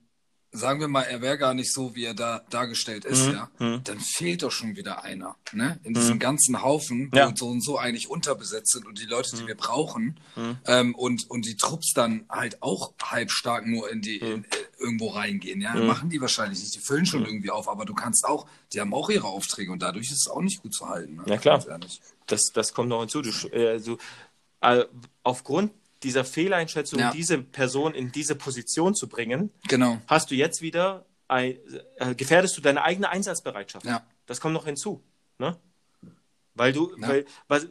sagen 0.52 0.80
wir 0.80 0.88
mal, 0.88 1.02
er 1.02 1.20
wäre 1.20 1.36
gar 1.36 1.52
nicht 1.52 1.70
so, 1.72 1.94
wie 1.94 2.04
er 2.04 2.14
da 2.14 2.42
dargestellt 2.48 3.04
ist, 3.04 3.26
Mhm, 3.26 3.32
ja, 3.34 3.50
mhm. 3.58 3.84
dann 3.84 4.00
fehlt 4.00 4.42
doch 4.42 4.50
schon 4.52 4.74
wieder 4.76 5.02
einer, 5.04 5.36
ne? 5.52 5.78
In 5.82 5.92
diesem 5.94 6.18
ganzen 6.18 6.62
Haufen, 6.62 7.10
wo 7.12 7.16
Ja. 7.18 7.32
so 7.36 7.48
und 7.48 7.60
so 7.62 7.76
eigentlich 7.76 8.08
unterbesetzt 8.08 8.70
sind 8.72 8.86
und 8.86 8.98
die 9.00 9.04
Leute, 9.04 9.36
die 9.36 9.42
Mhm. 9.42 9.46
wir 9.48 9.56
brauchen, 9.56 10.18
Mhm. 10.36 10.58
ähm, 10.66 10.94
und, 10.94 11.28
und 11.28 11.44
die 11.44 11.56
Trupps 11.56 11.92
dann 11.92 12.24
halt 12.30 12.62
auch 12.62 12.94
halb 13.02 13.30
stark 13.30 13.66
nur 13.66 13.90
in 13.90 14.00
die, 14.00 14.16
in, 14.18 14.44
äh, 14.44 14.48
irgendwo 14.78 15.08
reingehen, 15.10 15.60
ja, 15.60 15.74
Mhm. 15.74 15.86
machen 15.86 16.08
die 16.08 16.20
wahrscheinlich 16.22 16.60
nicht, 16.60 16.74
die 16.74 16.80
füllen 16.80 17.04
schon 17.04 17.26
irgendwie 17.26 17.50
auf, 17.50 17.68
aber 17.68 17.84
du 17.84 17.92
kannst 17.92 18.24
auch, 18.24 18.46
die 18.72 18.80
haben 18.80 18.94
auch 18.94 19.10
ihre 19.10 19.26
Aufträge 19.26 19.70
und 19.72 19.82
dadurch 19.82 20.06
ist 20.10 20.20
es 20.26 20.28
auch 20.28 20.40
nicht 20.40 20.62
gut 20.62 20.72
zu 20.72 20.88
halten. 20.88 21.16
Ne? 21.16 21.24
Ja, 21.26 21.36
klar. 21.36 21.62
Das, 22.28 22.52
das 22.54 22.72
kommt 22.72 22.88
noch 22.88 23.00
hinzu. 23.00 23.20
Du, 23.20 23.30
äh, 23.48 23.78
du, 23.80 23.98
äh, 24.62 24.84
aufgrund 25.24 25.72
dieser 26.04 26.24
Fehleinschätzung, 26.24 26.98
Ja. 27.00 27.10
diese 27.10 27.38
Person 27.38 27.94
in 27.94 28.12
diese 28.12 28.34
Position 28.36 28.94
zu 28.94 29.08
bringen, 29.08 29.50
Genau, 29.68 29.98
hast 30.06 30.30
du 30.30 30.34
jetzt 30.34 30.60
wieder 30.62 31.04
ein, 31.26 31.56
äh, 31.96 32.14
gefährdest 32.14 32.56
du 32.56 32.60
deine 32.60 32.82
eigene 32.82 33.08
Einsatzbereitschaft. 33.08 33.84
ja. 33.86 34.04
Das 34.26 34.40
kommt 34.40 34.54
noch 34.54 34.64
hinzu. 34.66 35.02
Ne? 35.38 35.56
Weil 36.54 36.72
du, 36.72 36.94
Ja. 36.98 37.08
weil, 37.08 37.24
was, 37.48 37.66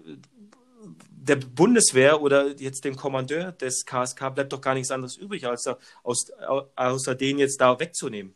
der 1.10 1.38
Bundeswehr 1.38 2.22
oder 2.22 2.60
jetzt 2.60 2.84
dem 2.84 2.96
Kommandeur 2.98 3.54
des 3.54 3.86
KSK 3.86 4.30
bleibt 4.32 4.52
doch 4.52 4.60
gar 4.62 4.74
nichts 4.74 4.92
anderes 4.92 5.16
übrig, 5.16 5.48
als 5.48 5.64
da, 5.64 5.78
aus, 6.04 6.30
au- 6.48 6.68
außer 6.76 7.16
den 7.16 7.40
jetzt 7.40 7.62
da 7.62 7.80
wegzunehmen. 7.80 8.36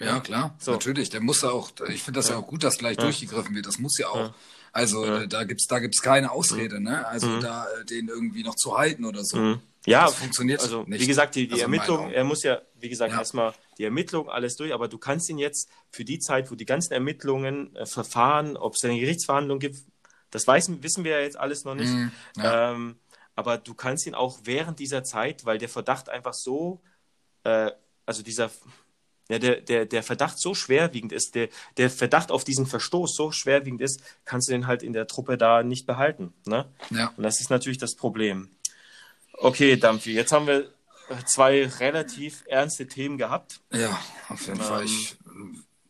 Ja, 0.00 0.18
klar, 0.20 0.56
So. 0.58 0.72
natürlich. 0.72 1.10
Der 1.10 1.20
muss 1.20 1.42
ja 1.42 1.50
auch, 1.50 1.70
ich 1.88 2.02
finde 2.02 2.18
das. 2.20 2.30
Ja. 2.30 2.36
auch 2.38 2.46
gut, 2.46 2.64
dass 2.64 2.78
gleich 2.78 2.96
durchgegriffen 2.96 3.54
wird. 3.54 3.66
Das 3.66 3.78
muss 3.78 3.96
ja 3.98 4.08
auch. 4.08 4.32
Also 4.72 5.04
Ja. 5.04 5.26
da 5.26 5.44
gibt's 5.44 5.66
da 5.66 5.78
gibt's 5.78 6.00
keine 6.02 6.30
Ausrede, 6.30 6.80
ne? 6.80 7.06
Also 7.06 7.26
Mhm. 7.26 7.40
da 7.40 7.66
äh, 7.80 7.84
den 7.84 8.08
irgendwie 8.08 8.42
noch 8.44 8.54
zu 8.54 8.76
halten 8.78 9.04
oder 9.04 9.24
so. 9.24 9.36
Mhm. 9.38 9.60
Ja, 9.86 10.04
Das 10.06 10.14
funktioniert 10.14 10.60
also 10.60 10.82
nicht. 10.84 11.00
wie 11.00 11.06
gesagt, 11.06 11.34
die, 11.34 11.46
die 11.46 11.52
Also 11.54 11.62
Ermittlung, 11.64 12.10
er 12.10 12.24
muss 12.24 12.42
ja, 12.42 12.60
wie 12.78 12.88
gesagt, 12.90 13.12
Ja. 13.12 13.18
erstmal 13.18 13.54
die 13.78 13.84
Ermittlung, 13.84 14.28
alles 14.28 14.56
durch, 14.56 14.74
aber 14.74 14.88
du 14.88 14.98
kannst 14.98 15.28
ihn 15.30 15.38
jetzt 15.38 15.70
für 15.90 16.04
die 16.04 16.18
Zeit, 16.18 16.50
wo 16.50 16.54
die 16.54 16.66
ganzen 16.66 16.92
Ermittlungen, 16.92 17.74
äh, 17.76 17.86
Verfahren, 17.86 18.56
ob 18.58 18.74
es 18.74 18.84
eine 18.84 19.00
Gerichtsverhandlung 19.00 19.58
gibt, 19.58 19.78
das 20.30 20.46
weiß, 20.46 20.82
wissen 20.82 21.02
wir 21.04 21.12
ja 21.12 21.20
jetzt 21.20 21.38
alles 21.38 21.64
noch 21.64 21.74
nicht. 21.74 21.88
Mhm, 21.90 22.12
ja. 22.36 22.72
Ähm, 22.72 22.96
aber 23.34 23.56
du 23.58 23.72
kannst 23.74 24.06
ihn 24.06 24.14
auch 24.14 24.40
während 24.44 24.78
dieser 24.78 25.02
Zeit, 25.02 25.46
weil 25.46 25.56
der 25.58 25.70
Verdacht 25.70 26.10
einfach 26.10 26.34
so, 26.34 26.82
äh, 27.44 27.70
also 28.04 28.22
dieser, 28.22 28.50
ja, 29.30 29.38
der, 29.38 29.60
der, 29.60 29.86
der 29.86 30.02
Verdacht 30.02 30.38
so 30.38 30.54
schwerwiegend 30.54 31.12
ist, 31.12 31.34
der, 31.34 31.48
der 31.76 31.88
Verdacht 31.88 32.30
auf 32.30 32.44
diesen 32.44 32.66
Verstoß 32.66 33.14
so 33.14 33.30
schwerwiegend 33.30 33.80
ist, 33.80 34.02
kannst 34.24 34.48
du 34.48 34.52
den 34.52 34.66
halt 34.66 34.82
in 34.82 34.92
der 34.92 35.06
Truppe 35.06 35.38
da 35.38 35.62
nicht 35.62 35.86
behalten. 35.86 36.34
Ne? 36.46 36.66
ja. 36.90 37.12
Und 37.16 37.22
das 37.22 37.40
ist 37.40 37.48
natürlich 37.50 37.78
das 37.78 37.94
Problem. 37.94 38.50
Okay, 39.34 39.76
Dampfi, 39.76 40.12
jetzt 40.12 40.32
haben 40.32 40.46
wir 40.46 40.60
äh, 41.08 41.24
zwei 41.26 41.66
relativ 41.66 42.42
ernste 42.46 42.86
Themen 42.86 43.16
gehabt. 43.18 43.60
Ja, 43.72 43.98
auf 44.28 44.46
jeden 44.46 44.60
Ähm, 44.60 44.66
Fall. 44.66 44.84
Ich, 44.84 45.16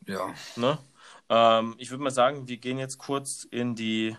äh, 0.07 0.13
ja. 0.13 0.35
Ne? 0.57 0.79
Ähm, 1.29 1.75
ich 1.79 1.91
würde 1.91 2.03
mal 2.05 2.11
sagen, 2.11 2.47
wir 2.47 2.59
gehen 2.59 2.79
jetzt 2.79 2.99
kurz 2.99 3.45
in 3.51 3.75
die, 3.75 4.17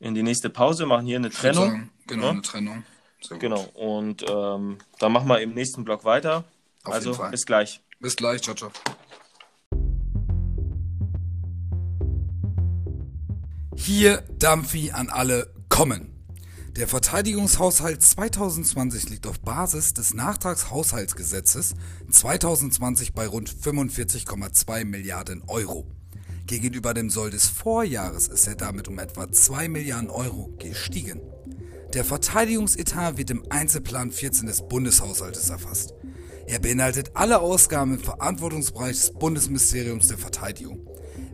in 0.00 0.14
die 0.14 0.22
nächste 0.22 0.50
Pause, 0.50 0.86
machen 0.86 1.06
hier 1.06 1.16
eine 1.18 1.28
Ich 1.28 1.34
Trennung. 1.34 1.68
Sagen, 1.70 1.90
genau, 2.06 2.22
Ne? 2.24 2.30
eine 2.30 2.42
Trennung. 2.42 2.84
Sehr 3.20 3.36
gut. 3.36 3.40
Genau, 3.40 3.62
und 3.74 4.24
ähm, 4.28 4.78
dann 4.98 5.12
machen 5.12 5.28
wir 5.28 5.40
im 5.40 5.54
nächsten 5.54 5.84
Block 5.84 6.04
weiter. 6.04 6.44
Auf 6.84 6.94
also 6.94 7.10
jeden 7.10 7.18
Fall. 7.20 7.30
bis 7.30 7.46
gleich. 7.46 7.80
Bis 7.98 8.14
gleich, 8.14 8.42
ciao, 8.42 8.54
ciao. 8.54 8.70
Hier 13.74 14.22
Dampfi 14.38 14.90
an 14.90 15.08
alle 15.08 15.52
kommen. 15.68 16.12
Der 16.76 16.88
Verteidigungshaushalt 16.88 18.02
2020 18.02 19.08
liegt 19.08 19.26
auf 19.26 19.40
Basis 19.40 19.94
des 19.94 20.12
Nachtragshaushaltsgesetzes 20.12 21.74
2020 22.10 23.14
bei 23.14 23.26
rund 23.26 23.48
45,2 23.48 24.84
Milliarden 24.84 25.42
Euro. 25.46 25.86
Gegenüber 26.46 26.92
dem 26.92 27.08
Soll 27.08 27.30
des 27.30 27.46
Vorjahres 27.46 28.28
ist 28.28 28.46
er 28.46 28.56
damit 28.56 28.88
um 28.88 28.98
etwa 28.98 29.32
2 29.32 29.68
Milliarden 29.68 30.10
Euro 30.10 30.52
gestiegen. 30.58 31.22
Der 31.94 32.04
Verteidigungsetat 32.04 33.16
wird 33.16 33.30
im 33.30 33.44
Einzelplan 33.48 34.10
14 34.10 34.46
des 34.46 34.68
Bundeshaushaltes 34.68 35.48
erfasst. 35.48 35.94
Er 36.46 36.60
beinhaltet 36.60 37.10
alle 37.14 37.40
Ausgaben 37.40 37.94
im 37.94 38.00
Verantwortungsbereich 38.00 38.96
des 38.96 39.12
Bundesministeriums 39.12 40.08
der 40.08 40.18
Verteidigung. 40.18 40.86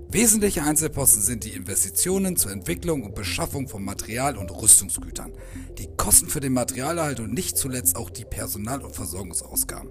Wesentliche 0.09 0.63
Einzelposten 0.63 1.23
sind 1.23 1.45
die 1.45 1.55
Investitionen 1.55 2.37
zur 2.37 2.53
Entwicklung 2.53 3.03
und 3.03 3.15
Beschaffung 3.15 3.69
von 3.69 3.85
Material 3.85 4.37
und 4.37 4.51
Rüstungsgütern, 4.51 5.33
die 5.79 5.89
Kosten 5.97 6.29
für 6.29 6.41
den 6.41 6.53
Materialerhalt 6.53 7.21
und 7.21 7.33
nicht 7.33 7.57
zuletzt 7.57 7.97
auch 7.97 8.11
die 8.11 8.25
Personal- 8.25 8.83
und 8.83 8.95
Versorgungsausgaben. 8.95 9.91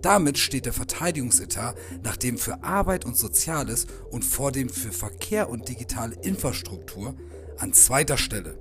Damit 0.00 0.38
steht 0.38 0.66
der 0.66 0.72
Verteidigungsetat 0.72 1.76
nach 2.02 2.16
dem 2.16 2.38
für 2.38 2.64
Arbeit 2.64 3.04
und 3.04 3.16
Soziales 3.16 3.86
und 4.10 4.24
vor 4.24 4.50
dem 4.50 4.68
für 4.68 4.90
Verkehr 4.90 5.48
und 5.48 5.68
digitale 5.68 6.16
Infrastruktur 6.22 7.14
an 7.58 7.72
zweiter 7.72 8.18
Stelle. 8.18 8.58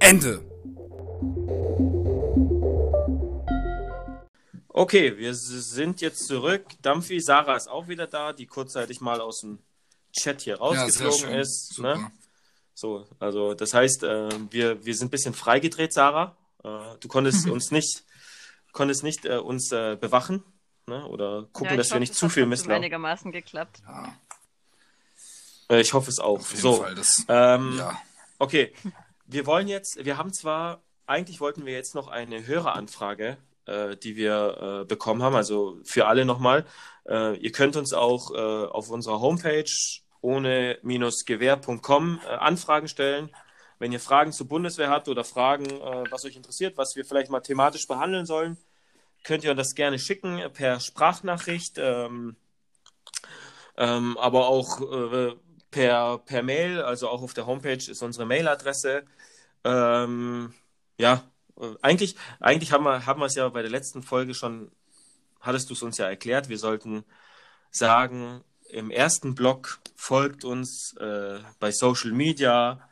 Ende. 0.00 0.42
Okay, 4.78 5.16
wir 5.16 5.34
sind 5.34 6.02
jetzt 6.02 6.26
zurück. 6.26 6.66
Dampfi, 6.82 7.18
Sarah 7.18 7.56
ist 7.56 7.66
auch 7.66 7.88
wieder 7.88 8.06
da, 8.06 8.34
die 8.34 8.44
kurzzeitig 8.46 9.00
mal 9.00 9.22
aus 9.22 9.40
dem 9.40 9.58
Chat 10.12 10.42
hier 10.42 10.58
rausgeflogen 10.58 11.30
ist. 11.30 11.72
Super. 11.74 11.96
Ne? 11.96 12.12
So, 12.74 13.06
also 13.18 13.54
das 13.54 13.72
heißt, 13.72 14.02
äh, 14.02 14.28
wir, 14.50 14.84
wir 14.84 14.94
sind 14.94 15.06
ein 15.08 15.10
bisschen 15.10 15.32
freigedreht, 15.32 15.94
Sarah. 15.94 16.36
Äh, 16.62 16.98
du 17.00 17.08
konntest 17.08 17.46
uns 17.48 17.70
nicht, 17.70 18.04
konntest 18.72 19.02
nicht 19.02 19.24
äh, 19.24 19.38
uns 19.38 19.72
äh, 19.72 19.96
bewachen 19.98 20.44
ne? 20.86 21.06
oder 21.06 21.44
gucken, 21.54 21.70
Ja, 21.70 21.76
dass 21.78 21.86
ich 21.86 21.92
wir 21.92 21.94
hoffe, 21.94 22.00
nicht 22.00 22.14
zu 22.14 22.28
viel 22.28 22.44
misslaufen. 22.44 22.74
einigermaßen 22.74 23.32
geklappt. 23.32 23.80
Ja, 23.86 24.14
Äh, 25.70 25.80
ich 25.80 25.94
hoffe 25.94 26.10
es 26.10 26.18
auch. 26.18 26.40
auf 26.40 26.50
jeden 26.50 26.60
So, 26.60 26.74
Fall. 26.82 26.94
Das, 26.94 27.24
ähm, 27.30 27.76
ja. 27.78 27.98
okay. 28.38 28.74
Wir 29.24 29.46
wollen 29.46 29.68
jetzt, 29.68 30.04
wir 30.04 30.18
haben 30.18 30.34
zwar, 30.34 30.82
eigentlich 31.06 31.40
wollten 31.40 31.64
wir 31.64 31.72
jetzt 31.72 31.94
noch 31.94 32.08
eine 32.08 32.46
Höreranfrage, 32.46 33.38
äh, 33.66 33.96
die 33.96 34.16
wir 34.16 34.82
äh, 34.82 34.84
bekommen 34.86 35.22
haben, 35.22 35.36
also 35.36 35.78
für 35.84 36.06
alle 36.06 36.24
nochmal. 36.24 36.64
Äh, 37.08 37.36
ihr 37.36 37.52
könnt 37.52 37.76
uns 37.76 37.92
auch 37.92 38.32
äh, 38.32 38.66
auf 38.66 38.90
unserer 38.90 39.20
Homepage 39.20 39.70
ohne-gewehr.com 40.20 42.20
äh, 42.24 42.28
Anfragen 42.28 42.88
stellen. 42.88 43.30
Wenn 43.78 43.92
ihr 43.92 44.00
Fragen 44.00 44.32
zur 44.32 44.48
Bundeswehr 44.48 44.88
habt 44.88 45.08
oder 45.08 45.24
Fragen, 45.24 45.66
äh, 45.66 46.04
was 46.10 46.24
euch 46.24 46.36
interessiert, 46.36 46.78
was 46.78 46.96
wir 46.96 47.04
vielleicht 47.04 47.30
mal 47.30 47.40
thematisch 47.40 47.86
behandeln 47.86 48.26
sollen, 48.26 48.56
könnt 49.24 49.44
ihr 49.44 49.54
das 49.54 49.74
gerne 49.74 49.98
schicken 49.98 50.40
per 50.52 50.80
Sprachnachricht, 50.80 51.76
ähm, 51.78 52.36
ähm, 53.76 54.16
aber 54.18 54.48
auch 54.48 54.80
per, 55.70 56.18
per 56.18 56.42
Mail, 56.42 56.80
also 56.80 57.08
auch 57.08 57.22
auf 57.22 57.34
der 57.34 57.46
Homepage 57.46 57.72
ist 57.72 58.02
unsere 58.02 58.24
Mailadresse. 58.24 59.04
Ähm, 59.64 60.54
ja, 60.98 61.22
eigentlich, 61.82 62.16
eigentlich 62.40 62.72
haben 62.72 62.84
wir, 62.84 63.06
haben 63.06 63.20
wir 63.20 63.26
es 63.26 63.34
ja 63.34 63.48
bei 63.48 63.62
der 63.62 63.70
letzten 63.70 64.02
Folge 64.02 64.34
schon, 64.34 64.70
hattest 65.40 65.70
du 65.70 65.74
es 65.74 65.82
uns 65.82 65.98
ja 65.98 66.06
erklärt, 66.06 66.48
wir 66.48 66.58
sollten 66.58 67.04
sagen, 67.70 68.42
im 68.68 68.90
ersten 68.90 69.34
Block 69.34 69.78
folgt 69.94 70.44
uns 70.44 70.94
äh, 70.98 71.38
bei 71.60 71.70
Social 71.70 72.12
Media, 72.12 72.88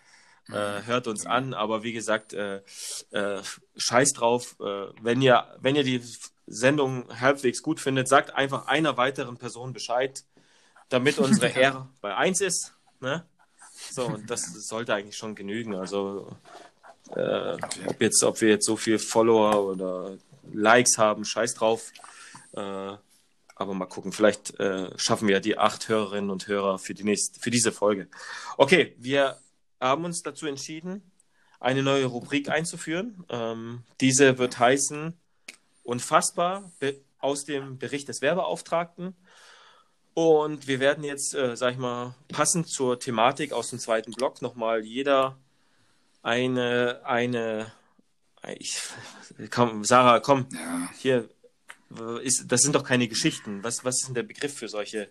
äh, 0.49 0.83
hört 0.85 1.07
uns 1.07 1.27
an, 1.27 1.55
aber 1.55 1.83
wie 1.83 1.93
gesagt, 1.93 2.33
äh, 2.33 2.61
äh, 3.11 3.43
scheiß 3.77 4.13
drauf. 4.13 4.57
Äh, 4.61 4.87
wenn, 5.01 5.23
ihr, 5.23 5.47
wenn 5.61 5.75
ihr 5.75 5.85
die 5.85 6.03
Sendung 6.47 7.09
halbwegs 7.21 7.63
gut 7.63 7.81
findet, 7.81 8.09
sagt 8.09 8.35
einfach 8.35 8.67
einer 8.67 8.97
weiteren 8.97 9.39
Person 9.39 9.73
Bescheid, 9.73 10.25
damit 10.91 11.19
unsere 11.19 11.55
R 11.55 11.89
bei 12.01 12.15
1 12.15 12.41
ist. 12.43 12.75
Ne? 13.01 13.27
So, 13.91 14.07
und 14.07 14.31
das 14.31 14.53
sollte 14.53 14.95
eigentlich 14.95 15.17
schon 15.17 15.35
genügen. 15.35 15.75
Also, 15.75 16.37
äh, 17.11 17.57
ob, 17.87 18.01
jetzt, 18.01 18.23
ob 18.23 18.41
wir 18.41 18.49
jetzt 18.49 18.67
so 18.67 18.77
viel 18.77 18.99
Follower 18.99 19.65
oder 19.65 20.17
Likes 20.53 20.99
haben, 20.99 21.25
scheiß 21.25 21.55
drauf. 21.55 21.93
Äh, 22.53 22.97
aber 23.57 23.75
mal 23.75 23.87
gucken, 23.87 24.13
vielleicht 24.13 24.59
äh, 24.59 24.91
schaffen 24.99 25.29
wir 25.29 25.35
ja 25.35 25.41
die 25.41 25.59
acht 25.59 25.89
Hörerinnen 25.89 26.31
und 26.31 26.49
Hörer 26.49 26.79
für, 26.79 26.95
die 26.95 27.05
nächste, 27.05 27.39
für 27.41 27.51
diese 27.51 27.73
Folge. 27.73 28.09
Okay, 28.57 28.97
wir 28.99 29.39
haben 29.81 30.05
uns 30.05 30.23
dazu 30.23 30.47
entschieden, 30.47 31.11
eine 31.61 31.83
neue 31.83 32.07
Rubrik 32.07 32.49
einzuführen. 32.49 33.25
Ähm, 33.29 33.85
diese 34.01 34.39
wird 34.39 34.59
heißen 34.59 35.15
Unfassbar 35.85 36.73
aus 37.19 37.45
dem 37.45 37.79
Bericht 37.79 38.09
des 38.09 38.23
Werbeauftragten. 38.23 39.15
Und 40.15 40.67
wir 40.67 40.81
werden 40.81 41.05
jetzt, 41.05 41.35
äh, 41.35 41.57
sag 41.57 41.73
ich 41.73 41.79
mal, 41.79 42.15
passend 42.29 42.69
zur 42.69 42.99
Thematik 42.99 43.53
aus 43.53 43.69
dem 43.69 43.79
zweiten 43.79 44.13
Block 44.13 44.41
nochmal 44.41 44.83
jeder 44.83 45.37
eine, 46.25 47.03
eine, 47.05 47.71
ich, 48.57 48.81
komm, 49.51 49.85
Sarah, 49.85 50.21
komm, 50.21 50.49
ja. 50.51 50.89
hier, 50.99 51.29
ist, 52.23 52.51
das 52.51 52.63
sind 52.63 52.75
doch 52.75 52.83
keine 52.83 53.07
Geschichten. 53.07 53.63
Was, 53.63 53.85
was 53.85 54.01
ist 54.01 54.09
denn 54.09 54.15
der 54.15 54.23
Begriff 54.23 54.57
für 54.57 54.69
solche 54.69 55.11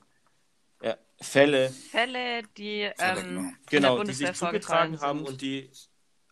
ja, 0.82 0.98
Fälle? 1.22 1.70
Fälle, 1.70 2.42
die, 2.58 2.90
ähm, 2.98 3.56
genau, 3.70 4.04
die 4.04 4.14
sich 4.14 4.34
zugetragen 4.34 5.00
haben 5.00 5.24
und 5.24 5.42
die 5.42 5.70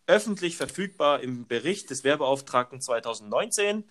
öffentlich 0.08 0.56
verfügbar 0.56 1.20
im 1.20 1.46
Bericht 1.46 1.88
des 1.90 2.02
Werbeauftragten 2.02 2.80
2019, 2.80 3.84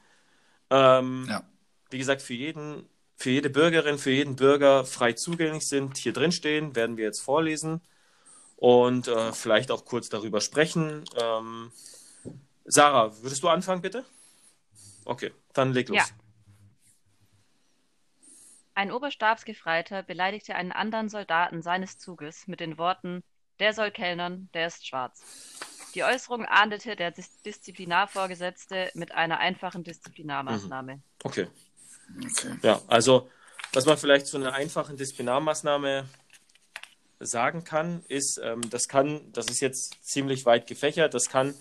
ähm, 0.70 1.26
ja. 1.30 1.44
wie 1.90 1.98
gesagt, 1.98 2.22
für 2.22 2.34
jeden, 2.34 2.90
für 3.16 3.30
jede 3.30 3.50
Bürgerin, 3.50 3.98
für 3.98 4.12
jeden 4.12 4.36
Bürger 4.36 4.84
frei 4.84 5.14
zugänglich 5.14 5.68
sind, 5.68 5.98
hier 5.98 6.12
drin 6.12 6.34
stehen, 6.34 6.76
werden 6.76 6.98
wir 6.98 7.06
jetzt 7.06 7.22
vorlesen 7.22 7.82
und 8.62 9.08
äh, 9.08 9.34
vielleicht 9.34 9.72
auch 9.72 9.86
kurz 9.86 10.10
darüber 10.10 10.40
sprechen. 10.40 11.04
Ähm, 11.20 11.72
Sarah, 12.64 13.12
würdest 13.24 13.42
du 13.42 13.50
anfangen, 13.50 13.82
bitte? 13.82 14.06
Okay, 15.04 15.34
dann 15.54 15.74
leg 15.74 15.90
los. 15.90 15.98
Ja. 15.98 16.06
Ein 18.76 18.92
Oberstabsgefreiter 18.92 20.04
beleidigte 20.04 20.54
einen 20.54 20.72
anderen 20.72 21.10
Soldaten 21.10 21.64
seines 21.64 21.98
Zuges 21.98 22.46
mit 22.46 22.60
den 22.60 22.78
Worten: 22.78 23.24
Der 23.60 23.74
soll 23.74 23.90
kellnern, 23.90 24.48
der 24.54 24.68
ist 24.68 24.86
schwarz. 24.86 25.24
Die 25.96 26.04
Äußerung 26.04 26.46
ahndete 26.46 26.96
der 26.96 27.10
Disziplinarvorgesetzte 27.10 28.92
mit 28.94 29.12
einer 29.12 29.40
einfachen 29.40 29.84
Disziplinarmaßnahme. 29.84 30.98
Mhm. 30.98 31.04
Okay. 31.24 31.48
okay. 32.24 32.60
Ja, 32.62 32.80
also, 32.86 33.28
was 33.74 33.88
man 33.88 33.98
vielleicht 33.98 34.28
zu 34.28 34.38
einer 34.38 34.54
einfachen 34.54 34.98
Disziplinarmaßnahme 34.98 36.06
sagen 37.22 37.64
kann, 37.64 38.04
ist, 38.08 38.40
ähm, 38.44 38.62
das 38.70 38.88
kann, 38.88 39.32
das 39.32 39.48
ist 39.48 39.62
jetzt 39.62 39.96
ziemlich 40.04 40.46
weit 40.46 40.68
gefächert, 40.68 41.14
das 41.14 41.26
kann 41.30 41.54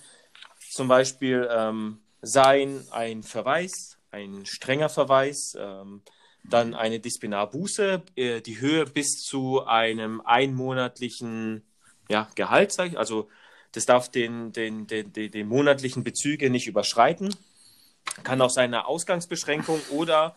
zum 0.73 0.89
Beispiel 0.89 1.49
ähm, 1.51 2.01
sein 2.23 2.85
ein 2.91 3.23
Verweis, 3.23 3.99
ein 4.11 4.47
strenger 4.47 4.89
Verweis, 4.89 5.55
ähm, 5.59 6.03
dann 6.45 6.75
eine 6.75 7.01
Disziplinarbuße, 7.01 8.03
äh, 8.17 8.41
die 8.41 8.61
Höhe 8.61 8.87
bis 8.87 9.23
zu 9.23 9.65
einem 9.67 10.21
einmonatlichen 10.23 11.63
ja, 12.09 12.29
Gehalt, 12.35 12.79
also 12.97 13.29
das 13.73 13.87
darf 13.87 14.09
den, 14.09 14.53
den, 14.53 14.87
den, 14.87 15.13
den, 15.13 15.31
den 15.31 15.47
monatlichen 15.47 16.03
Bezüge 16.03 16.51
nicht 16.51 16.67
überschreiten. 16.67 17.35
Kann 18.25 18.41
auch 18.41 18.51
seine 18.51 18.87
Ausgangsbeschränkung 18.87 19.81
oder 19.91 20.35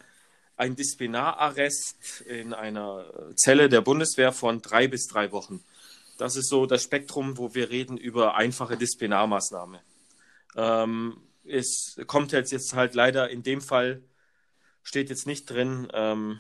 ein 0.64 0.78
Disziplinararrest 0.78 2.22
in 2.22 2.54
einer 2.54 3.06
Zelle 3.36 3.68
der 3.68 3.82
Bundeswehr 3.82 4.32
von 4.32 4.62
drei 4.62 4.88
bis 4.88 5.08
drei 5.08 5.34
Wochen. 5.34 5.62
Das 6.18 6.38
ist 6.38 6.48
so 6.48 6.66
das 6.66 6.84
Spektrum, 6.84 7.38
wo 7.38 7.54
wir 7.54 7.70
reden 7.70 7.98
über 7.98 8.36
einfache 8.36 8.78
Disziplinarmaßnahme. 8.78 9.82
Ähm, 10.56 11.18
es 11.44 12.00
kommt 12.08 12.32
jetzt, 12.32 12.54
jetzt 12.54 12.76
halt 12.76 12.96
leider 12.96 13.30
in 13.30 13.44
dem 13.44 13.60
Fall 13.60 14.02
steht 14.84 15.10
jetzt 15.10 15.28
nicht 15.28 15.50
drin, 15.50 15.90
ähm, 15.94 16.40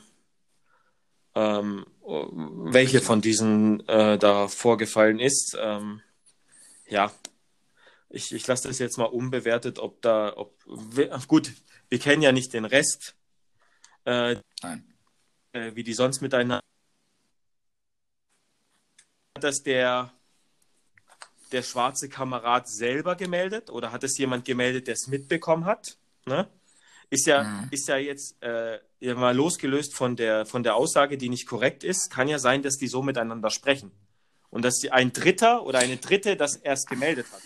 ähm, 1.35 1.85
welche 2.01 3.01
von 3.01 3.19
diesen 3.19 3.85
äh, 3.89 4.17
da 4.17 4.47
vorgefallen 4.47 5.19
ist. 5.19 5.57
Ähm, 5.59 6.01
ja, 6.87 7.11
ich, 8.09 8.31
ich 8.31 8.47
lasse 8.47 8.69
das 8.69 8.79
jetzt 8.79 8.97
mal 8.97 9.05
unbewertet, 9.05 9.79
ob 9.79 10.01
da, 10.01 10.37
ob, 10.37 10.55
gut, 11.27 11.51
wir 11.89 11.99
kennen 11.99 12.21
ja 12.21 12.31
nicht 12.31 12.53
den 12.53 12.65
Rest, 12.65 13.15
äh. 14.05 14.35
Äh, 15.53 15.75
wie 15.75 15.83
die 15.83 15.93
sonst 15.93 16.21
miteinander. 16.21 16.61
Hat 19.35 19.43
das 19.43 19.61
der, 19.61 20.11
der 21.51 21.61
schwarze 21.61 22.09
Kamerad 22.09 22.67
selber 22.67 23.15
gemeldet 23.15 23.69
oder 23.69 23.91
hat 23.91 24.03
es 24.03 24.17
jemand 24.17 24.45
gemeldet, 24.45 24.87
der 24.87 24.95
es 24.95 25.07
mitbekommen 25.07 25.65
hat? 25.65 25.97
Ne? 26.25 26.47
Ist 27.11 27.27
ja, 27.27 27.43
mhm. 27.43 27.67
ist 27.69 27.87
ja 27.87 27.97
jetzt 27.97 28.41
äh, 28.41 28.79
ja 28.99 29.13
mal 29.13 29.35
losgelöst 29.35 29.93
von 29.93 30.15
der, 30.15 30.47
von 30.47 30.63
der 30.63 30.75
Aussage, 30.75 31.17
die 31.17 31.29
nicht 31.29 31.45
korrekt 31.45 31.83
ist, 31.83 32.09
kann 32.09 32.27
ja 32.27 32.39
sein, 32.39 32.63
dass 32.63 32.77
die 32.77 32.87
so 32.87 33.03
miteinander 33.03 33.51
sprechen. 33.51 33.91
Und 34.49 34.63
dass 34.63 34.83
ein 34.89 35.13
Dritter 35.13 35.63
oder 35.63 35.79
eine 35.79 35.97
Dritte 35.97 36.35
das 36.35 36.55
erst 36.55 36.87
gemeldet 36.87 37.27
hat. 37.31 37.41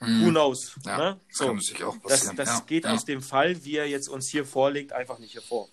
Mhm. 0.00 0.26
Who 0.26 0.30
knows? 0.30 0.76
Ja, 0.84 0.96
ne? 0.98 1.20
so, 1.30 1.54
passieren. 1.54 2.00
Das, 2.06 2.34
das 2.34 2.48
ja, 2.48 2.64
geht 2.66 2.86
aus 2.86 3.04
dem 3.04 3.22
Fall, 3.22 3.64
wie 3.64 3.76
er 3.76 3.88
jetzt 3.88 4.08
uns 4.08 4.28
hier 4.28 4.44
vorlegt, 4.44 4.92
einfach 4.92 5.18
nicht 5.18 5.34
hervor. 5.34 5.68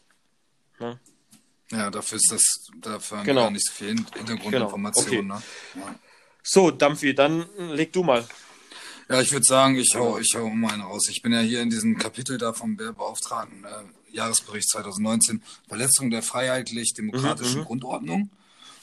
Ne? 0.80 1.00
Ja, 1.72 1.92
dafür 1.92 2.18
ist 2.18 2.32
das 2.32 2.44
dafür 2.82 3.24
genau. 3.24 3.44
gar 3.44 3.52
nicht 3.52 3.66
so 3.68 3.74
viel 3.74 3.90
Hintergrundinformation. 3.90 5.10
Genau. 5.10 5.36
Okay. 5.36 5.44
Ne? 5.80 5.96
So, 6.44 6.72
Dampfi, 6.72 7.14
dann 7.14 7.46
leg 7.58 7.92
du 7.92 8.04
mal. 8.04 8.26
Ja, 9.10 9.22
ich 9.22 9.32
würde 9.32 9.46
sagen, 9.46 9.76
ich 9.78 9.94
hau, 9.96 10.18
ich 10.18 10.34
hau 10.36 10.50
mal 10.50 10.74
einen 10.74 10.82
raus. 10.82 11.08
Ich 11.10 11.22
bin 11.22 11.32
ja 11.32 11.40
hier 11.40 11.62
in 11.62 11.70
diesem 11.70 11.98
Kapitel 11.98 12.38
da 12.38 12.54
vom 12.54 12.78
Wehrbeauftragten, 12.78 13.64
äh, 13.64 14.14
Jahresbericht 14.16 14.70
2019, 14.70 15.42
Verletzung 15.68 16.10
der 16.10 16.22
freiheitlich-demokratischen 16.22 17.56
mhm, 17.56 17.60
mhm, 17.60 17.66
Grundordnung. 17.66 18.30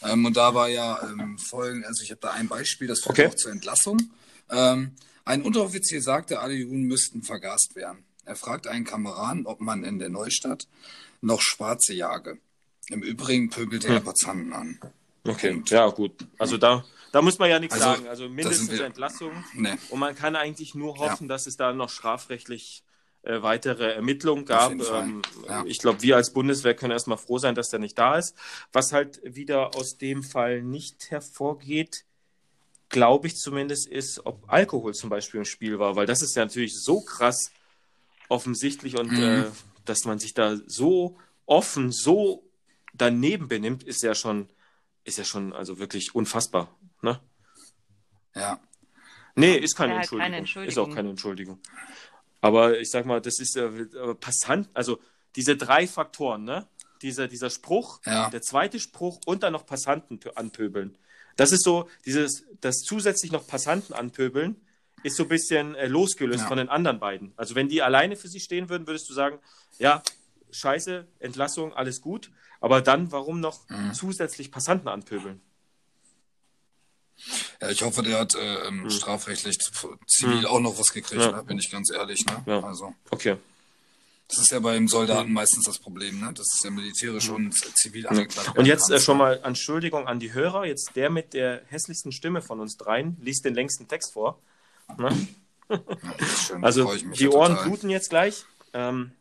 Ähm, 0.02 0.24
und 0.24 0.36
da 0.36 0.54
war 0.54 0.68
ja 0.68 1.02
ähm, 1.02 1.38
folgend, 1.38 1.86
also 1.86 2.02
ich 2.02 2.10
habe 2.10 2.20
da 2.20 2.30
ein 2.32 2.48
Beispiel, 2.48 2.88
das 2.88 3.00
führt 3.00 3.18
okay. 3.18 3.28
auch 3.28 3.34
zur 3.34 3.52
Entlassung. 3.52 3.98
Ähm, 4.50 4.92
ein 5.24 5.42
Unteroffizier 5.42 6.02
sagte, 6.02 6.40
alle 6.40 6.54
Juden 6.54 6.82
müssten 6.82 7.22
vergast 7.22 7.74
werden. 7.74 8.04
Er 8.26 8.36
fragt 8.36 8.66
einen 8.66 8.84
Kameraden, 8.84 9.46
ob 9.46 9.60
man 9.60 9.84
in 9.84 9.98
der 9.98 10.08
Neustadt 10.08 10.66
noch 11.24 11.40
Schwarze 11.40 11.94
jage. 11.94 12.38
Im 12.88 13.02
Übrigen 13.02 13.50
pöbelte 13.50 13.88
hm. 13.88 13.94
er 13.94 14.00
Passanten 14.00 14.52
an. 14.52 14.80
Okay, 15.26 15.50
und, 15.50 15.70
ja 15.70 15.88
gut. 15.88 16.12
Also 16.38 16.58
da 16.58 16.84
da 17.14 17.22
muss 17.22 17.38
man 17.38 17.48
ja 17.48 17.60
nichts 17.60 17.74
also, 17.74 17.86
sagen. 17.86 18.08
Also 18.08 18.28
mindestens 18.28 18.80
Entlassung. 18.80 19.30
Nee. 19.54 19.74
Und 19.90 20.00
man 20.00 20.16
kann 20.16 20.34
eigentlich 20.34 20.74
nur 20.74 20.98
hoffen, 20.98 21.24
ja. 21.24 21.28
dass 21.28 21.46
es 21.46 21.56
da 21.56 21.72
noch 21.72 21.88
strafrechtlich 21.88 22.82
äh, 23.22 23.40
weitere 23.40 23.92
Ermittlungen 23.92 24.44
gab. 24.44 24.72
Ähm, 24.72 25.22
ja. 25.46 25.64
Ich 25.64 25.78
glaube, 25.78 26.02
wir 26.02 26.16
als 26.16 26.32
Bundeswehr 26.32 26.74
können 26.74 26.90
erstmal 26.90 27.16
froh 27.16 27.38
sein, 27.38 27.54
dass 27.54 27.70
der 27.70 27.78
nicht 27.78 27.96
da 27.96 28.18
ist. 28.18 28.34
Was 28.72 28.92
halt 28.92 29.20
wieder 29.22 29.76
aus 29.76 29.96
dem 29.96 30.24
Fall 30.24 30.60
nicht 30.62 31.12
hervorgeht, 31.12 32.04
glaube 32.88 33.28
ich 33.28 33.36
zumindest, 33.36 33.86
ist, 33.86 34.26
ob 34.26 34.42
Alkohol 34.48 34.92
zum 34.92 35.08
Beispiel 35.08 35.38
im 35.38 35.44
Spiel 35.44 35.78
war, 35.78 35.94
weil 35.94 36.06
das 36.06 36.20
ist 36.20 36.34
ja 36.34 36.44
natürlich 36.44 36.76
so 36.76 37.00
krass 37.00 37.52
offensichtlich 38.28 38.98
und 38.98 39.12
mhm. 39.12 39.22
äh, 39.22 39.44
dass 39.84 40.04
man 40.04 40.18
sich 40.18 40.34
da 40.34 40.56
so 40.66 41.18
offen, 41.46 41.92
so 41.92 42.48
daneben 42.92 43.48
benimmt, 43.48 43.82
ist 43.82 44.02
ja 44.02 44.14
schon, 44.14 44.48
ist 45.04 45.18
ja 45.18 45.24
schon 45.24 45.52
also 45.52 45.78
wirklich 45.78 46.14
unfassbar. 46.14 46.74
Ne? 47.02 47.20
Ja. 48.34 48.60
Nee, 49.34 49.56
ist 49.56 49.74
keine, 49.74 49.94
ja, 49.94 49.98
Entschuldigung. 49.98 50.24
keine 50.24 50.36
Entschuldigung. 50.36 50.68
Ist 50.68 50.78
auch 50.78 50.94
keine 50.94 51.10
Entschuldigung. 51.10 51.58
Aber 52.40 52.78
ich 52.78 52.90
sag 52.90 53.06
mal, 53.06 53.20
das 53.20 53.40
ist 53.40 53.56
äh, 53.56 54.14
passant, 54.20 54.68
also 54.74 55.00
diese 55.34 55.56
drei 55.56 55.86
Faktoren, 55.86 56.44
ne? 56.44 56.68
Dieser, 57.02 57.28
dieser 57.28 57.50
Spruch, 57.50 58.00
ja. 58.06 58.30
der 58.30 58.40
zweite 58.40 58.78
Spruch 58.80 59.20
und 59.26 59.42
dann 59.42 59.52
noch 59.52 59.66
Passanten 59.66 60.20
anpöbeln. 60.34 60.96
Das 61.36 61.52
ist 61.52 61.64
so, 61.64 61.88
dieses, 62.06 62.44
das 62.60 62.76
zusätzlich 62.78 63.32
noch 63.32 63.46
Passanten 63.46 63.92
anpöbeln, 63.92 64.56
ist 65.04 65.16
so 65.16 65.22
ein 65.22 65.28
bisschen 65.28 65.74
äh, 65.76 65.86
losgelöst 65.86 66.40
ja. 66.40 66.48
von 66.48 66.58
den 66.58 66.68
anderen 66.68 66.98
beiden. 66.98 67.32
Also 67.36 67.54
wenn 67.54 67.68
die 67.68 67.82
alleine 67.82 68.16
für 68.16 68.28
sich 68.28 68.42
stehen 68.42 68.68
würden, 68.68 68.86
würdest 68.86 69.08
du 69.08 69.14
sagen, 69.14 69.38
ja, 69.78 70.02
scheiße, 70.50 71.06
Entlassung, 71.20 71.72
alles 71.72 72.00
gut. 72.00 72.30
Aber 72.60 72.80
dann, 72.80 73.12
warum 73.12 73.40
noch 73.40 73.68
mhm. 73.68 73.92
zusätzlich 73.94 74.50
Passanten 74.50 74.88
anpöbeln? 74.88 75.40
Ja, 77.60 77.70
ich 77.70 77.82
hoffe, 77.82 78.02
der 78.02 78.18
hat 78.18 78.34
äh, 78.34 78.66
hm. 78.66 78.90
strafrechtlich 78.90 79.58
zivil 80.06 80.40
hm. 80.40 80.46
auch 80.46 80.60
noch 80.60 80.78
was 80.78 80.88
gekriegt, 80.88 81.22
ja. 81.22 81.30
ne? 81.30 81.44
bin 81.44 81.58
ich 81.58 81.70
ganz 81.70 81.90
ehrlich. 81.90 82.24
Ne? 82.26 82.42
Ja. 82.46 82.64
Also. 82.64 82.92
Okay. 83.10 83.36
Das 84.28 84.38
ist 84.38 84.50
ja 84.50 84.58
beim 84.58 84.88
Soldaten 84.88 85.32
meistens 85.32 85.64
das 85.66 85.78
Problem, 85.78 86.18
ne? 86.18 86.32
Das 86.34 86.46
ist 86.52 86.64
ja 86.64 86.70
militärisch 86.70 87.28
und 87.28 87.54
zivil 87.76 88.06
angeklagt. 88.08 88.56
Und 88.56 88.64
jetzt 88.64 88.90
äh, 88.90 88.98
schon 88.98 89.18
mal 89.18 89.40
Entschuldigung 89.44 90.08
an 90.08 90.18
die 90.18 90.32
Hörer. 90.32 90.64
Jetzt 90.64 90.92
der 90.96 91.10
mit 91.10 91.34
der 91.34 91.62
hässlichsten 91.66 92.10
Stimme 92.10 92.42
von 92.42 92.58
uns 92.58 92.76
dreien 92.76 93.16
liest 93.20 93.44
den 93.44 93.54
längsten 93.54 93.86
Text 93.86 94.12
vor. 94.12 94.40
Ne? 94.98 95.28
Ja, 95.68 96.26
schön, 96.26 96.64
also 96.64 96.94
die 96.94 97.28
Ohren 97.28 97.52
total. 97.52 97.68
bluten 97.68 97.90
jetzt 97.90 98.10
gleich. 98.10 98.44
Ähm, 98.72 99.12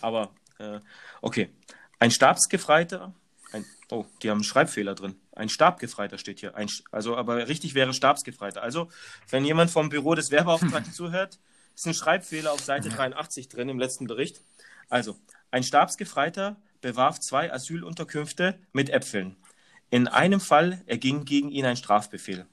aber 0.00 0.30
äh, 0.58 0.80
okay. 1.22 1.50
Ein 1.98 2.10
Stabsgefreiter. 2.10 3.14
Ein, 3.52 3.64
oh, 3.90 4.04
die 4.22 4.30
haben 4.30 4.38
einen 4.38 4.44
Schreibfehler 4.44 4.94
drin. 4.94 5.16
Ein 5.32 5.48
Stabgefreiter 5.48 6.18
steht 6.18 6.40
hier. 6.40 6.54
Ein, 6.54 6.68
also, 6.90 7.16
aber 7.16 7.48
richtig 7.48 7.74
wäre 7.74 7.92
Stabsgefreiter. 7.94 8.62
Also, 8.62 8.90
wenn 9.30 9.44
jemand 9.44 9.70
vom 9.70 9.88
Büro 9.88 10.14
des 10.14 10.30
Werbeauftragten 10.30 10.92
zuhört, 10.92 11.38
ist 11.74 11.86
ein 11.86 11.94
Schreibfehler 11.94 12.52
auf 12.52 12.60
Seite 12.60 12.88
83 12.88 13.48
drin 13.48 13.68
im 13.68 13.78
letzten 13.78 14.06
Bericht. 14.06 14.42
Also, 14.88 15.16
ein 15.50 15.62
Stabsgefreiter 15.62 16.56
bewarf 16.80 17.20
zwei 17.20 17.52
Asylunterkünfte 17.52 18.58
mit 18.72 18.90
Äpfeln. 18.90 19.36
In 19.90 20.08
einem 20.08 20.40
Fall 20.40 20.82
erging 20.86 21.24
gegen 21.24 21.50
ihn 21.50 21.64
ein 21.64 21.76
Strafbefehl. 21.76 22.46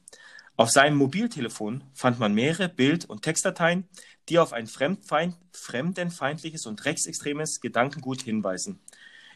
Auf 0.57 0.69
seinem 0.69 0.97
Mobiltelefon 0.97 1.83
fand 1.93 2.19
man 2.19 2.33
mehrere 2.33 2.69
Bild- 2.69 3.05
und 3.05 3.23
Textdateien, 3.23 3.87
die 4.29 4.37
auf 4.37 4.53
ein 4.53 4.67
fremdfeind, 4.67 5.35
fremdenfeindliches 5.53 6.65
und 6.65 6.85
rechtsextremes 6.85 7.61
Gedankengut 7.61 8.21
hinweisen. 8.21 8.79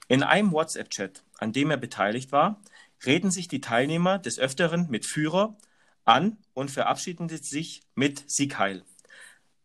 In 0.07 0.21
einem 0.21 0.51
WhatsApp-Chat, 0.51 1.23
an 1.39 1.51
dem 1.51 1.71
er 1.71 1.77
beteiligt 1.77 2.31
war, 2.31 2.61
reden 3.05 3.31
sich 3.31 3.47
die 3.47 3.61
Teilnehmer 3.61 4.19
des 4.19 4.37
Öfteren 4.37 4.87
mit 4.89 5.05
Führer 5.05 5.57
an 6.03 6.37
und 6.53 6.69
verabschieden 6.69 7.27
sich 7.29 7.81
mit 7.95 8.23
Sieg 8.27 8.59
Heil. 8.59 8.83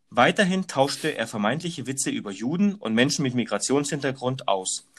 Weiterhin 0.09 0.66
tauschte 0.66 1.16
er 1.16 1.28
vermeintliche 1.28 1.86
Witze 1.86 2.11
über 2.11 2.32
Juden 2.32 2.74
und 2.74 2.94
Menschen 2.94 3.22
mit 3.22 3.34
Migrationshintergrund 3.34 4.48
aus. 4.48 4.90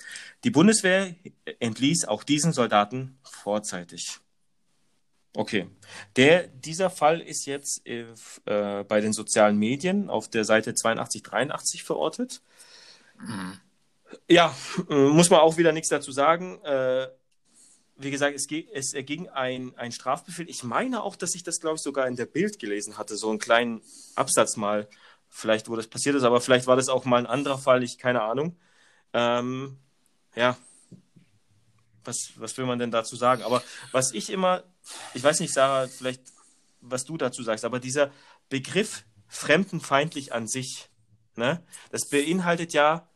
Die 0.43 0.51
Bundeswehr 0.51 1.15
entließ 1.59 2.05
auch 2.05 2.23
diesen 2.23 2.53
Soldaten 2.53 3.17
vorzeitig. 3.23 4.19
Okay. 5.33 5.69
Der, 6.17 6.47
dieser 6.47 6.89
Fall 6.89 7.21
ist 7.21 7.45
jetzt 7.45 7.87
äh, 7.87 8.05
äh 8.45 8.83
bei 8.83 8.99
den 9.01 9.13
sozialen 9.13 9.57
Medien 9.57 10.09
auf 10.09 10.29
der 10.29 10.43
Seite 10.43 10.73
82, 10.73 11.23
83 11.23 11.83
verortet. 11.83 12.41
Mhm. 13.19 13.59
Ja, 14.27 14.53
äh, 14.89 14.93
muss 14.93 15.29
man 15.29 15.39
auch 15.39 15.57
wieder 15.57 15.71
nichts 15.71 15.89
dazu 15.89 16.11
sagen. 16.11 16.59
Äh, 16.63 17.07
wie 17.97 18.11
gesagt, 18.11 18.35
es, 18.35 18.47
es 18.73 18.93
erging 18.93 19.29
ein, 19.29 19.73
ein 19.77 19.91
Strafbefehl. 19.91 20.49
Ich 20.49 20.63
meine 20.63 21.03
auch, 21.03 21.15
dass 21.15 21.35
ich 21.35 21.43
das, 21.43 21.59
glaube 21.59 21.75
ich, 21.75 21.81
sogar 21.81 22.07
in 22.07 22.15
der 22.15 22.25
Bild 22.25 22.59
gelesen 22.59 22.97
hatte, 22.97 23.15
so 23.15 23.29
einen 23.29 23.39
kleinen 23.39 23.81
Absatz 24.15 24.57
mal, 24.57 24.87
vielleicht, 25.29 25.69
wo 25.69 25.75
das 25.75 25.87
passiert 25.87 26.15
ist, 26.15 26.23
aber 26.23 26.41
vielleicht 26.41 26.67
war 26.67 26.75
das 26.75 26.89
auch 26.89 27.05
mal 27.05 27.17
ein 27.17 27.25
anderer 27.25 27.57
Fall, 27.57 27.83
ich 27.83 27.97
keine 27.97 28.21
Ahnung. 28.23 28.57
Ähm, 29.13 29.77
ja, 30.35 30.57
was, 32.03 32.33
was 32.35 32.57
will 32.57 32.65
man 32.65 32.79
denn 32.79 32.91
dazu 32.91 33.15
sagen? 33.15 33.43
Aber 33.43 33.63
was 33.91 34.13
ich 34.13 34.29
immer, 34.29 34.63
ich 35.13 35.23
weiß 35.23 35.39
nicht, 35.39 35.53
Sarah, 35.53 35.87
vielleicht, 35.87 36.21
was 36.81 37.05
du 37.05 37.17
dazu 37.17 37.43
sagst, 37.43 37.65
aber 37.65 37.79
dieser 37.79 38.11
Begriff 38.49 39.03
fremdenfeindlich 39.27 40.33
an 40.33 40.47
sich, 40.47 40.89
ne, 41.35 41.63
das 41.91 42.09
beinhaltet 42.09 42.73
ja 42.73 43.07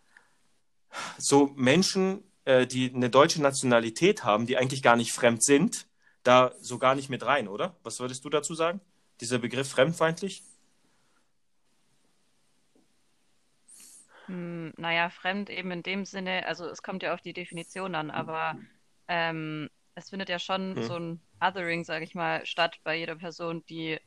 so 1.18 1.52
Menschen, 1.56 2.24
äh, 2.46 2.68
die 2.68 2.94
eine 2.94 3.10
deutsche 3.10 3.42
Nationalität 3.42 4.24
haben, 4.24 4.46
die 4.46 4.58
eigentlich 4.58 4.82
gar 4.82 4.96
nicht 4.96 5.12
fremd 5.12 5.44
sind, 5.44 5.88
da 6.24 6.54
so 6.62 6.78
gar 6.80 6.96
nicht 6.96 7.10
mit 7.10 7.26
rein, 7.26 7.48
oder? 7.48 7.76
Was 7.84 8.00
würdest 8.00 8.24
du 8.26 8.30
dazu 8.30 8.56
sagen? 8.56 8.82
Dieser 9.22 9.40
Begriff 9.40 9.70
fremdfeindlich? 9.70 10.44
Hm, 14.28 14.74
naja, 14.78 15.10
fremd 15.10 15.50
eben 15.50 15.72
in 15.72 15.84
dem 15.84 16.06
Sinne, 16.06 16.46
also 16.48 16.66
es 16.66 16.82
kommt 16.82 17.04
ja 17.04 17.14
auf 17.14 17.22
die 17.22 17.34
Definition 17.34 17.94
an, 17.94 18.10
aber 18.10 18.58
ähm, 19.08 19.70
es 19.96 20.10
findet 20.10 20.30
ja 20.30 20.40
schon 20.40 20.76
hm. 20.76 20.84
so 20.84 20.96
ein 20.96 21.22
Othering, 21.42 21.84
sage 21.84 22.04
ich 22.06 22.16
mal, 22.16 22.46
statt 22.46 22.78
bei 22.84 22.98
jeder 22.98 23.16
Person, 23.16 23.64
die 23.68 24.00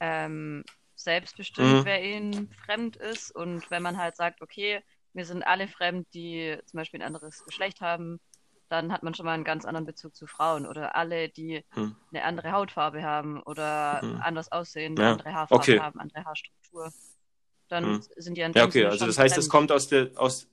ähm, 0.00 0.64
selbst 0.94 1.36
bestimmt, 1.36 1.78
hm. 1.78 1.84
wer 1.84 2.02
ihnen 2.04 2.50
fremd 2.64 2.96
ist. 2.96 3.34
Und 3.34 3.70
wenn 3.70 3.82
man 3.82 3.96
halt 3.96 4.16
sagt, 4.16 4.42
okay, 4.42 4.82
wir 5.14 5.24
sind 5.24 5.42
alle 5.42 5.68
fremd, 5.68 6.06
die 6.14 6.56
zum 6.66 6.78
Beispiel 6.78 7.00
ein 7.00 7.06
anderes 7.06 7.44
Geschlecht 7.44 7.80
haben, 7.80 8.20
dann 8.68 8.90
hat 8.90 9.02
man 9.02 9.14
schon 9.14 9.26
mal 9.26 9.32
einen 9.32 9.44
ganz 9.44 9.66
anderen 9.66 9.84
Bezug 9.84 10.16
zu 10.16 10.26
Frauen 10.26 10.66
oder 10.66 10.96
alle, 10.96 11.28
die 11.28 11.62
hm. 11.70 11.94
eine 12.10 12.24
andere 12.24 12.52
Hautfarbe 12.52 13.02
haben 13.02 13.42
oder 13.42 14.00
hm. 14.00 14.20
anders 14.22 14.50
aussehen, 14.50 14.96
ja. 14.96 15.12
andere 15.12 15.34
Haarfarbe 15.34 15.62
okay. 15.62 15.80
haben, 15.80 16.00
andere 16.00 16.24
Haarstruktur. 16.24 16.90
Dann 17.68 17.84
hm. 17.84 18.02
sind 18.16 18.36
die 18.36 18.42
an 18.42 18.52
Ja, 18.54 18.64
okay, 18.64 18.86
also 18.86 19.06
das 19.06 19.18
heißt, 19.18 19.34
fremd. 19.34 19.44
es 19.44 19.50
kommt 19.50 19.72
aus, 19.72 19.88
der, 19.88 20.10
aus, 20.16 20.48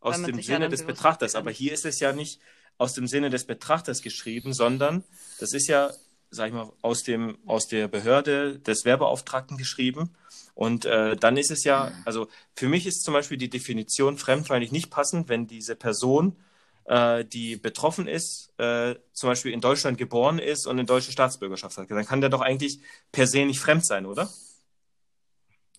aus 0.00 0.22
dem 0.22 0.40
Sinne 0.42 0.68
des 0.68 0.84
Betrachters, 0.84 1.34
aber 1.34 1.50
hier 1.50 1.72
ist 1.72 1.84
es 1.84 2.00
ja 2.00 2.12
nicht 2.12 2.40
aus 2.78 2.94
dem 2.94 3.06
Sinne 3.06 3.28
des 3.28 3.44
Betrachters 3.44 4.00
geschrieben, 4.00 4.54
sondern 4.54 5.04
das 5.38 5.52
ist 5.52 5.68
ja, 5.68 5.90
sag 6.30 6.48
ich 6.48 6.54
mal, 6.54 6.72
aus, 6.80 7.02
dem, 7.02 7.36
aus 7.46 7.66
der 7.66 7.88
Behörde 7.88 8.58
des 8.58 8.84
Werbeauftragten 8.84 9.58
geschrieben. 9.58 10.16
Und 10.54 10.86
äh, 10.86 11.16
dann 11.16 11.36
ist 11.36 11.50
es 11.50 11.64
ja, 11.64 11.92
also 12.06 12.28
für 12.54 12.68
mich 12.68 12.86
ist 12.86 13.02
zum 13.02 13.14
Beispiel 13.14 13.36
die 13.36 13.50
Definition 13.50 14.16
fremdfeindlich 14.16 14.72
nicht 14.72 14.90
passend, 14.90 15.28
wenn 15.28 15.46
diese 15.46 15.76
Person, 15.76 16.36
äh, 16.84 17.24
die 17.24 17.56
betroffen 17.56 18.08
ist, 18.08 18.52
äh, 18.58 18.94
zum 19.12 19.28
Beispiel 19.28 19.52
in 19.52 19.60
Deutschland 19.60 19.98
geboren 19.98 20.38
ist 20.38 20.66
und 20.66 20.78
eine 20.78 20.86
deutsche 20.86 21.12
Staatsbürgerschaft 21.12 21.76
hat. 21.76 21.90
Dann 21.90 22.06
kann 22.06 22.22
der 22.22 22.30
doch 22.30 22.40
eigentlich 22.40 22.80
per 23.12 23.26
se 23.26 23.44
nicht 23.44 23.60
fremd 23.60 23.84
sein, 23.84 24.06
oder? 24.06 24.30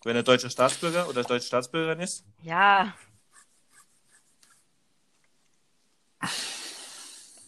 Wenn 0.04 0.16
er 0.16 0.22
deutscher 0.22 0.50
Staatsbürger 0.50 1.08
oder 1.08 1.22
deutsche 1.22 1.46
Staatsbürgerin 1.46 2.00
ist? 2.00 2.24
Ja. 2.42 2.94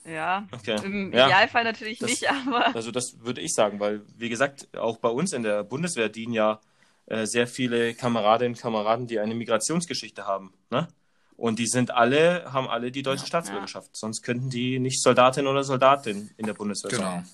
Ja, 0.06 0.46
okay. 0.52 0.76
im 0.84 1.12
ja, 1.12 1.26
Idealfall 1.26 1.64
natürlich 1.64 1.98
das, 1.98 2.10
nicht, 2.10 2.28
aber. 2.30 2.74
Also, 2.74 2.90
das 2.90 3.20
würde 3.20 3.40
ich 3.40 3.54
sagen, 3.54 3.80
weil, 3.80 4.02
wie 4.16 4.28
gesagt, 4.28 4.76
auch 4.76 4.98
bei 4.98 5.08
uns 5.08 5.32
in 5.32 5.42
der 5.42 5.64
Bundeswehr 5.64 6.08
dienen 6.08 6.34
ja 6.34 6.60
äh, 7.06 7.26
sehr 7.26 7.46
viele 7.46 7.94
Kameradinnen 7.94 8.54
und 8.54 8.60
Kameraden, 8.60 9.06
die 9.06 9.18
eine 9.18 9.34
Migrationsgeschichte 9.34 10.26
haben. 10.26 10.52
Ne? 10.70 10.88
Und 11.36 11.58
die 11.58 11.66
sind 11.66 11.90
alle, 11.90 12.52
haben 12.52 12.68
alle 12.68 12.90
die 12.90 13.02
deutsche 13.02 13.22
ja, 13.22 13.26
Staatsbürgerschaft. 13.26 13.88
Ja. 13.88 13.94
Sonst 13.94 14.22
könnten 14.22 14.50
die 14.50 14.78
nicht 14.78 15.02
Soldatin 15.02 15.46
oder 15.46 15.64
Soldatin 15.64 16.30
in 16.36 16.46
der 16.46 16.54
Bundeswehr 16.54 16.90
genau. 16.90 17.02
sein. 17.02 17.28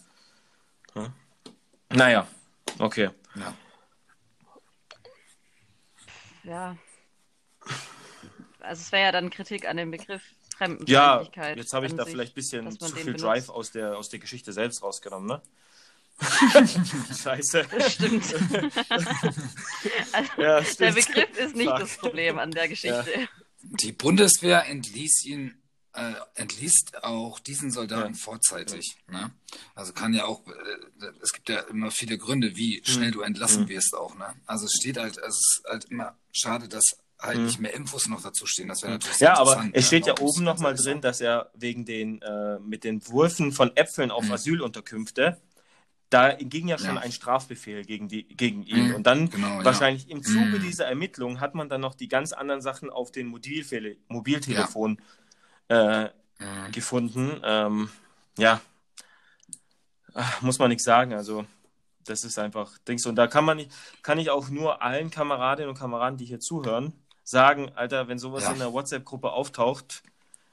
Ja? 0.96 1.12
Naja, 1.96 2.26
okay. 2.78 3.10
Ja. 3.34 3.54
ja. 6.44 6.76
Also 8.60 8.82
es 8.82 8.92
wäre 8.92 9.04
ja 9.04 9.12
dann 9.12 9.30
Kritik 9.30 9.68
an 9.68 9.76
dem 9.76 9.90
Begriff 9.90 10.22
Fremdenfeindlichkeit. 10.61 11.56
Ja, 11.56 11.56
jetzt 11.56 11.72
habe 11.72 11.86
ich 11.86 11.94
da 11.94 12.04
sich, 12.04 12.12
vielleicht 12.12 12.32
ein 12.32 12.34
bisschen 12.34 12.78
zu 12.78 12.94
viel 12.94 13.14
Drive 13.14 13.48
aus 13.48 13.70
der, 13.70 13.96
aus 13.96 14.11
der 14.11 14.18
Geschichte 14.18 14.52
selbst 14.52 14.82
rausgenommen, 14.82 15.26
ne? 15.26 15.42
Scheiße. 17.22 17.66
Das 17.70 17.94
stimmt. 17.94 18.24
also, 20.12 20.42
ja, 20.42 20.62
stimmt. 20.62 20.80
Der 20.80 20.92
Begriff 20.92 21.38
ist 21.38 21.56
nicht 21.56 21.70
Fuck. 21.70 21.78
das 21.78 21.96
Problem 21.96 22.38
an 22.38 22.50
der 22.50 22.68
Geschichte. 22.68 23.11
Ja. 23.14 23.26
Die 23.62 23.92
Bundeswehr 23.92 24.66
entließ 24.66 25.24
ihn, 25.24 25.62
äh, 25.94 26.12
entließt 26.34 27.04
auch 27.04 27.40
diesen 27.40 27.70
Soldaten 27.70 28.12
ja. 28.12 28.18
vorzeitig. 28.18 28.98
Ne? 29.08 29.30
Also 29.74 29.94
kann 29.94 30.12
ja 30.12 30.26
auch, 30.26 30.46
äh, 30.46 31.06
es 31.22 31.32
gibt 31.32 31.48
ja 31.48 31.61
immer 31.61 31.90
viele 31.90 32.18
Gründe, 32.18 32.54
wie 32.54 32.82
schnell 32.84 33.08
mhm. 33.08 33.14
du 33.14 33.20
entlassen 33.22 33.62
mhm. 33.62 33.68
wirst 33.68 33.94
auch. 33.94 34.14
Ne? 34.14 34.34
Also 34.44 34.66
es 34.66 34.72
steht 34.78 34.98
halt, 34.98 35.16
es 35.16 35.36
ist 35.36 35.62
halt 35.66 35.86
immer 35.86 36.18
schade, 36.32 36.68
dass 36.68 36.84
halt 37.20 37.38
mhm. 37.38 37.44
nicht 37.46 37.60
mehr 37.60 37.74
Infos 37.74 38.08
noch 38.08 38.22
dazu 38.22 38.46
stehen. 38.46 38.68
Das 38.68 38.82
wäre 38.82 38.92
natürlich 38.92 39.18
Ja, 39.18 39.36
aber 39.36 39.68
es 39.72 39.86
steht 39.86 40.06
ja, 40.06 40.14
ja 40.14 40.22
oben 40.22 40.44
nochmal 40.44 40.74
drin, 40.74 41.00
dass 41.00 41.20
er 41.20 41.50
wegen 41.54 41.84
den 41.84 42.22
äh, 42.22 42.58
mit 42.58 42.84
den 42.84 43.06
Wurfen 43.08 43.52
von 43.52 43.76
Äpfeln 43.76 44.10
auf 44.10 44.24
mhm. 44.24 44.32
Asylunterkünfte 44.32 45.40
da 46.10 46.32
ging 46.34 46.66
ja 46.66 46.76
schon 46.76 46.96
ja. 46.96 47.00
ein 47.02 47.12
Strafbefehl 47.12 47.84
gegen, 47.84 48.08
die, 48.08 48.26
gegen 48.26 48.64
ihn. 48.64 48.88
Mhm, 48.88 48.94
und 48.96 49.06
dann 49.06 49.30
genau, 49.30 49.62
wahrscheinlich 49.64 50.06
ja. 50.06 50.16
im 50.16 50.24
Zuge 50.24 50.58
mhm. 50.58 50.62
dieser 50.62 50.86
Ermittlung 50.86 51.38
hat 51.38 51.54
man 51.54 51.68
dann 51.68 51.80
noch 51.80 51.94
die 51.94 52.08
ganz 52.08 52.32
anderen 52.32 52.60
Sachen 52.60 52.90
auf 52.90 53.12
den 53.12 53.28
Mobilfele 53.28 53.96
Mobiltelefon 54.08 55.00
äh, 55.68 56.06
mhm. 56.06 56.08
gefunden. 56.72 57.40
Ähm, 57.44 57.90
ja, 58.38 58.60
Ach, 60.14 60.42
muss 60.42 60.58
man 60.58 60.70
nichts 60.70 60.84
sagen. 60.84 61.12
Also, 61.12 61.46
das 62.04 62.24
ist 62.24 62.38
einfach 62.38 62.78
Dings. 62.78 63.06
Und 63.06 63.16
da 63.16 63.26
kann 63.26 63.44
man 63.44 63.58
nicht, 63.58 63.70
kann 64.02 64.18
ich 64.18 64.30
auch 64.30 64.48
nur 64.48 64.82
allen 64.82 65.10
Kameradinnen 65.10 65.70
und 65.70 65.78
Kameraden, 65.78 66.18
die 66.18 66.24
hier 66.24 66.40
zuhören, 66.40 66.92
sagen, 67.24 67.70
Alter, 67.74 68.08
wenn 68.08 68.18
sowas 68.18 68.48
in 68.48 68.58
der 68.58 68.72
WhatsApp-Gruppe 68.72 69.30
auftaucht, 69.30 70.02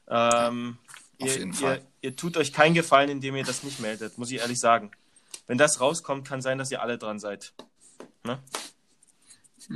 ähm, 0.08 0.78
ihr, 1.18 1.38
ihr, 1.38 1.82
ihr 2.02 2.16
tut 2.16 2.38
euch 2.38 2.54
keinen 2.54 2.76
Gefallen, 2.76 3.10
indem 3.10 3.36
ihr 3.36 3.44
das 3.44 3.64
nicht 3.64 3.80
meldet, 3.80 4.18
muss 4.18 4.32
ich 4.32 4.40
ehrlich 4.40 4.60
sagen 4.60 4.92
wenn 5.48 5.58
das 5.58 5.80
rauskommt, 5.80 6.28
kann 6.28 6.42
sein, 6.42 6.58
dass 6.58 6.72
ihr 6.72 6.82
alle 6.82 6.98
dran 6.98 7.20
seid. 7.20 7.54
Ne? 8.24 8.40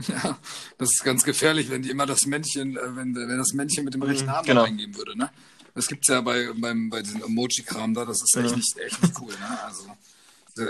Ja, 0.08 0.40
das 0.78 0.92
ist 0.92 1.04
ganz 1.04 1.26
gefährlich, 1.26 1.70
wenn 1.70 1.82
die 1.82 1.90
immer 1.90 2.06
das 2.06 2.26
Männchen, 2.26 2.78
äh, 2.78 2.96
wenn, 2.96 3.14
wenn 3.14 3.38
das 3.38 3.52
Männchen 3.52 3.84
mit 3.84 3.94
dem 3.94 4.02
rechten 4.02 4.30
Arm 4.30 4.46
genau. 4.46 4.64
eingeben 4.64 4.96
würde, 4.96 5.18
ne? 5.18 5.30
Das 5.74 5.88
gibt 5.88 6.08
es 6.08 6.14
ja 6.14 6.22
bei, 6.22 6.50
beim, 6.56 6.90
bei 6.90 7.02
diesem 7.02 7.22
Emoji-Kram 7.22 7.94
da, 7.94 8.06
das 8.06 8.22
ist 8.22 8.38
echt, 8.38 8.56
nicht, 8.56 8.78
echt 8.78 9.02
nicht 9.02 9.20
cool, 9.20 9.34
ne? 9.34 9.64
Also, 9.66 9.84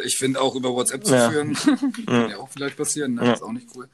Ich 0.06 0.18
finde 0.18 0.42
auch 0.42 0.56
über 0.56 0.74
WhatsApp 0.74 1.06
zu 1.06 1.14
Ja. 1.16 1.30
führen, 1.30 1.54
kann 2.06 2.30
ja 2.30 2.38
auch 2.38 2.50
vielleicht 2.50 2.78
passieren, 2.78 3.16
ne? 3.16 3.26
Ja. 3.26 3.34
ist 3.34 3.42
auch 3.44 3.52
nicht 3.52 3.68
cool. 3.76 3.90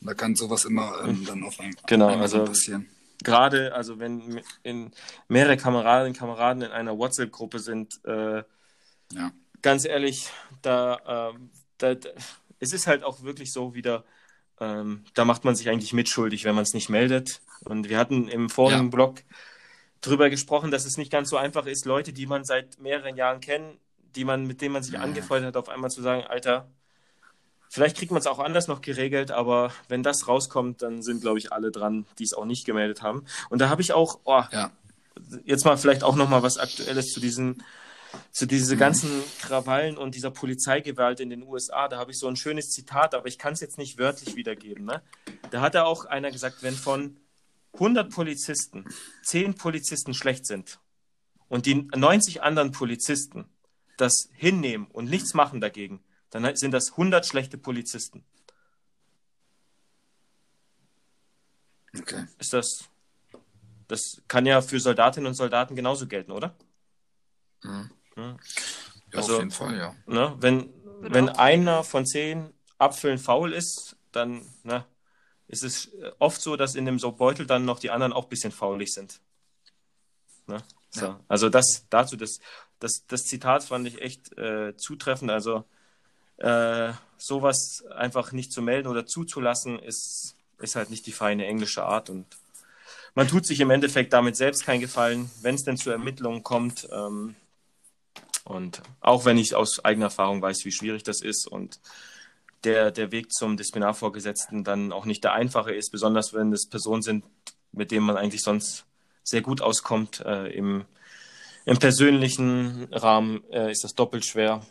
Da 0.00 0.14
kann 0.14 0.34
sowas 0.34 0.64
immer 0.64 1.04
ähm, 1.04 1.24
dann 1.26 1.42
auf 1.44 1.58
ein, 1.60 1.74
Genau, 1.86 2.08
also- 2.08 2.44
passieren. 2.44 2.86
Gerade, 3.22 3.74
also 3.74 3.98
wenn 3.98 4.40
in 4.62 4.92
mehrere 5.28 5.58
Kameradinnen 5.58 6.12
und 6.14 6.18
Kameraden 6.18 6.62
in 6.62 6.70
einer 6.70 6.96
WhatsApp-Gruppe 6.96 7.58
sind, 7.58 8.00
äh, 8.06 8.42
Ja. 9.12 9.30
ganz 9.60 9.84
ehrlich, 9.84 10.30
da, 10.62 11.30
ähm, 11.34 11.50
da, 11.76 11.94
da, 11.96 12.08
es 12.60 12.72
ist 12.72 12.86
halt 12.86 13.04
auch 13.04 13.22
wirklich 13.22 13.52
so 13.52 13.74
wieder, 13.74 14.04
ähm, 14.58 15.04
da 15.12 15.26
macht 15.26 15.44
man 15.44 15.54
sich 15.54 15.68
eigentlich 15.68 15.92
mitschuldig, 15.92 16.44
wenn 16.44 16.54
man 16.54 16.62
es 16.64 16.72
nicht 16.72 16.88
meldet. 16.88 17.42
Und 17.64 17.90
wir 17.90 17.98
hatten 17.98 18.26
im 18.28 18.48
vorigen 18.48 18.84
Ja. 18.84 18.88
Blog 18.90 19.22
drüber 20.00 20.30
gesprochen, 20.30 20.70
dass 20.70 20.86
es 20.86 20.96
nicht 20.96 21.12
ganz 21.12 21.28
so 21.28 21.36
einfach 21.36 21.66
ist, 21.66 21.84
Leute, 21.84 22.14
die 22.14 22.24
man 22.26 22.44
seit 22.44 22.78
mehreren 22.80 23.16
Jahren 23.16 23.40
kennt, 23.42 23.76
die 24.16 24.24
man, 24.24 24.46
mit 24.46 24.60
denen 24.60 24.72
man 24.72 24.82
sich 24.82 24.94
Ja. 24.94 25.00
angefreundet 25.00 25.48
hat, 25.48 25.56
auf 25.56 25.68
einmal 25.68 25.90
zu 25.90 26.02
sagen, 26.02 26.24
Alter, 26.24 26.68
vielleicht 27.68 27.96
kriegt 27.96 28.10
man 28.12 28.20
es 28.20 28.26
auch 28.26 28.38
anders 28.38 28.68
noch 28.68 28.80
geregelt, 28.80 29.30
aber 29.30 29.72
wenn 29.88 30.02
das 30.02 30.26
rauskommt, 30.28 30.82
dann 30.82 31.02
sind, 31.02 31.20
glaube 31.20 31.38
ich, 31.38 31.52
alle 31.52 31.70
dran, 31.70 32.06
die 32.18 32.24
es 32.24 32.32
auch 32.34 32.44
nicht 32.44 32.66
gemeldet 32.66 33.02
haben. 33.02 33.24
Und 33.48 33.60
da 33.60 33.68
habe 33.68 33.82
ich 33.82 33.92
auch, 33.92 34.20
oh, 34.24 34.42
Ja, 34.50 34.70
jetzt 35.44 35.64
mal 35.64 35.76
vielleicht 35.76 36.02
auch 36.02 36.16
noch 36.16 36.28
mal 36.28 36.42
was 36.42 36.58
Aktuelles 36.58 37.12
zu 37.12 37.20
diesen 37.20 37.62
zu 38.32 38.44
diese 38.46 38.74
Mhm. 38.74 38.78
ganzen 38.80 39.22
Krawallen 39.40 39.96
und 39.96 40.16
dieser 40.16 40.32
Polizeigewalt 40.32 41.20
in 41.20 41.30
den 41.30 41.44
USA. 41.44 41.86
Da 41.86 41.96
habe 41.98 42.10
ich 42.10 42.18
so 42.18 42.26
ein 42.26 42.34
schönes 42.34 42.70
Zitat, 42.70 43.14
aber 43.14 43.28
ich 43.28 43.38
kann 43.38 43.52
es 43.52 43.60
jetzt 43.60 43.78
nicht 43.78 43.98
wörtlich 43.98 44.34
wiedergeben. 44.34 44.84
Ne? 44.84 45.00
Da 45.52 45.60
hat 45.60 45.76
er 45.76 45.86
auch 45.86 46.06
einer 46.06 46.32
gesagt, 46.32 46.62
wenn 46.62 46.74
von 46.74 47.18
100 47.74 48.12
Polizisten 48.12 48.84
10 49.22 49.54
Polizisten 49.54 50.12
schlecht 50.12 50.44
sind 50.44 50.80
und 51.48 51.66
die 51.66 51.86
90 51.94 52.42
anderen 52.42 52.72
Polizisten 52.72 53.44
das 54.00 54.28
hinnehmen 54.32 54.86
und 54.86 55.06
nichts 55.10 55.34
machen 55.34 55.60
dagegen, 55.60 56.02
dann 56.30 56.54
sind 56.56 56.72
das 56.72 56.92
100 56.92 57.26
schlechte 57.26 57.58
Polizisten. 57.58 58.24
okay. 61.96 62.26
Ist 62.38 62.52
das 62.52 62.90
das 63.90 64.22
kann 64.28 64.46
ja 64.46 64.62
für 64.62 64.78
Soldatinnen 64.78 65.26
und 65.26 65.34
Soldaten 65.34 65.74
genauso 65.74 66.06
gelten, 66.06 66.30
oder? 66.30 66.54
Mhm. 67.62 67.90
Ja. 68.16 68.22
Ja, 68.22 68.36
Also- 69.18 69.34
auf 69.34 69.38
jeden 69.40 69.50
Fall, 69.50 69.76
ja. 69.76 69.96
Ne? 70.06 70.36
Wenn, 70.38 70.72
wenn 71.00 71.28
einer 71.28 71.82
von 71.82 72.06
zehn 72.06 72.52
Apfeln 72.78 73.18
faul 73.18 73.52
ist, 73.52 73.96
dann 74.12 74.46
ne, 74.62 74.86
ist 75.48 75.64
es 75.64 75.90
oft 76.20 76.40
so, 76.40 76.56
dass 76.56 76.76
in 76.76 76.84
dem 76.84 77.00
so 77.00 77.10
Beutel 77.10 77.46
dann 77.46 77.64
noch 77.64 77.80
die 77.80 77.90
anderen 77.90 78.12
auch 78.12 78.24
ein 78.24 78.28
bisschen 78.28 78.52
faulig 78.52 78.92
sind. 78.92 79.20
Ne? 80.46 80.62
So. 80.90 81.06
Ja. 81.06 81.20
Also 81.26 81.48
das 81.48 81.86
dazu, 81.90 82.16
das, 82.16 82.38
das, 82.80 83.06
das 83.06 83.24
Zitat 83.26 83.64
fand 83.64 83.86
ich 83.86 84.02
echt 84.02 84.36
äh, 84.36 84.76
zutreffend. 84.76 85.30
Also 85.30 85.64
äh, 86.38 86.92
sowas 87.18 87.84
einfach 87.94 88.32
nicht 88.32 88.52
zu 88.52 88.62
melden 88.62 88.88
oder 88.88 89.06
zuzulassen, 89.06 89.78
ist, 89.78 90.34
ist 90.58 90.76
halt 90.76 90.90
nicht 90.90 91.06
die 91.06 91.12
feine 91.12 91.46
englische 91.46 91.84
Art 91.84 92.10
und 92.10 92.26
man 93.14 93.28
tut 93.28 93.44
sich 93.44 93.60
im 93.60 93.70
Endeffekt 93.70 94.12
damit 94.12 94.36
selbst 94.36 94.64
keinen 94.64 94.80
Gefallen, 94.80 95.30
wenn 95.42 95.56
es 95.56 95.64
denn 95.64 95.76
zu 95.76 95.90
Ermittlungen 95.90 96.42
kommt. 96.42 96.88
Ähm, 96.92 97.34
und 98.44 98.82
auch 99.00 99.24
wenn 99.24 99.36
ich 99.36 99.54
aus 99.54 99.84
eigener 99.84 100.06
Erfahrung 100.06 100.40
weiß, 100.40 100.64
wie 100.64 100.72
schwierig 100.72 101.02
das 101.02 101.20
ist 101.20 101.46
und 101.46 101.80
der, 102.64 102.90
der 102.90 103.10
Weg 103.10 103.32
zum 103.32 103.56
Disziplinarvorgesetzten 103.56 104.64
dann 104.64 104.92
auch 104.92 105.06
nicht 105.06 105.24
der 105.24 105.32
einfache 105.32 105.72
ist, 105.72 105.90
besonders 105.90 106.32
wenn 106.34 106.52
es 106.52 106.68
Personen 106.68 107.02
sind, 107.02 107.24
mit 107.72 107.90
denen 107.90 108.06
man 108.06 108.16
eigentlich 108.16 108.42
sonst 108.42 108.86
sehr 109.22 109.40
gut 109.40 109.60
auskommt. 109.60 110.20
Äh, 110.20 110.48
im, 110.52 110.84
Im 111.70 111.78
persönlichen 111.78 112.92
Rahmen 112.92 113.44
äh, 113.52 113.70
ist 113.70 113.84
das 113.84 113.94
doppelt 113.94 114.24
schwer. 114.24 114.66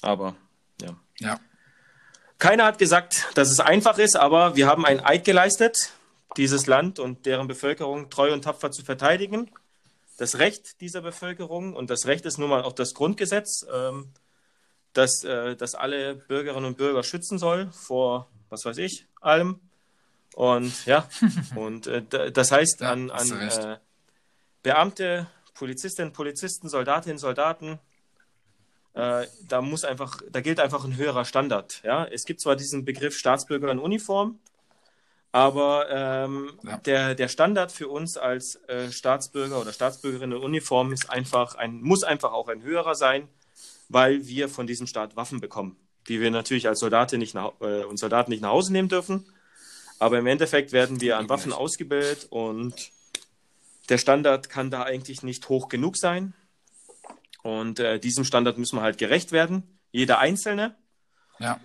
Aber 0.00 0.36
ja. 0.80 0.96
Ja, 1.18 1.40
Keiner 2.38 2.66
hat 2.66 2.78
gesagt, 2.78 3.26
dass 3.34 3.50
es 3.50 3.58
einfach 3.58 3.98
ist, 3.98 4.16
aber 4.16 4.54
wir 4.54 4.68
haben 4.68 4.86
einen 4.86 5.00
Eid 5.00 5.24
geleistet, 5.24 5.92
dieses 6.36 6.68
Land 6.68 7.00
und 7.00 7.26
deren 7.26 7.48
Bevölkerung 7.48 8.10
treu 8.10 8.32
und 8.32 8.44
tapfer 8.44 8.70
zu 8.70 8.84
verteidigen. 8.84 9.50
Das 10.18 10.38
Recht 10.38 10.80
dieser 10.80 11.00
Bevölkerung 11.00 11.74
und 11.74 11.90
das 11.90 12.06
Recht 12.06 12.26
ist 12.26 12.38
nun 12.38 12.50
mal 12.50 12.62
auch 12.62 12.74
das 12.74 12.94
Grundgesetz, 12.94 13.66
ähm, 13.72 14.12
das, 14.92 15.24
äh, 15.24 15.56
das 15.56 15.74
alle 15.74 16.14
Bürgerinnen 16.14 16.66
und 16.66 16.76
Bürger 16.76 17.02
schützen 17.02 17.40
soll 17.40 17.72
vor, 17.72 18.28
was 18.50 18.64
weiß 18.64 18.78
ich, 18.78 19.08
allem. 19.20 19.58
Und 20.36 20.86
ja, 20.86 21.08
und 21.56 21.88
äh, 21.88 22.30
das 22.30 22.52
heißt 22.52 22.82
an, 22.82 23.10
an 23.10 23.32
äh, 23.32 23.78
Beamte, 24.62 25.26
Polizistinnen, 25.58 26.12
Polizisten, 26.12 26.68
Soldatinnen, 26.68 27.18
Soldaten, 27.18 27.80
äh, 28.94 29.26
da 29.48 29.60
muss 29.60 29.84
einfach, 29.84 30.20
da 30.30 30.40
gilt 30.40 30.60
einfach 30.60 30.84
ein 30.84 30.96
höherer 30.96 31.24
Standard. 31.24 31.80
Ja, 31.84 32.04
es 32.04 32.24
gibt 32.24 32.40
zwar 32.40 32.54
diesen 32.56 32.84
Begriff 32.84 33.16
Staatsbürger 33.18 33.70
in 33.72 33.78
Uniform, 33.78 34.38
aber 35.32 35.86
ähm, 35.90 36.58
Ja. 36.62 36.76
der, 36.78 37.14
der 37.14 37.28
Standard 37.28 37.72
für 37.72 37.88
uns 37.88 38.16
als 38.16 38.56
äh, 38.68 38.90
Staatsbürger 38.90 39.60
oder 39.60 39.72
Staatsbürgerin 39.72 40.32
in 40.32 40.38
Uniform 40.38 40.92
ist 40.92 41.10
einfach 41.10 41.56
ein, 41.56 41.82
muss 41.82 42.02
einfach 42.04 42.32
auch 42.32 42.48
ein 42.48 42.62
höherer 42.62 42.94
sein, 42.94 43.28
weil 43.88 44.26
wir 44.26 44.48
von 44.48 44.66
diesem 44.66 44.86
Staat 44.86 45.16
Waffen 45.16 45.40
bekommen, 45.40 45.76
die 46.08 46.20
wir 46.20 46.30
natürlich 46.30 46.68
als 46.68 46.78
Soldaten 46.80 47.18
nicht 47.18 47.34
nach, 47.34 47.52
äh, 47.60 47.84
und 47.84 47.98
Soldaten 47.98 48.30
nicht 48.30 48.40
nach 48.42 48.50
Hause 48.50 48.72
nehmen 48.72 48.88
dürfen. 48.88 49.26
Aber 49.98 50.18
im 50.18 50.26
Endeffekt 50.26 50.70
werden 50.72 51.00
wir 51.00 51.18
an 51.18 51.28
Waffen 51.28 51.52
ausgebildet 51.52 52.28
und 52.30 52.92
der 53.88 53.98
Standard 53.98 54.50
kann 54.50 54.70
da 54.70 54.82
eigentlich 54.82 55.22
nicht 55.22 55.48
hoch 55.48 55.68
genug 55.68 55.96
sein. 55.96 56.34
Und 57.42 57.80
äh, 57.80 57.98
diesem 57.98 58.24
Standard 58.24 58.58
müssen 58.58 58.76
wir 58.76 58.82
halt 58.82 58.98
gerecht 58.98 59.32
werden, 59.32 59.78
jeder 59.90 60.18
Einzelne. 60.18 60.76
ja, 61.38 61.60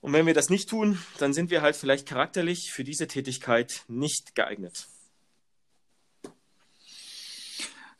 Und 0.00 0.12
wenn 0.12 0.26
wir 0.26 0.34
das 0.34 0.48
nicht 0.48 0.68
tun, 0.68 0.98
dann 1.18 1.32
sind 1.32 1.50
wir 1.50 1.62
halt 1.62 1.76
vielleicht 1.76 2.08
charakterlich 2.08 2.72
für 2.72 2.84
diese 2.84 3.06
Tätigkeit 3.06 3.84
nicht 3.88 4.34
geeignet. 4.34 4.88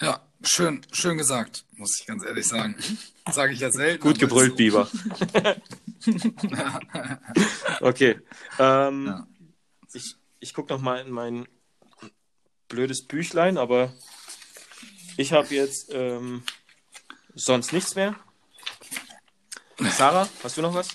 ja. 0.00 0.20
Schön, 0.42 0.80
schön 0.90 1.18
gesagt, 1.18 1.66
muss 1.76 2.00
ich 2.00 2.06
ganz 2.06 2.24
ehrlich 2.24 2.46
sagen. 2.46 2.74
Sage 3.30 3.52
ich 3.52 3.60
ja 3.60 3.70
selten. 3.70 4.02
Gut 4.02 4.18
gebrüllt, 4.18 4.56
Biber. 4.56 4.88
okay. 7.82 8.18
Ähm, 8.58 9.06
Ja. 9.06 9.26
Ich, 9.92 10.14
ich 10.38 10.54
gucke 10.54 10.72
noch 10.72 10.80
mal 10.80 11.04
in 11.04 11.10
mein 11.10 11.46
blödes 12.70 13.06
Büchlein, 13.06 13.58
aber 13.58 13.92
ich 15.18 15.32
habe 15.34 15.54
jetzt 15.54 15.92
ähm, 15.92 16.42
sonst 17.34 17.72
nichts 17.74 17.94
mehr. 17.94 18.16
Sarah, 19.78 20.28
hast 20.42 20.56
du 20.56 20.62
noch 20.62 20.72
was? 20.74 20.88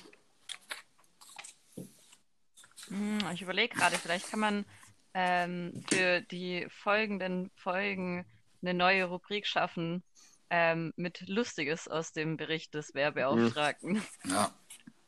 Hm, 2.87 3.19
Ich 3.33 3.41
überlege 3.41 3.75
gerade, 3.75 3.97
vielleicht 3.97 4.29
kann 4.29 4.39
man 4.39 4.65
ähm, 5.13 5.83
für 5.89 6.21
die 6.21 6.67
folgenden 6.69 7.51
Folgen 7.55 8.25
eine 8.61 8.73
neue 8.73 9.05
Rubrik 9.05 9.45
schaffen 9.47 10.03
ähm, 10.49 10.93
mit 10.95 11.27
Lustiges 11.27 11.87
aus 11.87 12.11
dem 12.13 12.37
Bericht 12.37 12.73
des 12.73 12.93
Wehrbeauftragten 12.93 14.01
Ja, 14.25 14.51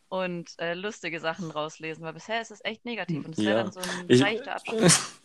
und 0.09 0.49
äh, 0.59 0.73
lustige 0.73 1.19
Sachen 1.19 1.51
rauslesen, 1.51 2.03
weil 2.03 2.13
bisher 2.13 2.41
ist 2.41 2.51
es 2.51 2.63
echt 2.63 2.85
negativ 2.85 3.25
und 3.25 3.37
es 3.37 3.43
Ja. 3.43 3.51
wäre 3.51 3.63
dann 3.63 3.71
so 3.71 3.79
ein 3.79 4.05
Ich- 4.07 4.19
leichter 4.19 4.55
Abschluss. 4.55 4.99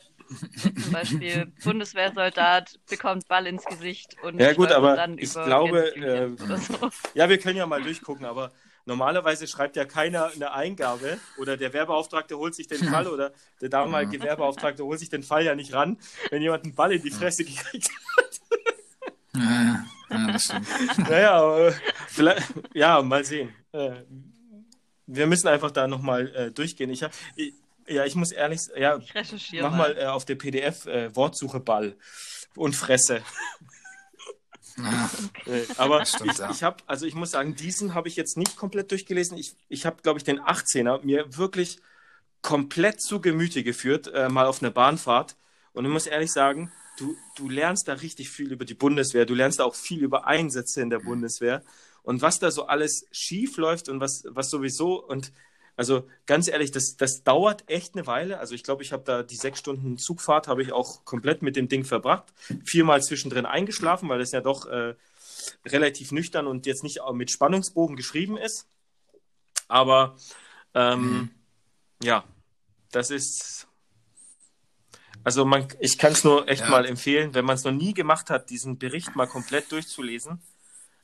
Zum 0.82 0.92
Beispiel 0.92 1.52
Bundeswehrsoldat 1.62 2.78
bekommt 2.88 3.28
Ball 3.28 3.46
ins 3.46 3.64
Gesicht 3.64 4.16
und 4.22 4.40
Ja, 4.40 4.52
gut, 4.52 4.72
aber 4.72 4.96
dann 4.96 5.18
ich 5.18 5.30
über 5.30 5.44
glaube, 5.44 5.96
äh, 5.96 6.30
so. 6.36 6.90
Ja, 7.14 7.28
wir 7.28 7.38
können 7.38 7.56
ja 7.56 7.66
mal 7.66 7.82
durchgucken, 7.82 8.24
aber 8.24 8.52
normalerweise 8.84 9.46
schreibt 9.46 9.76
ja 9.76 9.84
keiner 9.84 10.30
eine 10.34 10.52
Eingabe 10.52 11.18
oder 11.38 11.56
der 11.56 11.72
Wehrbeauftragte 11.72 12.36
holt 12.36 12.54
sich 12.54 12.66
den 12.66 12.82
Fall 12.84 13.06
oder 13.06 13.32
der 13.60 13.68
damalige 13.68 14.22
Wehrbeauftragte 14.22 14.84
holt 14.84 14.98
sich 14.98 15.08
den 15.10 15.22
Fall 15.22 15.44
ja 15.44 15.54
nicht 15.54 15.72
ran, 15.72 15.98
wenn 16.30 16.42
jemand 16.42 16.64
einen 16.64 16.74
Ball 16.74 16.92
in 16.92 17.02
die 17.02 17.10
Fresse 17.10 17.44
gekriegt 17.44 17.90
hat. 18.16 18.40
ja, 19.34 19.84
ja, 20.10 20.32
das 20.32 20.44
stimmt. 20.44 20.68
Naja, 21.08 21.32
aber 21.32 21.72
vielleicht, 22.08 22.52
ja, 22.74 23.00
mal 23.02 23.24
sehen. 23.24 23.54
Äh, 23.72 24.02
Wir 25.06 25.26
müssen 25.26 25.48
einfach 25.48 25.70
da 25.70 25.86
nochmal 25.88 26.28
äh, 26.34 26.50
durchgehen. 26.50 26.90
Ich 26.90 27.02
hab, 27.02 27.12
ich, 27.36 27.54
ja, 27.88 28.04
ich 28.04 28.14
muss 28.14 28.32
ehrlich, 28.32 28.58
s- 28.60 28.70
ja, 28.76 28.98
Ich 28.98 29.14
recherchiere 29.14 29.68
mach 29.70 29.76
mal 29.76 29.96
äh, 29.98 30.06
auf 30.06 30.24
der 30.24 30.34
PDF 30.36 30.86
äh, 30.86 31.14
Wortsuche 31.16 31.60
Ball 31.60 31.96
und 32.56 32.74
Fresse. 32.76 33.22
Ja, 34.76 35.10
Äh, 35.44 35.66
aber 35.76 36.04
stimmt, 36.06 36.32
ich, 36.34 36.38
ja. 36.38 36.50
ich 36.52 36.62
habe, 36.62 36.76
also 36.86 37.04
ich 37.04 37.14
muss 37.14 37.32
sagen, 37.32 37.56
diesen 37.56 37.94
habe 37.94 38.06
ich 38.08 38.14
jetzt 38.14 38.36
nicht 38.36 38.56
komplett 38.56 38.92
durchgelesen. 38.92 39.36
Ich, 39.36 39.56
ich 39.68 39.84
habe, 39.86 40.00
glaube 40.00 40.18
ich, 40.18 40.24
den 40.24 40.38
18er 40.40 41.00
mir 41.04 41.36
wirklich 41.36 41.78
komplett 42.42 43.00
zu 43.02 43.20
Gemüte 43.20 43.64
geführt, 43.64 44.06
äh, 44.14 44.28
mal 44.28 44.46
auf 44.46 44.62
einer 44.62 44.70
Bahnfahrt. 44.70 45.36
Und 45.72 45.84
ich 45.84 45.90
muss 45.90 46.06
ehrlich 46.06 46.32
sagen, 46.32 46.72
du, 46.98 47.16
du 47.36 47.48
lernst 47.48 47.88
da 47.88 47.94
richtig 47.94 48.30
viel 48.30 48.52
über 48.52 48.64
die 48.64 48.74
Bundeswehr. 48.74 49.26
Du 49.26 49.34
lernst 49.34 49.58
da 49.58 49.64
auch 49.64 49.74
viel 49.74 50.02
über 50.04 50.26
Einsätze 50.28 50.80
in 50.80 50.90
der 50.90 51.00
Bundeswehr 51.00 51.62
und 52.04 52.22
was 52.22 52.38
da 52.38 52.50
so 52.52 52.66
alles 52.66 53.06
schief 53.10 53.56
läuft 53.56 53.88
und 53.88 53.98
was, 54.00 54.22
was 54.28 54.48
sowieso 54.48 55.04
und 55.04 55.32
also 55.76 56.08
ganz 56.26 56.48
ehrlich, 56.48 56.70
das, 56.70 56.96
das 56.96 57.22
dauert 57.24 57.68
echt 57.68 57.94
eine 57.94 58.06
Weile. 58.06 58.38
Also 58.38 58.54
ich 58.54 58.62
glaube, 58.62 58.82
ich 58.82 58.92
habe 58.92 59.04
da 59.04 59.22
die 59.22 59.36
sechs 59.36 59.58
Stunden 59.58 59.98
Zugfahrt 59.98 60.46
habe 60.48 60.62
ich 60.62 60.72
auch 60.72 61.04
komplett 61.04 61.42
mit 61.42 61.56
dem 61.56 61.68
Ding 61.68 61.84
verbracht. 61.84 62.32
Viermal 62.64 63.02
zwischendrin 63.02 63.46
eingeschlafen, 63.46 64.08
weil 64.08 64.20
es 64.20 64.32
ja 64.32 64.40
doch 64.40 64.66
äh, 64.66 64.94
relativ 65.66 66.12
nüchtern 66.12 66.46
und 66.46 66.66
jetzt 66.66 66.82
nicht 66.82 67.00
mit 67.12 67.30
Spannungsbogen 67.30 67.96
geschrieben 67.96 68.36
ist. 68.36 68.66
Aber 69.68 70.16
ähm, 70.74 71.00
Mhm. 71.02 71.30
ja, 72.02 72.24
das 72.90 73.10
ist. 73.10 73.66
Also 75.24 75.44
man, 75.44 75.68
ich 75.80 75.98
kann 75.98 76.12
es 76.12 76.24
nur 76.24 76.48
echt 76.48 76.62
Ja. 76.62 76.70
mal 76.70 76.84
empfehlen, 76.84 77.32
wenn 77.34 77.44
man 77.44 77.54
es 77.56 77.64
noch 77.64 77.72
nie 77.72 77.94
gemacht 77.94 78.28
hat, 78.28 78.50
diesen 78.50 78.78
Bericht 78.78 79.14
mal 79.14 79.26
komplett 79.26 79.70
durchzulesen. 79.70 80.42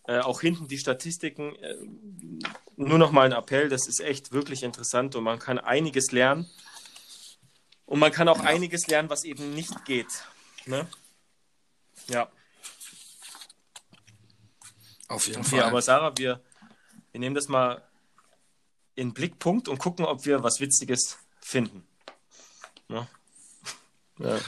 Äh, 0.09 0.21
auch 0.21 0.41
hinten 0.41 0.69
die 0.69 0.79
Statistiken. 0.79 1.55
Äh, 1.57 1.77
nur 2.77 2.97
noch 2.97 3.13
mal 3.13 3.27
ein 3.27 3.33
Appell, 3.33 3.69
das 3.69 3.87
ist 3.87 4.01
echt 4.01 4.33
wirklich 4.33 4.63
interessant 4.63 5.15
und 5.15 5.23
man 5.23 5.39
kann 5.39 5.59
einiges 5.59 6.13
lernen. 6.13 6.51
Und 7.85 7.99
man 7.99 8.11
kann 8.11 8.27
auch 8.29 8.41
einiges 8.41 8.87
lernen, 8.87 9.11
was 9.11 9.25
eben 9.25 9.53
nicht 9.53 9.85
geht. 9.85 10.07
Ne? 10.65 10.89
Ja. 12.09 12.31
Auf 15.09 15.27
jeden 15.27 15.41
Okay, 15.41 15.57
Fall. 15.57 15.65
aber 15.65 15.83
Sarah, 15.83 16.17
wir, 16.17 16.41
wir 17.13 17.21
nehmen 17.21 17.35
das 17.35 17.49
mal 17.49 17.83
in 18.95 19.13
Blickpunkt 19.13 19.69
und 19.69 19.77
gucken, 19.77 20.07
ob 20.07 20.25
wir 20.25 20.43
was 20.43 20.59
Witziges 20.59 21.19
finden. 21.43 21.87
Ne? 22.89 23.07
Ja. 24.21 24.39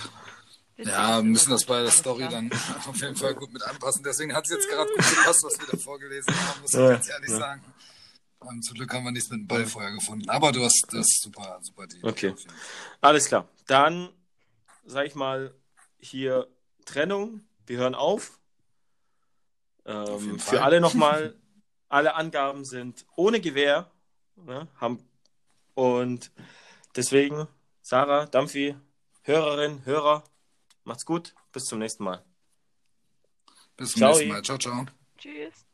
Ja, 0.85 1.18
wir 1.18 1.22
müssen 1.24 1.51
das 1.51 1.64
bei 1.64 1.83
der 1.83 1.91
Story 1.91 2.26
dann 2.31 2.51
auf 2.87 2.97
jeden 2.97 3.16
Fall 3.16 3.35
gut 3.35 3.53
mit 3.53 3.62
anpassen. 3.62 4.03
Deswegen 4.05 4.35
hat 4.35 4.45
es 4.45 4.51
jetzt 4.51 4.68
gerade 4.68 4.91
gut 4.91 4.97
gepasst, 4.99 5.45
was 5.45 5.59
wir 5.59 5.66
da 5.70 5.76
vorgelesen 5.76 6.35
haben, 6.35 6.61
muss 6.62 6.74
ich 6.74 6.78
ganz 6.78 7.09
ehrlich 7.09 7.31
ja. 7.31 7.39
sagen. 7.39 7.64
Ähm, 8.49 8.62
zum 8.62 8.74
Glück 8.74 8.93
haben 8.93 9.05
wir 9.05 9.12
nichts 9.12 9.31
mit 9.31 9.41
dem 9.41 9.47
Ball 9.47 9.66
vorher 9.66 9.93
gefunden. 9.93 10.28
Aber 10.31 10.53
du 10.53 10.64
hast 10.64 10.87
das 10.93 11.07
super, 11.20 11.59
super 11.62 11.87
Deal. 11.87 12.05
Okay. 12.05 12.35
Alles 13.01 13.26
klar. 13.26 13.49
Dann 13.66 14.09
sage 14.85 15.09
ich 15.09 15.14
mal 15.14 15.55
hier 15.99 16.49
Trennung. 16.85 17.43
Wir 17.66 17.78
hören 17.78 17.95
auf. 17.95 18.39
Auf 19.85 20.20
jeden 20.22 20.33
Ähm, 20.33 20.39
Fall. 20.39 20.57
für 20.59 20.62
alle 20.64 20.81
nochmal, 20.81 21.37
alle 21.89 22.14
Angaben 22.14 22.64
sind 22.64 23.07
ohne 23.16 23.41
Gewähr. 23.41 23.91
Ne, 24.37 24.68
haben, 24.81 25.07
und 25.74 26.31
deswegen, 26.97 27.47
Sarah, 27.83 28.26
Dampfi, 28.26 28.74
Hörerin, 29.22 29.85
Hörer, 29.85 30.24
macht's 30.91 31.07
gut. 31.07 31.34
Bis 31.53 31.66
zum 31.66 31.78
nächsten 31.78 32.05
Mal. 32.05 32.24
Bis 33.76 33.93
zum 33.93 34.01
Ciao. 34.01 34.11
nächsten 34.11 34.28
Mal. 34.28 34.43
Ciao, 34.43 34.59
ciao. 34.59 34.86
Tschüss. 35.16 35.66